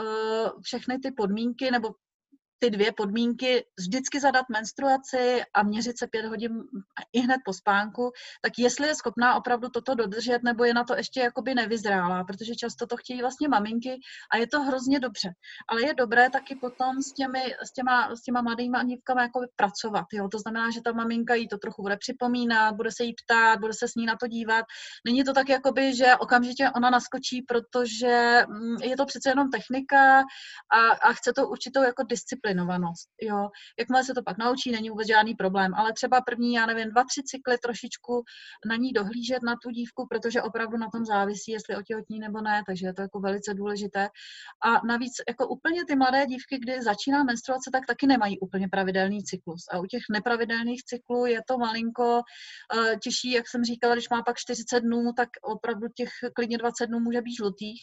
uh, 0.00 0.62
všechny 0.62 0.98
ty 0.98 1.10
podmínky 1.10 1.70
nebo 1.70 1.88
ty 2.58 2.70
dvě 2.70 2.92
podmínky, 2.92 3.64
vždycky 3.78 4.20
zadat 4.20 4.46
menstruaci 4.48 5.42
a 5.54 5.62
měřit 5.62 5.98
se 5.98 6.06
pět 6.06 6.26
hodin 6.26 6.52
i 7.12 7.20
hned 7.20 7.38
po 7.44 7.52
spánku, 7.52 8.12
tak 8.42 8.52
jestli 8.58 8.88
je 8.88 8.94
schopná 8.94 9.34
opravdu 9.34 9.68
toto 9.68 9.94
dodržet, 9.94 10.42
nebo 10.42 10.64
je 10.64 10.74
na 10.74 10.84
to 10.84 10.96
ještě 10.96 11.20
jakoby 11.20 11.54
nevyzrálá, 11.54 12.24
protože 12.24 12.54
často 12.54 12.86
to 12.86 12.96
chtějí 12.96 13.20
vlastně 13.20 13.48
maminky 13.48 14.00
a 14.32 14.36
je 14.36 14.46
to 14.46 14.62
hrozně 14.62 15.00
dobře. 15.00 15.32
Ale 15.68 15.82
je 15.82 15.94
dobré 15.94 16.30
taky 16.30 16.54
potom 16.56 17.02
s, 17.02 17.12
těmi, 17.12 17.54
s, 17.62 17.72
těma, 17.72 18.16
s 18.16 18.22
těma 18.22 18.42
mladýma 18.42 18.84
dívkami 18.84 19.22
jakoby 19.22 19.46
pracovat. 19.56 20.06
Jo? 20.12 20.28
To 20.28 20.38
znamená, 20.38 20.70
že 20.70 20.80
ta 20.80 20.92
maminka 20.92 21.34
jí 21.34 21.48
to 21.48 21.58
trochu 21.58 21.82
bude 21.82 21.96
připomínat, 21.96 22.74
bude 22.74 22.90
se 22.92 23.04
jí 23.04 23.14
ptát, 23.24 23.60
bude 23.60 23.72
se 23.72 23.88
s 23.88 23.94
ní 23.94 24.06
na 24.06 24.16
to 24.16 24.26
dívat. 24.26 24.64
Není 25.04 25.24
to 25.24 25.32
tak, 25.32 25.48
jakoby, 25.48 25.96
že 25.96 26.16
okamžitě 26.16 26.70
ona 26.76 26.90
naskočí, 26.90 27.42
protože 27.42 28.42
mm, 28.48 28.76
je 28.82 28.96
to 28.96 29.06
přece 29.06 29.28
jenom 29.28 29.50
technika 29.50 30.20
a, 30.72 30.80
a 31.02 31.12
chce 31.12 31.32
to 31.32 31.48
určitou 31.48 31.82
jako 31.82 32.02
disciplínu 32.02 32.47
disciplinovanost. 32.48 33.08
Jo. 33.22 33.48
Jakmile 33.78 34.04
se 34.04 34.14
to 34.14 34.22
pak 34.22 34.38
naučí, 34.38 34.70
není 34.70 34.90
vůbec 34.90 35.08
žádný 35.08 35.34
problém, 35.34 35.74
ale 35.74 35.92
třeba 35.92 36.20
první, 36.20 36.54
já 36.54 36.66
nevím, 36.66 36.90
dva, 36.90 37.04
tři 37.04 37.22
cykly 37.22 37.58
trošičku 37.58 38.24
na 38.68 38.76
ní 38.76 38.92
dohlížet 38.92 39.42
na 39.42 39.54
tu 39.62 39.70
dívku, 39.70 40.06
protože 40.10 40.42
opravdu 40.42 40.76
na 40.76 40.88
tom 40.90 41.04
závisí, 41.04 41.52
jestli 41.52 41.76
otěhotní 41.76 42.18
nebo 42.18 42.40
ne, 42.40 42.62
takže 42.66 42.86
je 42.86 42.94
to 42.94 43.02
jako 43.02 43.20
velice 43.20 43.54
důležité. 43.54 44.08
A 44.64 44.86
navíc 44.86 45.12
jako 45.28 45.48
úplně 45.48 45.84
ty 45.84 45.96
mladé 45.96 46.26
dívky, 46.26 46.58
kdy 46.58 46.82
začíná 46.82 47.24
menstruace, 47.24 47.70
tak 47.72 47.86
taky 47.86 48.06
nemají 48.06 48.40
úplně 48.40 48.68
pravidelný 48.68 49.24
cyklus. 49.24 49.68
A 49.72 49.78
u 49.78 49.86
těch 49.86 50.02
nepravidelných 50.12 50.84
cyklů 50.84 51.26
je 51.26 51.40
to 51.48 51.58
malinko 51.58 52.20
uh, 52.20 52.98
těžší, 53.02 53.32
jak 53.32 53.48
jsem 53.48 53.64
říkala, 53.64 53.94
když 53.94 54.08
má 54.08 54.22
pak 54.22 54.36
40 54.36 54.80
dnů, 54.80 55.12
tak 55.16 55.28
opravdu 55.42 55.88
těch 55.94 56.10
klidně 56.34 56.58
20 56.58 56.86
dnů 56.86 57.00
může 57.00 57.22
být 57.22 57.36
žlutých. 57.36 57.80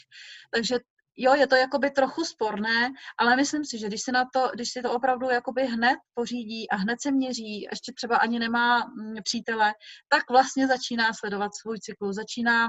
Takže 0.54 0.80
jo, 1.18 1.34
je 1.36 1.48
to 1.48 1.56
jakoby 1.56 1.92
trochu 1.92 2.26
sporné, 2.26 2.90
ale 3.18 3.36
myslím 3.36 3.66
si, 3.66 3.80
že 3.80 3.88
když 3.88 4.02
si, 4.02 4.12
na 4.12 4.26
to, 4.34 4.52
když 4.54 4.72
si 4.72 4.82
to 4.82 4.94
opravdu 4.94 5.30
jakoby 5.30 5.66
hned 5.66 5.98
pořídí 6.14 6.70
a 6.70 6.76
hned 6.76 7.02
se 7.02 7.12
měří, 7.12 7.62
ještě 7.72 7.94
třeba 7.96 8.18
ani 8.18 8.40
nemá 8.40 8.86
mm, 8.86 9.16
přítele, 9.24 9.74
tak 10.10 10.30
vlastně 10.30 10.68
začíná 10.68 11.14
sledovat 11.14 11.52
svůj 11.62 11.80
cyklus, 11.80 12.16
začíná 12.16 12.68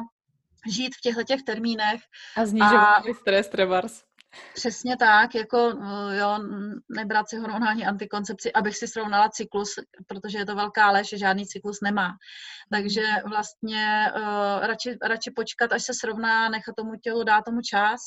žít 0.70 0.94
v 0.94 1.00
těchto 1.00 1.22
těch 1.22 1.42
termínech. 1.42 2.00
A 2.36 2.46
snižovat 2.46 3.02
stres, 3.20 3.48
trebars. 3.48 4.02
Přesně 4.54 4.96
tak, 4.96 5.34
jako 5.34 5.72
eh, 5.82 6.16
jo, 6.16 6.38
nebrat 6.88 7.28
si 7.28 7.36
hormonální 7.36 7.86
antikoncepci, 7.86 8.52
abych 8.52 8.76
si 8.76 8.88
srovnala 8.88 9.28
cyklus, 9.28 9.74
protože 10.06 10.38
je 10.38 10.46
to 10.46 10.54
velká 10.54 10.90
lež, 10.90 11.08
že 11.08 11.18
žádný 11.18 11.46
cyklus 11.46 11.78
nemá. 11.82 12.12
Takže 12.70 13.02
vlastně 13.24 14.12
uh, 14.16 14.66
radši, 14.66 14.98
radši 15.02 15.30
počkat, 15.30 15.72
až 15.72 15.82
se 15.82 15.92
srovná, 15.94 16.48
nechat 16.48 16.76
tomu 16.76 16.96
tělu, 16.96 17.24
dát 17.24 17.44
tomu 17.44 17.60
čas 17.60 18.00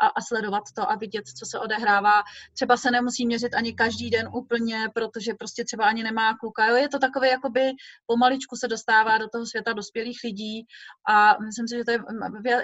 a, 0.00 0.06
a 0.06 0.20
sledovat 0.20 0.62
to 0.76 0.90
a 0.90 0.94
vidět, 0.96 1.24
co 1.38 1.46
se 1.46 1.58
odehrává. 1.58 2.22
Třeba 2.54 2.76
se 2.76 2.90
nemusí 2.90 3.26
měřit 3.26 3.54
ani 3.54 3.72
každý 3.72 4.10
den 4.10 4.28
úplně, 4.34 4.88
protože 4.94 5.34
prostě 5.34 5.64
třeba 5.64 5.84
ani 5.84 6.02
nemá 6.02 6.36
kluka. 6.36 6.66
Jo, 6.66 6.76
je 6.76 6.88
to 6.88 6.98
takové, 6.98 7.28
jakoby 7.28 7.72
pomaličku 8.06 8.56
se 8.56 8.68
dostává 8.68 9.18
do 9.18 9.28
toho 9.28 9.46
světa 9.46 9.72
dospělých 9.72 10.20
lidí 10.24 10.66
a 11.08 11.36
myslím 11.38 11.68
si, 11.68 11.76
že 11.76 11.84
to 11.84 11.90
je, 11.90 12.00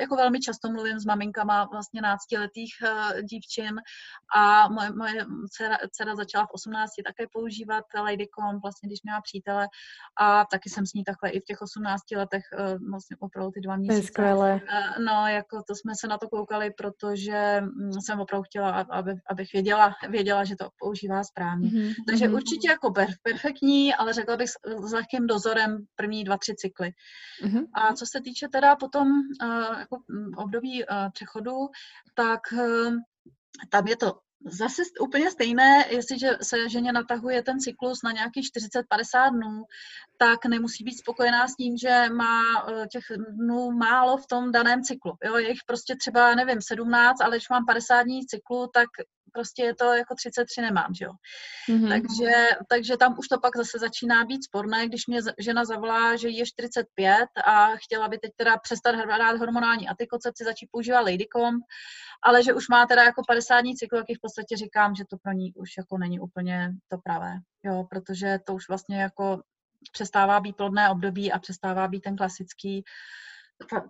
jako 0.01 0.17
velmi 0.17 0.41
často 0.41 0.71
mluvím 0.71 0.99
s 0.99 1.05
maminkama 1.05 1.69
vlastně 1.73 2.01
náctiletých 2.01 2.75
uh, 2.83 3.08
dívčin 3.23 3.75
a 4.37 4.69
moje, 4.69 4.93
moje 4.93 5.27
dcera, 5.51 5.79
dcera 5.93 6.17
začala 6.17 6.47
v 6.47 6.55
18 6.55 6.91
také 7.05 7.27
používat 7.33 7.85
Ladycom, 7.95 8.61
vlastně 8.63 8.89
když 8.89 9.03
měla 9.03 9.21
přítele 9.21 9.69
a 10.21 10.45
taky 10.45 10.71
jsem 10.71 10.87
s 10.87 10.93
ní 10.95 11.05
takhle 11.05 11.31
i 11.31 11.41
v 11.41 11.45
těch 11.45 11.63
18 11.63 12.11
letech 12.17 12.43
eh, 12.53 12.79
vlastně 12.91 13.17
opravdu 13.21 13.51
ty 13.51 13.61
dva 13.61 13.77
měsíce. 13.77 14.03
Eh, 14.69 15.03
No, 15.05 15.27
jako 15.27 15.63
to 15.69 15.75
jsme 15.75 15.93
se 16.01 16.09
na 16.09 16.19
to 16.19 16.29
koukali, 16.29 16.71
protože 16.71 17.61
mm, 17.61 17.93
jsem 18.01 18.21
opravdu 18.21 18.43
chtěla, 18.43 18.71
aby, 18.71 19.15
abych 19.31 19.53
věděla, 19.53 19.95
věděla, 20.09 20.45
že 20.45 20.57
to 20.57 20.69
používá 20.79 21.25
správně. 21.25 21.71
Mm-hmm. 21.71 21.95
Takže 22.07 22.25
mm-hmm. 22.29 22.35
určitě 22.35 22.69
jako 22.69 22.93
perfektní, 23.23 23.95
ale 23.95 24.13
řekla 24.13 24.37
bych 24.37 24.49
s 24.87 24.93
lehkým 24.93 25.27
dozorem 25.27 25.87
první 25.97 26.25
dva, 26.25 26.37
tři 26.39 26.55
cykly. 26.55 26.91
Mm-hmm. 27.45 27.65
A 27.75 27.93
co 27.93 28.07
se 28.07 28.21
týče 28.21 28.49
teda 28.49 28.77
potom 28.77 29.09
uh, 29.09 29.79
jako 29.79 29.97
mm, 30.09 30.35
období 30.37 30.85
přechodu, 31.13 31.57
tak 32.15 32.41
tam 33.71 33.87
je 33.87 33.97
to 33.97 34.19
zase 34.45 34.83
úplně 35.01 35.31
stejné, 35.31 35.85
jestliže 35.91 36.31
se 36.43 36.69
ženě 36.69 36.93
natahuje 36.93 37.43
ten 37.43 37.61
cyklus 37.61 38.03
na 38.03 38.13
nějakých 38.13 38.47
40-50 38.47 39.31
dnů, 39.31 39.65
tak 40.17 40.45
nemusí 40.47 40.85
být 40.85 40.99
spokojená 40.99 41.49
s 41.49 41.55
tím, 41.55 41.77
že 41.77 42.05
má 42.13 42.43
eh, 42.69 42.87
těch 42.87 43.05
dnů 43.31 43.71
málo 43.71 44.17
v 44.17 44.27
tom 44.27 44.53
daném 44.53 44.83
cyklu. 44.83 45.13
Jo, 45.25 45.37
je 45.37 45.49
jich 45.49 45.61
prostě 45.67 45.97
třeba, 45.97 46.35
nevím, 46.35 46.59
17, 46.63 47.21
ale 47.21 47.37
když 47.37 47.49
mám 47.49 47.67
50 47.67 48.03
dní 48.03 48.27
cyklu, 48.27 48.67
tak 48.75 48.89
prostě 49.33 49.63
je 49.63 49.75
to 49.75 49.93
jako 49.93 50.15
33 50.15 50.61
nemám, 50.61 50.95
že 50.95 51.05
jo. 51.05 51.13
Mm-hmm. 51.69 51.89
Takže, 51.89 52.33
takže 52.69 52.97
tam 52.97 53.19
už 53.19 53.29
to 53.29 53.41
pak 53.41 53.57
zase 53.57 53.79
začíná 53.79 54.25
být 54.25 54.45
sporné, 54.45 54.87
když 54.87 55.07
mě 55.07 55.21
žena 55.39 55.65
zavolá, 55.65 56.17
že 56.17 56.29
je 56.29 56.47
45 56.47 57.29
a 57.47 57.77
chtěla 57.77 58.09
by 58.09 58.19
teď 58.19 58.31
teda 58.37 58.57
přestat 58.57 58.95
hrát 58.95 59.39
hormonální 59.39 59.89
antikoncepci, 59.89 60.45
začít 60.45 60.69
používat 60.73 61.01
Ladycom, 61.01 61.55
ale 62.23 62.43
že 62.43 62.55
už 62.55 62.69
má 62.69 62.87
teda 62.87 63.05
jako 63.05 63.23
50 63.29 63.61
dní 63.61 63.77
cyklu, 63.77 63.99
jak 63.99 64.07
v 64.19 64.21
podstatě 64.21 64.57
říkám, 64.57 64.95
že 64.95 65.05
to 65.11 65.17
pro 65.17 65.33
ní 65.33 65.53
už 65.55 65.71
jako 65.79 65.99
není 65.99 66.21
úplně 66.21 66.71
to 66.89 66.99
pravé, 66.99 67.35
jo, 67.65 67.87
protože 67.91 68.39
to 68.47 68.55
už 68.55 68.69
vlastně 68.69 69.01
jako 69.03 69.43
přestává 69.93 70.41
být 70.41 70.57
plodné 70.57 70.91
období 70.91 71.33
a 71.33 71.39
přestává 71.39 71.89
být 71.89 72.01
ten 72.01 72.17
klasický 72.17 72.85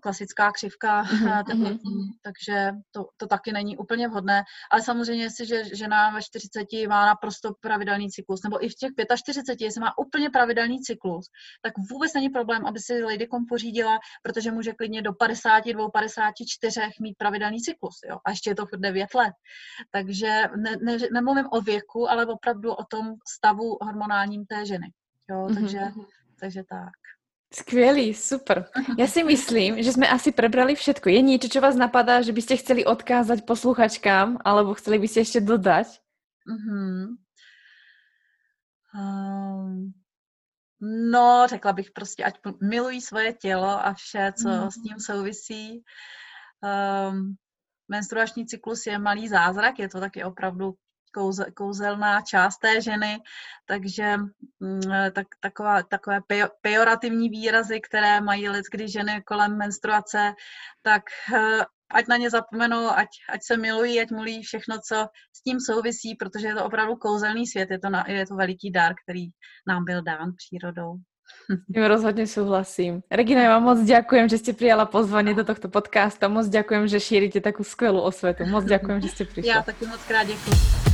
klasická 0.02 0.52
křivka 0.52 1.02
mm-hmm. 1.02 1.44
teplotní, 1.44 2.10
takže 2.22 2.72
to, 2.90 3.06
to 3.16 3.26
taky 3.26 3.52
není 3.52 3.76
úplně 3.76 4.08
vhodné. 4.08 4.44
Ale 4.70 4.82
samozřejmě, 4.82 5.22
jestliže 5.24 5.64
žena 5.64 6.10
ve 6.10 6.22
40 6.22 6.66
má 6.88 7.06
naprosto 7.06 7.52
pravidelný 7.60 8.10
cyklus, 8.10 8.42
nebo 8.42 8.64
i 8.64 8.68
v 8.68 8.74
těch 8.74 8.90
45, 9.16 9.64
jestli 9.64 9.80
má 9.80 9.98
úplně 9.98 10.30
pravidelný 10.30 10.80
cyklus, 10.80 11.26
tak 11.62 11.72
vůbec 11.90 12.14
není 12.14 12.28
problém, 12.28 12.66
aby 12.66 12.80
si 12.80 13.02
Ladycom 13.02 13.46
pořídila, 13.46 13.98
protože 14.22 14.52
může 14.52 14.72
klidně 14.72 15.02
do 15.02 15.12
52, 15.12 15.90
54 15.90 16.80
mít 17.00 17.14
pravidelný 17.18 17.60
cyklus. 17.60 17.94
Jo? 18.08 18.18
A 18.24 18.30
ještě 18.30 18.50
je 18.50 18.54
to 18.54 18.66
furt 18.66 18.80
9 18.80 19.14
let. 19.14 19.32
Takže 19.90 20.42
ne, 20.56 20.76
ne, 20.82 20.96
nemluvím 21.12 21.46
o 21.52 21.60
věku, 21.60 22.10
ale 22.10 22.26
opravdu 22.26 22.72
o 22.72 22.84
tom 22.84 23.14
stavu 23.28 23.78
hormonálním 23.82 24.46
té 24.46 24.66
ženy. 24.66 24.92
Jo? 25.30 25.44
Mhm, 25.44 25.54
takže, 25.54 25.78
mm-hmm. 25.78 26.06
takže 26.40 26.62
tak. 26.70 27.17
Skvělý, 27.54 28.14
super. 28.14 28.68
Já 28.98 29.06
si 29.06 29.24
myslím, 29.24 29.82
že 29.82 29.92
jsme 29.92 30.08
asi 30.08 30.32
prebrali 30.32 30.74
všetko. 30.74 31.08
Je 31.08 31.22
niečo, 31.24 31.48
čo 31.48 31.64
vás 31.64 31.80
napadá, 31.80 32.20
že 32.20 32.36
byste 32.36 32.60
chceli 32.60 32.84
odkázať 32.84 33.48
posluchačkám, 33.48 34.44
alebo 34.44 34.76
chceli 34.76 34.98
byste 34.98 35.20
ještě 35.20 35.40
dodat? 35.40 35.88
Mm-hmm. 36.44 37.16
Um, 38.94 39.92
no, 41.10 41.46
řekla 41.48 41.72
bych 41.72 41.90
prostě, 41.90 42.24
ať 42.24 42.34
milují 42.60 43.00
svoje 43.00 43.32
tělo 43.32 43.86
a 43.86 43.94
vše, 43.94 44.32
co 44.42 44.48
mm. 44.48 44.70
s 44.70 44.74
tím 44.74 45.00
souvisí. 45.00 45.82
Um, 46.60 47.36
menstruační 47.88 48.46
cyklus 48.46 48.86
je 48.86 48.98
malý 48.98 49.28
zázrak, 49.28 49.78
je 49.78 49.88
to 49.88 50.00
taky 50.00 50.24
opravdu 50.24 50.74
kouze, 51.14 51.50
kouzelná 51.50 52.20
část 52.20 52.58
té 52.58 52.80
ženy, 52.80 53.20
takže 53.66 54.16
mm, 54.60 54.80
tak, 55.12 55.26
taková, 55.40 55.82
takové 55.82 56.20
pejorativní 56.62 57.28
výrazy, 57.28 57.80
které 57.80 58.20
mají 58.20 58.48
kdy 58.72 58.88
ženy 58.88 59.22
kolem 59.26 59.56
menstruace, 59.56 60.32
tak 60.82 61.02
eh, 61.34 61.64
ať 61.90 62.06
na 62.08 62.16
ně 62.16 62.30
zapomenou, 62.30 62.88
ať, 62.88 63.08
ať 63.28 63.40
se 63.42 63.56
milují, 63.56 64.00
ať 64.00 64.10
mluví 64.10 64.42
všechno, 64.42 64.76
co 64.88 65.06
s 65.32 65.42
tím 65.42 65.60
souvisí, 65.60 66.14
protože 66.14 66.46
je 66.46 66.54
to 66.54 66.64
opravdu 66.64 66.96
kouzelný 66.96 67.46
svět, 67.46 67.70
je 67.70 67.78
to, 67.78 67.90
na, 67.90 68.04
je 68.08 68.26
to 68.26 68.34
veliký 68.34 68.70
dar, 68.70 68.94
který 69.04 69.26
nám 69.68 69.84
byl 69.84 70.02
dán 70.02 70.32
přírodou. 70.36 70.94
S 71.48 71.72
tým 71.72 71.84
rozhodne 71.84 72.24
súhlasím. 72.28 73.04
Regina, 73.08 73.44
ja 73.44 73.50
vám 73.56 73.64
moc 73.64 73.78
ďakujem, 73.84 74.32
že 74.32 74.40
ste 74.40 74.52
prijala 74.56 74.88
pozvanie 74.88 75.32
do 75.32 75.44
tohto 75.44 75.68
podcastu. 75.68 76.28
Moc 76.28 76.48
ďakujem, 76.48 76.88
že 76.88 77.00
šírite 77.00 77.40
takú 77.40 77.64
skvelú 77.64 78.00
osvetu. 78.00 78.44
Moc 78.48 78.64
ďakujem, 78.68 78.98
že 79.04 79.08
ste 79.12 79.24
prišli. 79.28 79.48
Ja 79.48 79.64
taky 79.64 79.88
moc 79.88 80.00
krát 80.08 80.28
ďakujem. 80.28 80.87